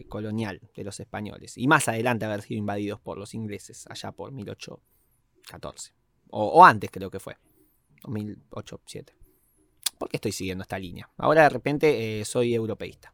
colonial 0.09 0.59
de 0.75 0.83
los 0.83 0.99
españoles 0.99 1.57
y 1.57 1.67
más 1.67 1.87
adelante 1.87 2.25
haber 2.25 2.41
sido 2.41 2.57
invadidos 2.57 2.99
por 2.99 3.17
los 3.17 3.33
ingleses 3.33 3.85
allá 3.87 4.11
por 4.11 4.31
1814 4.31 5.93
o, 6.31 6.45
o 6.47 6.65
antes 6.65 6.89
creo 6.91 7.09
que 7.09 7.19
fue. 7.19 7.37
2008, 8.03 8.81
7. 8.85 9.13
¿Por 9.97 10.09
qué 10.09 10.17
estoy 10.17 10.31
siguiendo 10.31 10.63
esta 10.63 10.77
línea? 10.77 11.09
Ahora 11.17 11.43
de 11.43 11.49
repente 11.49 12.21
eh, 12.21 12.25
soy 12.25 12.53
europeísta. 12.53 13.13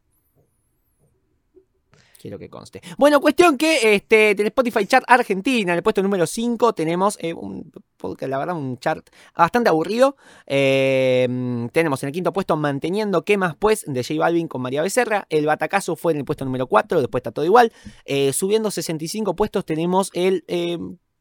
Quiero 2.22 2.38
que 2.38 2.48
conste. 2.48 2.80
Bueno, 2.98 3.20
cuestión 3.20 3.58
que 3.58 3.96
este, 3.96 4.30
en 4.30 4.38
el 4.38 4.46
Spotify 4.46 4.86
Chart 4.86 5.04
Argentina, 5.08 5.72
en 5.72 5.78
el 5.78 5.82
puesto 5.82 6.04
número 6.04 6.24
5, 6.24 6.72
tenemos 6.72 7.18
eh, 7.20 7.34
un 7.34 7.72
podcast, 7.96 8.30
la 8.30 8.38
verdad, 8.38 8.56
un 8.56 8.78
chart 8.78 9.08
bastante 9.36 9.70
aburrido. 9.70 10.16
Mm, 10.46 11.66
tenemos 11.72 12.00
en 12.04 12.06
el 12.06 12.12
quinto 12.12 12.32
puesto 12.32 12.56
Manteniendo 12.56 13.24
¿Qué 13.24 13.36
más 13.36 13.56
pues? 13.56 13.84
de 13.88 14.04
J 14.04 14.20
Balvin 14.20 14.46
con 14.46 14.62
María 14.62 14.82
Becerra. 14.82 15.26
El 15.30 15.46
Batacazo 15.46 15.96
fue 15.96 16.12
en 16.12 16.18
el 16.18 16.24
puesto 16.24 16.44
número 16.44 16.68
4, 16.68 17.00
después 17.00 17.20
está 17.22 17.32
todo 17.32 17.44
igual. 17.44 17.72
Eh, 18.04 18.32
subiendo 18.32 18.70
65 18.70 19.34
puestos 19.34 19.64
tenemos 19.64 20.12
el 20.14 20.44
eh, 20.46 20.78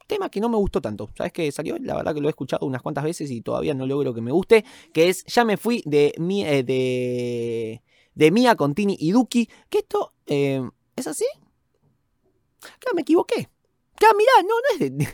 tema 0.08 0.30
que 0.30 0.40
no 0.40 0.50
me 0.50 0.58
gustó 0.58 0.82
tanto. 0.82 1.10
¿Sabes 1.16 1.34
que 1.34 1.52
salió? 1.52 1.78
La 1.80 1.96
verdad 1.96 2.14
que 2.14 2.22
lo 2.22 2.28
he 2.28 2.32
escuchado 2.32 2.66
unas 2.66 2.82
cuantas 2.82 3.04
veces 3.04 3.32
y 3.32 3.42
todavía 3.42 3.74
no 3.74 3.86
logro 3.86 4.14
que 4.14 4.22
me 4.22 4.32
guste. 4.32 4.66
Que 4.94 5.10
es 5.10 5.24
Ya 5.26 5.46
me 5.46 5.58
fui 5.58 5.84
de, 5.86 6.14
mi, 6.18 6.46
eh, 6.46 6.64
de, 6.64 7.82
de 8.16 8.32
Mia 8.32 8.56
Contini 8.56 8.98
y 9.00 9.12
Duki. 9.12 9.50
Que 9.70 9.80
esto 9.80 10.14
eh, 10.28 10.62
es 10.96 11.08
así. 11.08 11.26
Claro, 12.60 12.96
me 12.96 13.02
equivoqué. 13.02 13.50
Claro, 13.96 14.16
mirá, 14.18 14.32
no, 14.44 14.50
no 14.50 14.86
es 14.86 14.98
de... 14.98 15.08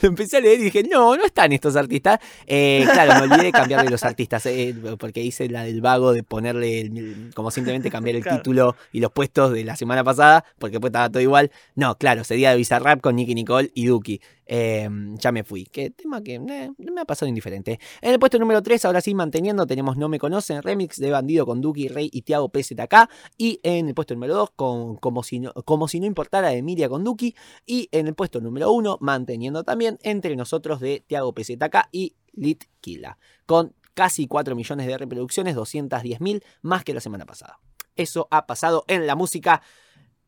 Lo 0.00 0.08
empecé 0.08 0.36
a 0.36 0.40
leer 0.40 0.60
y 0.60 0.64
dije, 0.64 0.82
no, 0.84 1.16
no 1.16 1.24
están 1.24 1.52
estos 1.52 1.76
artistas. 1.76 2.18
Eh, 2.46 2.84
claro, 2.92 3.14
me 3.14 3.22
olvidé 3.32 3.44
de 3.44 3.52
cambiarle 3.52 3.90
los 3.90 4.02
artistas, 4.04 4.44
eh, 4.46 4.74
porque 4.98 5.22
hice 5.22 5.48
la 5.48 5.64
del 5.64 5.80
vago 5.80 6.12
de 6.12 6.22
ponerle, 6.22 6.80
el- 6.80 7.30
como 7.34 7.50
simplemente 7.50 7.90
cambiar 7.90 8.16
el 8.16 8.22
Claro. 8.22 8.38
título 8.38 8.76
y 8.92 9.00
los 9.00 9.10
puestos 9.12 9.52
de 9.52 9.64
la 9.64 9.76
semana 9.76 10.04
pasada, 10.04 10.44
porque 10.58 10.74
después 10.74 10.90
estaba 10.90 11.08
todo 11.10 11.22
igual. 11.22 11.50
No, 11.74 11.96
claro, 11.96 12.24
sería 12.24 12.50
de 12.50 12.56
Bizarrap 12.56 13.00
con 13.00 13.16
Nicky 13.16 13.34
Nicole 13.34 13.70
y 13.74 13.86
Duki. 13.86 14.20
Eh, 14.54 14.86
ya 15.14 15.32
me 15.32 15.44
fui. 15.44 15.64
Que 15.64 15.88
tema 15.88 16.22
que 16.22 16.34
eh, 16.34 16.70
me 16.76 17.00
ha 17.00 17.06
pasado 17.06 17.26
indiferente. 17.26 17.80
En 18.02 18.12
el 18.12 18.18
puesto 18.18 18.38
número 18.38 18.62
3, 18.62 18.84
ahora 18.84 19.00
sí 19.00 19.14
manteniendo, 19.14 19.66
tenemos 19.66 19.96
No 19.96 20.10
Me 20.10 20.18
Conocen, 20.18 20.62
remix 20.62 20.98
de 20.98 21.10
Bandido 21.10 21.46
con 21.46 21.62
Duki, 21.62 21.88
Rey 21.88 22.10
y 22.12 22.20
Tiago 22.20 22.50
PZK. 22.50 23.08
Y 23.38 23.60
en 23.62 23.88
el 23.88 23.94
puesto 23.94 24.12
número 24.12 24.34
2, 24.34 24.50
con 24.54 24.96
como 24.96 25.22
si, 25.22 25.40
no, 25.40 25.54
como 25.64 25.88
si 25.88 26.00
no 26.00 26.06
importara 26.06 26.50
de 26.50 26.58
Emilia 26.58 26.90
con 26.90 27.02
Duki. 27.02 27.34
Y 27.64 27.88
en 27.92 28.08
el 28.08 28.14
puesto 28.14 28.42
número 28.42 28.70
1, 28.72 28.98
manteniendo 29.00 29.64
también 29.64 29.98
entre 30.02 30.36
nosotros 30.36 30.80
de 30.80 31.02
Tiago 31.06 31.32
PZK 31.32 31.88
y 31.90 32.16
Lit 32.34 32.64
Killa. 32.82 33.16
Con 33.46 33.74
casi 33.94 34.26
4 34.26 34.54
millones 34.54 34.86
de 34.86 34.98
reproducciones, 34.98 35.54
210 35.54 36.20
mil 36.20 36.44
más 36.60 36.84
que 36.84 36.92
la 36.92 37.00
semana 37.00 37.24
pasada. 37.24 37.58
Eso 37.96 38.28
ha 38.30 38.46
pasado 38.46 38.84
en 38.86 39.06
la 39.06 39.14
música 39.14 39.62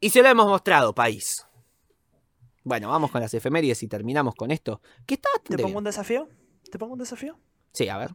y 0.00 0.08
se 0.08 0.22
lo 0.22 0.30
hemos 0.30 0.46
mostrado, 0.46 0.94
país. 0.94 1.46
Bueno, 2.64 2.88
vamos 2.88 3.10
con 3.10 3.20
las 3.20 3.32
efemérides 3.34 3.82
y 3.82 3.88
terminamos 3.88 4.34
con 4.34 4.50
esto. 4.50 4.80
Que 5.06 5.14
está 5.14 5.28
¿Te 5.42 5.56
pongo 5.56 5.68
bien. 5.68 5.76
un 5.78 5.84
desafío? 5.84 6.28
¿Te 6.70 6.78
pongo 6.78 6.94
un 6.94 6.98
desafío? 6.98 7.38
Sí, 7.72 7.88
a 7.88 7.98
ver. 7.98 8.14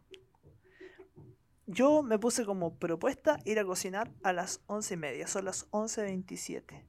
Yo 1.67 2.01
me 2.01 2.17
puse 2.17 2.45
como 2.45 2.75
propuesta 2.75 3.37
ir 3.45 3.59
a 3.59 3.65
cocinar 3.65 4.11
a 4.23 4.33
las 4.33 4.61
once 4.65 4.95
y 4.95 4.97
media. 4.97 5.27
Son 5.27 5.45
las 5.45 5.69
11.27. 5.69 6.83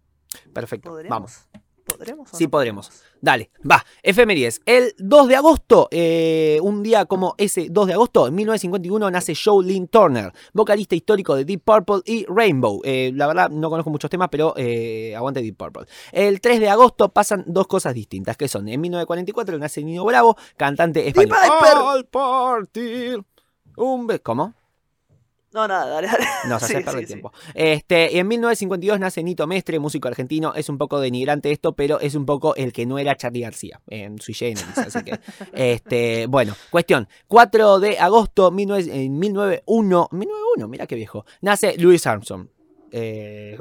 Perfecto. 0.54 0.88
¿Podremos? 0.88 1.10
Vamos. 1.10 1.48
¿Podremos? 1.84 2.28
Sí, 2.32 2.44
no 2.44 2.50
podremos. 2.50 2.90
Dale, 3.20 3.50
va. 3.68 3.84
Efemérides. 4.02 4.60
El 4.64 4.94
2 4.98 5.28
de 5.28 5.36
agosto, 5.36 5.88
eh, 5.90 6.58
un 6.62 6.82
día 6.82 7.04
como 7.04 7.34
ese 7.38 7.68
2 7.70 7.86
de 7.86 7.92
agosto, 7.92 8.26
en 8.26 8.34
1951, 8.34 9.10
nace 9.10 9.34
Joe 9.34 9.64
Lynn 9.64 9.88
Turner, 9.88 10.32
vocalista 10.52 10.94
histórico 10.94 11.34
de 11.34 11.44
Deep 11.44 11.62
Purple 11.62 12.00
y 12.04 12.24
Rainbow. 12.26 12.80
Eh, 12.84 13.12
la 13.14 13.26
verdad, 13.26 13.50
no 13.50 13.70
conozco 13.70 13.90
muchos 13.90 14.10
temas, 14.10 14.28
pero 14.30 14.54
eh, 14.56 15.14
aguante 15.16 15.42
Deep 15.42 15.56
Purple. 15.56 15.86
El 16.12 16.40
3 16.40 16.60
de 16.60 16.68
agosto 16.68 17.08
pasan 17.10 17.44
dos 17.46 17.66
cosas 17.66 17.94
distintas, 17.94 18.36
que 18.36 18.48
son, 18.48 18.68
en 18.68 18.80
1944 18.80 19.58
nace 19.58 19.82
Nino 19.82 20.04
Bravo, 20.04 20.36
cantante 20.56 21.06
español. 21.06 21.36
Viper! 21.42 21.76
Al 21.76 22.04
partir 22.06 23.24
un 23.76 24.06
¿Cómo? 24.22 24.54
No, 25.52 25.66
nada, 25.66 25.86
dale, 25.86 26.06
dale. 26.06 26.24
No, 26.48 26.60
se 26.60 26.66
Sí, 26.70 26.74
hace 26.74 26.84
perder 26.84 27.00
sí, 27.00 27.06
sí. 27.06 27.12
tiempo. 27.14 27.32
Este, 27.54 28.12
y 28.12 28.18
en 28.18 28.28
1952 28.28 29.00
nace 29.00 29.22
Nito 29.22 29.46
Mestre, 29.46 29.78
músico 29.78 30.08
argentino. 30.08 30.54
Es 30.54 30.68
un 30.68 30.78
poco 30.78 31.00
denigrante 31.00 31.50
esto, 31.50 31.74
pero 31.74 31.98
es 32.00 32.14
un 32.14 32.24
poco 32.24 32.54
el 32.54 32.72
que 32.72 32.86
no 32.86 32.98
era 32.98 33.16
Charlie 33.16 33.40
García 33.40 33.80
en 33.88 34.18
sui 34.20 34.34
generis. 34.34 34.78
Así 34.78 35.02
que, 35.02 35.18
este, 35.52 36.26
bueno, 36.26 36.54
cuestión. 36.70 37.08
4 37.26 37.80
de 37.80 37.98
agosto 37.98 38.50
19, 38.50 39.04
en 39.04 39.18
1901, 39.18 40.08
1901, 40.12 40.68
mira 40.68 40.86
qué 40.86 40.94
viejo, 40.94 41.24
nace 41.40 41.76
Louis 41.78 42.06
Armstrong. 42.06 42.48
Eh, 42.92 43.56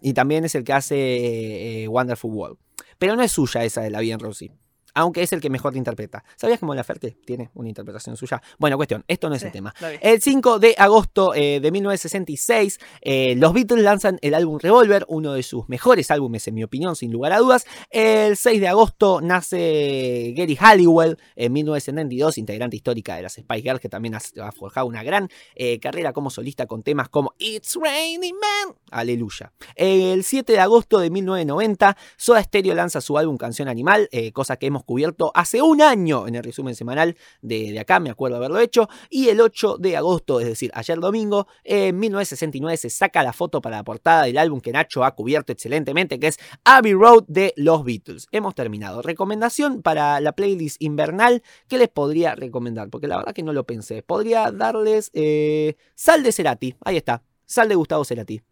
y 0.00 0.12
también 0.12 0.44
es 0.44 0.54
el 0.54 0.64
que 0.64 0.72
hace 0.72 1.82
eh, 1.82 1.88
Wonderful 1.88 2.30
World. 2.32 2.58
Pero 2.98 3.16
no 3.16 3.22
es 3.22 3.32
suya 3.32 3.64
esa 3.64 3.80
de 3.80 3.90
la 3.90 4.00
vida 4.00 4.14
en 4.14 4.20
Rosy. 4.20 4.52
Aunque 4.94 5.22
es 5.22 5.32
el 5.32 5.40
que 5.40 5.50
mejor 5.50 5.72
te 5.72 5.78
interpreta. 5.78 6.24
¿Sabías 6.36 6.58
que 6.58 6.66
Mon 6.66 6.76
Laferte 6.76 7.18
tiene 7.24 7.50
una 7.54 7.68
interpretación 7.68 8.16
suya? 8.16 8.42
Bueno, 8.58 8.76
cuestión, 8.76 9.04
esto 9.08 9.28
no 9.28 9.34
es 9.34 9.42
Sí, 9.42 9.46
el 9.46 9.52
tema. 9.52 9.74
El 10.00 10.22
5 10.22 10.58
de 10.60 10.74
agosto 10.78 11.34
eh, 11.34 11.58
de 11.60 11.70
1966, 11.72 12.78
eh, 13.00 13.34
los 13.36 13.52
Beatles 13.52 13.82
lanzan 13.82 14.18
el 14.22 14.34
álbum 14.34 14.58
Revolver, 14.60 15.04
uno 15.08 15.32
de 15.32 15.42
sus 15.42 15.68
mejores 15.68 16.10
álbumes, 16.10 16.46
en 16.46 16.54
mi 16.54 16.62
opinión, 16.62 16.94
sin 16.94 17.12
lugar 17.12 17.32
a 17.32 17.38
dudas. 17.38 17.66
El 17.90 18.36
6 18.36 18.60
de 18.60 18.68
agosto 18.68 19.20
nace 19.20 20.32
Gary 20.36 20.56
Halliwell, 20.56 21.18
en 21.34 21.52
1972, 21.52 22.38
integrante 22.38 22.76
histórica 22.76 23.16
de 23.16 23.22
las 23.22 23.34
Spice 23.34 23.62
Girls, 23.62 23.80
que 23.80 23.88
también 23.88 24.14
ha, 24.14 24.52
forjado 24.52 24.86
una 24.86 25.02
gran 25.02 25.28
eh, 25.56 25.80
carrera 25.80 26.12
como 26.12 26.30
solista 26.30 26.66
con 26.66 26.82
temas 26.82 27.08
como 27.08 27.34
It's 27.38 27.76
Raining 27.80 28.34
Man, 28.34 28.76
aleluya. 28.90 29.52
El 29.74 30.22
7 30.22 30.52
de 30.52 30.60
agosto 30.60 31.00
de 31.00 31.10
1990, 31.10 31.96
Soda 32.16 32.42
Stereo 32.42 32.74
lanza 32.74 33.00
su 33.00 33.18
álbum 33.18 33.36
Canción 33.36 33.68
Animal, 33.68 34.08
cosa 34.32 34.56
que 34.56 34.66
hemos 34.66 34.81
cubierto 34.82 35.32
hace 35.34 35.62
un 35.62 35.82
año 35.82 36.26
en 36.26 36.34
el 36.34 36.42
resumen 36.42 36.74
semanal 36.74 37.16
de, 37.40 37.72
de 37.72 37.80
acá, 37.80 38.00
me 38.00 38.10
acuerdo 38.10 38.36
haberlo 38.36 38.58
hecho. 38.58 38.88
Y 39.10 39.28
el 39.28 39.40
8 39.40 39.78
de 39.78 39.96
agosto, 39.96 40.40
es 40.40 40.46
decir, 40.46 40.70
ayer 40.74 40.98
domingo, 40.98 41.46
en 41.64 41.98
1969 41.98 42.76
se 42.76 42.90
saca 42.90 43.22
la 43.22 43.32
foto 43.32 43.60
para 43.60 43.76
la 43.76 43.84
portada 43.84 44.24
del 44.24 44.38
álbum 44.38 44.60
que 44.60 44.72
Nacho 44.72 45.04
ha 45.04 45.14
cubierto 45.14 45.52
excelentemente, 45.52 46.18
que 46.18 46.28
es 46.28 46.38
Abbey 46.64 46.94
Road 46.94 47.24
de 47.28 47.52
los 47.56 47.84
Beatles. 47.84 48.26
Hemos 48.32 48.54
terminado. 48.54 49.02
Recomendación 49.02 49.82
para 49.82 50.20
la 50.20 50.32
playlist 50.32 50.80
invernal, 50.82 51.42
¿qué 51.68 51.78
les 51.78 51.88
podría 51.88 52.34
recomendar? 52.34 52.90
Porque 52.90 53.06
la 53.06 53.16
verdad 53.16 53.34
que 53.34 53.42
no 53.42 53.52
lo 53.52 53.64
pensé. 53.64 54.02
Podría 54.02 54.50
darles 54.50 55.10
eh, 55.14 55.76
Sal 55.94 56.22
de 56.22 56.32
Cerati, 56.32 56.74
ahí 56.84 56.96
está, 56.96 57.22
Sal 57.44 57.68
de 57.68 57.74
Gustavo 57.74 58.04
Cerati. 58.04 58.42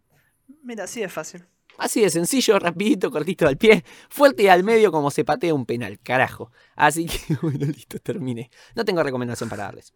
Mira, 0.62 0.86
sí 0.86 1.02
es 1.02 1.12
fácil. 1.12 1.46
Así 1.80 2.00
de 2.02 2.10
sencillo, 2.10 2.58
rapidito, 2.58 3.10
cortito 3.10 3.48
al 3.48 3.56
pie, 3.56 3.84
fuerte 4.08 4.42
y 4.44 4.48
al 4.48 4.62
medio 4.64 4.92
como 4.92 5.10
se 5.10 5.24
patea 5.24 5.54
un 5.54 5.66
penal, 5.66 5.98
carajo. 5.98 6.52
Así 6.76 7.06
que 7.06 7.18
bueno, 7.42 7.66
listo, 7.66 7.98
terminé. 7.98 8.50
No 8.74 8.84
tengo 8.84 9.02
recomendación 9.02 9.48
para 9.48 9.64
darles. 9.64 9.92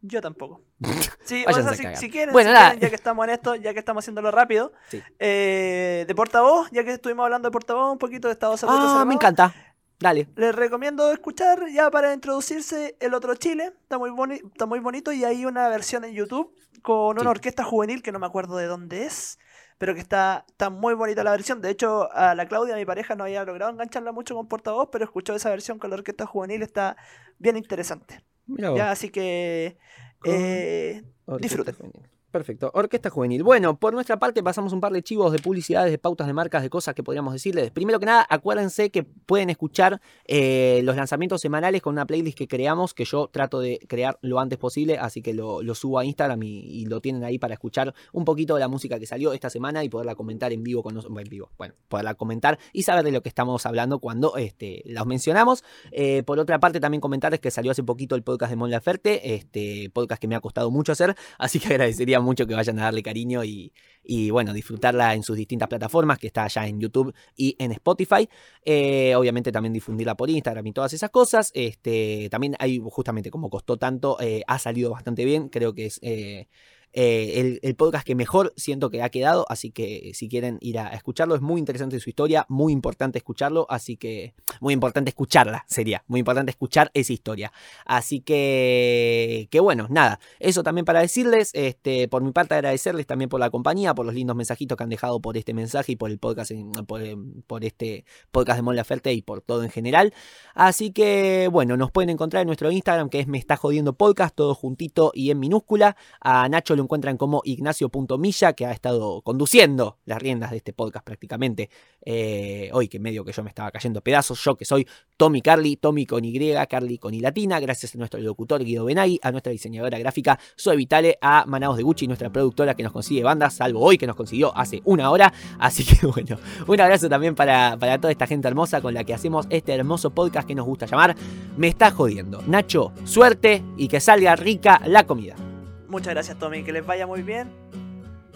Yo 0.00 0.20
tampoco. 0.20 0.62
Sí, 1.24 1.44
o 1.46 1.52
sea, 1.52 1.74
si, 1.74 1.84
si 1.96 2.10
quieren, 2.10 2.32
Bueno, 2.32 2.50
si 2.50 2.56
quieren, 2.56 2.80
ya 2.80 2.88
que 2.88 2.94
estamos 2.94 3.24
en 3.24 3.30
esto, 3.30 3.54
ya 3.56 3.72
que 3.74 3.78
estamos 3.80 4.02
haciéndolo 4.04 4.30
rápido, 4.30 4.72
Sí. 4.88 5.02
eh, 5.18 6.04
de 6.08 6.14
portavoz, 6.14 6.68
ya 6.72 6.84
que 6.84 6.92
estuvimos 6.92 7.24
hablando 7.24 7.48
de 7.48 7.52
portavoz, 7.52 7.92
un 7.92 7.98
poquito 7.98 8.28
de 8.28 8.32
Estado 8.32 8.52
de 8.52 8.58
Salud. 8.58 8.74
Ah, 8.78 9.04
me 9.04 9.14
encanta. 9.14 9.54
Dale. 10.00 10.28
Les 10.36 10.54
recomiendo 10.54 11.12
escuchar 11.12 11.58
ya 11.74 11.90
para 11.90 12.14
introducirse 12.14 12.96
El 13.00 13.12
Otro 13.14 13.34
Chile. 13.34 13.72
Está 13.82 13.98
muy, 13.98 14.10
boni- 14.10 14.40
está 14.46 14.64
muy 14.64 14.78
bonito 14.78 15.12
y 15.12 15.24
hay 15.24 15.44
una 15.44 15.68
versión 15.68 16.04
en 16.04 16.14
YouTube 16.14 16.54
con 16.82 17.10
una 17.16 17.22
Sí. 17.22 17.26
orquesta 17.26 17.64
juvenil 17.64 18.00
que 18.02 18.12
no 18.12 18.20
me 18.20 18.26
acuerdo 18.26 18.56
de 18.56 18.66
dónde 18.66 19.04
es, 19.06 19.38
pero 19.78 19.94
que 19.94 20.00
está, 20.00 20.44
está 20.48 20.70
muy 20.70 20.94
bonita 20.94 21.24
la 21.24 21.30
versión. 21.30 21.60
De 21.60 21.70
hecho, 21.70 22.12
a 22.12 22.34
la 22.34 22.46
Claudia, 22.46 22.76
mi 22.76 22.84
pareja, 22.84 23.14
no 23.14 23.24
había 23.24 23.44
logrado 23.44 23.72
engancharla 23.72 24.12
mucho 24.12 24.34
con 24.34 24.48
portavoz, 24.48 24.88
pero 24.90 25.04
escuchó 25.04 25.34
esa 25.34 25.50
versión 25.50 25.78
con 25.78 25.90
la 25.90 25.96
orquesta 25.96 26.26
juvenil, 26.26 26.62
está 26.62 26.96
bien 27.38 27.56
interesante. 27.56 28.22
Ya, 28.46 28.90
así 28.90 29.10
que 29.10 29.78
eh, 30.24 31.02
disfruten. 31.40 31.74
juvenil. 31.74 32.17
Perfecto. 32.30 32.70
Orquesta 32.74 33.08
juvenil. 33.08 33.42
Bueno, 33.42 33.78
por 33.78 33.94
nuestra 33.94 34.18
parte 34.18 34.42
pasamos 34.42 34.74
un 34.74 34.82
par 34.82 34.92
de 34.92 35.02
chivos 35.02 35.32
de 35.32 35.38
publicidades, 35.38 35.90
de 35.90 35.96
pautas 35.96 36.26
de 36.26 36.34
marcas, 36.34 36.62
de 36.62 36.68
cosas 36.68 36.94
que 36.94 37.02
podríamos 37.02 37.32
decirles. 37.32 37.70
Primero 37.70 37.98
que 37.98 38.04
nada, 38.04 38.26
acuérdense 38.28 38.90
que 38.90 39.02
pueden 39.02 39.48
escuchar 39.48 40.02
eh, 40.26 40.82
los 40.84 40.94
lanzamientos 40.94 41.40
semanales 41.40 41.80
con 41.80 41.94
una 41.94 42.06
playlist 42.06 42.36
que 42.36 42.46
creamos, 42.46 42.92
que 42.92 43.06
yo 43.06 43.28
trato 43.28 43.60
de 43.60 43.78
crear 43.88 44.18
lo 44.20 44.40
antes 44.40 44.58
posible, 44.58 44.98
así 44.98 45.22
que 45.22 45.32
lo, 45.32 45.62
subo 45.74 45.98
a 45.98 46.04
Instagram 46.04 46.42
y, 46.42 46.58
y 46.60 46.84
lo 46.84 47.00
tienen 47.00 47.24
ahí 47.24 47.38
para 47.38 47.54
escuchar 47.54 47.94
un 48.12 48.26
poquito 48.26 48.54
de 48.54 48.60
la 48.60 48.68
música 48.68 48.98
que 48.98 49.06
salió 49.06 49.32
esta 49.32 49.48
semana 49.48 49.82
y 49.82 49.88
poderla 49.88 50.14
comentar 50.14 50.52
en 50.52 50.62
vivo 50.62 50.82
con 50.82 50.94
nosotros. 50.94 51.18
En 51.18 51.30
vivo, 51.30 51.50
bueno, 51.56 51.74
poderla 51.88 52.14
comentar 52.14 52.58
y 52.74 52.82
saber 52.82 53.04
de 53.04 53.12
lo 53.12 53.22
que 53.22 53.30
estamos 53.30 53.64
hablando 53.64 54.00
cuando 54.00 54.36
este, 54.36 54.82
los 54.84 55.06
mencionamos. 55.06 55.64
Eh, 55.92 56.22
por 56.24 56.38
otra 56.38 56.58
parte, 56.58 56.78
también 56.78 57.00
comentarles 57.00 57.40
que 57.40 57.50
salió 57.50 57.72
hace 57.72 57.82
poquito 57.82 58.14
el 58.16 58.22
podcast 58.22 58.50
de 58.50 58.56
Mon 58.56 58.70
Laferte, 58.70 59.34
este 59.34 59.88
podcast 59.94 60.20
que 60.20 60.28
me 60.28 60.34
ha 60.34 60.40
costado 60.40 60.70
mucho 60.70 60.92
hacer, 60.92 61.16
así 61.38 61.58
que 61.58 61.68
agradecería 61.78 62.17
mucho 62.20 62.46
que 62.46 62.54
vayan 62.54 62.78
a 62.78 62.84
darle 62.84 63.02
cariño 63.02 63.44
y, 63.44 63.72
y, 64.02 64.30
bueno, 64.30 64.52
disfrutarla 64.52 65.14
en 65.14 65.22
sus 65.22 65.36
distintas 65.36 65.68
plataformas, 65.68 66.18
que 66.18 66.28
está 66.28 66.44
allá 66.44 66.66
en 66.66 66.80
YouTube 66.80 67.14
y 67.36 67.56
en 67.58 67.72
Spotify. 67.72 68.28
Eh, 68.64 69.14
obviamente 69.16 69.52
también 69.52 69.72
difundirla 69.72 70.16
por 70.16 70.30
Instagram 70.30 70.66
y 70.66 70.72
todas 70.72 70.92
esas 70.92 71.10
cosas. 71.10 71.50
Este, 71.54 72.28
también 72.30 72.56
hay, 72.58 72.80
justamente 72.82 73.30
como 73.30 73.50
costó 73.50 73.76
tanto, 73.76 74.18
eh, 74.20 74.42
ha 74.46 74.58
salido 74.58 74.90
bastante 74.90 75.24
bien, 75.24 75.48
creo 75.48 75.74
que 75.74 75.86
es... 75.86 75.98
eh, 76.02 76.48
eh, 76.92 77.58
el, 77.62 77.76
podcast 77.76 78.06
que 78.06 78.14
mejor 78.14 78.52
siento 78.56 78.90
que 78.90 79.02
ha 79.02 79.08
quedado, 79.10 79.46
así 79.48 79.70
que 79.70 80.12
si 80.14 80.28
quieren 80.28 80.58
ir 80.60 80.78
a 80.78 80.88
escucharlo, 80.88 81.34
es 81.34 81.40
muy 81.40 81.58
interesante 81.58 82.00
su 82.00 82.08
historia, 82.08 82.46
muy 82.48 82.72
importante 82.72 83.18
escucharlo, 83.18 83.66
así 83.68 83.96
que 83.96 84.34
muy 84.60 84.74
importante 84.74 85.10
escucharla, 85.10 85.64
sería, 85.68 86.02
muy 86.06 86.20
importante 86.20 86.50
escuchar 86.50 86.90
esa 86.94 87.12
historia. 87.12 87.52
Así 87.84 88.20
que, 88.20 89.48
que 89.50 89.60
bueno, 89.60 89.86
nada, 89.90 90.18
eso 90.40 90.62
también 90.62 90.84
para 90.84 91.00
decirles, 91.00 91.50
este, 91.52 92.08
por 92.08 92.22
mi 92.22 92.32
parte 92.32 92.54
agradecerles 92.54 93.06
también 93.06 93.28
por 93.28 93.40
la 93.40 93.50
compañía, 93.50 93.94
por 93.94 94.06
los 94.06 94.14
lindos 94.14 94.36
mensajitos 94.36 94.76
que 94.76 94.84
han 94.84 94.90
dejado 94.90 95.20
por 95.20 95.36
este 95.36 95.54
mensaje 95.54 95.92
y 95.92 95.96
por 95.96 96.10
el 96.10 96.18
podcast, 96.18 96.52
por, 96.86 97.02
por 97.46 97.64
este 97.64 98.04
podcast 98.30 98.56
de 98.56 98.62
Mon 98.62 98.76
Laferte 98.76 99.12
y 99.12 99.22
por 99.22 99.42
todo 99.42 99.62
en 99.62 99.70
general. 99.70 100.14
Así 100.54 100.90
que, 100.92 101.48
bueno, 101.52 101.76
nos 101.76 101.90
pueden 101.90 102.10
encontrar 102.10 102.42
en 102.42 102.46
nuestro 102.46 102.70
Instagram 102.70 103.10
que 103.10 103.20
es 103.20 103.26
Me 103.26 103.38
Está 103.38 103.56
Jodiendo 103.56 103.92
Podcast, 103.92 104.34
todo 104.34 104.54
juntito 104.54 105.12
y 105.14 105.30
en 105.30 105.38
minúscula. 105.38 105.96
A 106.20 106.48
Nacho 106.48 106.77
lo 106.78 106.84
encuentran 106.84 107.16
como 107.16 107.42
Ignacio.milla, 107.44 108.54
que 108.54 108.64
ha 108.64 108.72
estado 108.72 109.20
conduciendo 109.22 109.98
las 110.06 110.20
riendas 110.20 110.50
de 110.50 110.58
este 110.58 110.72
podcast 110.72 111.04
prácticamente. 111.04 111.68
Eh, 112.02 112.70
hoy 112.72 112.88
que 112.88 112.98
medio 112.98 113.24
que 113.24 113.32
yo 113.32 113.42
me 113.42 113.50
estaba 113.50 113.70
cayendo 113.70 114.00
pedazos, 114.00 114.42
yo 114.42 114.56
que 114.56 114.64
soy 114.64 114.86
Tommy 115.16 115.42
Carly, 115.42 115.76
Tommy 115.76 116.06
con 116.06 116.24
Y, 116.24 116.54
Carly 116.68 116.98
con 116.98 117.12
I 117.12 117.20
latina, 117.20 117.60
gracias 117.60 117.94
a 117.94 117.98
nuestro 117.98 118.20
locutor 118.20 118.64
Guido 118.64 118.84
Benay, 118.84 119.18
a 119.22 119.30
nuestra 119.30 119.52
diseñadora 119.52 119.98
gráfica 119.98 120.38
Zoe 120.58 120.76
Vitale, 120.76 121.18
a 121.20 121.44
Manaos 121.46 121.76
de 121.76 121.82
Gucci, 121.82 122.06
nuestra 122.06 122.30
productora 122.30 122.74
que 122.74 122.82
nos 122.82 122.92
consigue 122.92 123.22
bandas, 123.22 123.54
salvo 123.54 123.80
hoy 123.80 123.98
que 123.98 124.06
nos 124.06 124.16
consiguió 124.16 124.56
hace 124.56 124.80
una 124.84 125.10
hora. 125.10 125.32
Así 125.58 125.84
que 125.84 126.06
bueno, 126.06 126.38
un 126.66 126.80
abrazo 126.80 127.08
también 127.08 127.34
para, 127.34 127.76
para 127.78 128.00
toda 128.00 128.12
esta 128.12 128.26
gente 128.26 128.48
hermosa 128.48 128.80
con 128.80 128.94
la 128.94 129.04
que 129.04 129.14
hacemos 129.14 129.46
este 129.50 129.74
hermoso 129.74 130.10
podcast 130.10 130.46
que 130.46 130.54
nos 130.54 130.66
gusta 130.66 130.86
llamar 130.86 131.16
Me 131.56 131.68
está 131.68 131.90
jodiendo. 131.90 132.42
Nacho, 132.46 132.92
suerte 133.04 133.64
y 133.76 133.88
que 133.88 134.00
salga 134.00 134.36
rica 134.36 134.80
la 134.86 135.06
comida. 135.06 135.47
Muchas 135.88 136.14
gracias, 136.14 136.38
Tommy. 136.38 136.62
Que 136.62 136.72
les 136.72 136.86
vaya 136.86 137.06
muy 137.06 137.22
bien. 137.22 137.48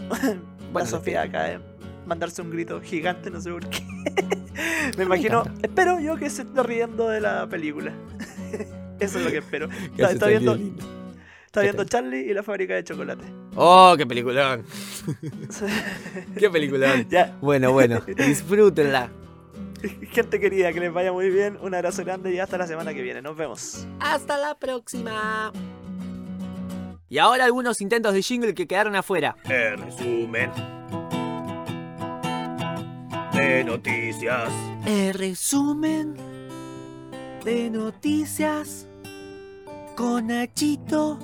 Bueno, 0.73 0.87
la 0.87 0.91
Sofía 0.91 1.21
acaba 1.23 1.45
de 1.45 1.61
mandarse 2.07 2.41
un 2.41 2.51
grito 2.51 2.81
gigante, 2.81 3.31
no 3.31 3.43
sé 3.43 3.51
por 3.51 3.69
qué. 3.69 3.85
Me 4.97 5.05
imagino, 5.05 5.45
espero 5.63 6.01
yo 6.01 6.17
que 6.17 6.31
se 6.31 6.43
esté 6.43 6.63
riendo 6.63 7.11
de 7.11 7.21
la 7.21 7.47
película. 7.47 7.93
Eso 8.99 9.19
es 9.19 9.25
lo 9.27 9.31
que 9.31 9.39
espero. 9.39 9.69
Está, 9.99 10.29
viendo, 10.29 10.55
está 10.55 11.61
¿Qué 11.61 11.67
viendo? 11.67 11.85
Charlie 11.85 12.21
y 12.31 12.33
la 12.33 12.43
fábrica 12.43 12.75
de 12.75 12.85
chocolate. 12.85 13.25
Oh, 13.55 13.95
qué 13.99 14.07
peliculón. 14.07 14.65
Qué 16.39 16.49
peliculón. 16.49 17.07
ya, 17.11 17.37
Bueno, 17.43 17.73
bueno, 17.73 18.01
disfrútenla. 18.17 19.11
gente 20.11 20.41
querida, 20.41 20.73
que 20.73 20.81
les 20.81 20.93
vaya 20.93 21.13
muy 21.13 21.29
bien. 21.29 21.59
Un 21.61 21.75
abrazo 21.75 22.03
grande 22.03 22.33
y 22.33 22.39
hasta 22.39 22.57
la 22.57 22.67
semana 22.67 22.95
que 22.95 23.03
viene. 23.03 23.21
Nos 23.21 23.37
vemos. 23.37 23.87
Hasta 24.01 24.39
la 24.39 24.55
próxima. 24.59 25.53
Y 27.13 27.19
ahora 27.19 27.45
algunos 27.45 27.83
intentos 27.83 28.15
de 28.15 28.23
jingle 28.23 28.55
que 28.55 28.67
quedaron 28.67 28.97
afuera. 28.97 29.37
El 29.45 29.77
resumen 29.77 30.51
de 33.35 33.65
noticias. 33.65 34.49
El 34.87 35.13
resumen 35.13 36.15
de 37.45 37.69
noticias 37.69 38.87
con 39.95 40.29
Nachito 40.29 41.19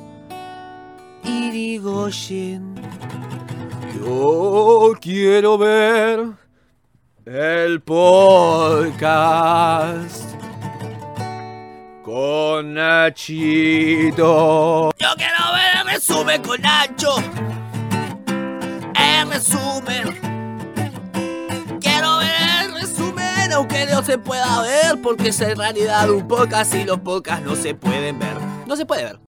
y 1.24 1.50
Rigoyen. 1.52 2.74
Yo 3.98 4.92
quiero 5.00 5.56
ver 5.56 6.32
el 7.24 7.80
podcast 7.80 8.98
con 12.08 12.72
Nachito. 12.72 14.16
Yo 14.98 15.08
quiero 15.16 15.52
ver 15.52 15.76
el 15.82 15.86
resumen 15.94 16.42
con 16.42 16.62
Nacho. 16.62 17.16
El 18.94 19.30
resumen. 19.30 20.18
Quiero 21.82 22.16
ver 22.16 22.64
el 22.64 22.72
resumen, 22.80 23.52
aunque 23.52 23.84
no 23.86 24.02
se 24.02 24.16
pueda 24.16 24.62
ver, 24.62 25.02
porque 25.02 25.28
es 25.28 25.40
en 25.42 25.58
realidad 25.58 26.08
un 26.08 26.26
podcast 26.26 26.74
y 26.74 26.84
los 26.84 26.98
podcasts 27.00 27.44
no 27.44 27.54
se 27.54 27.74
pueden 27.74 28.18
ver. 28.18 28.38
No 28.66 28.74
se 28.74 28.86
puede 28.86 29.04
ver. 29.04 29.16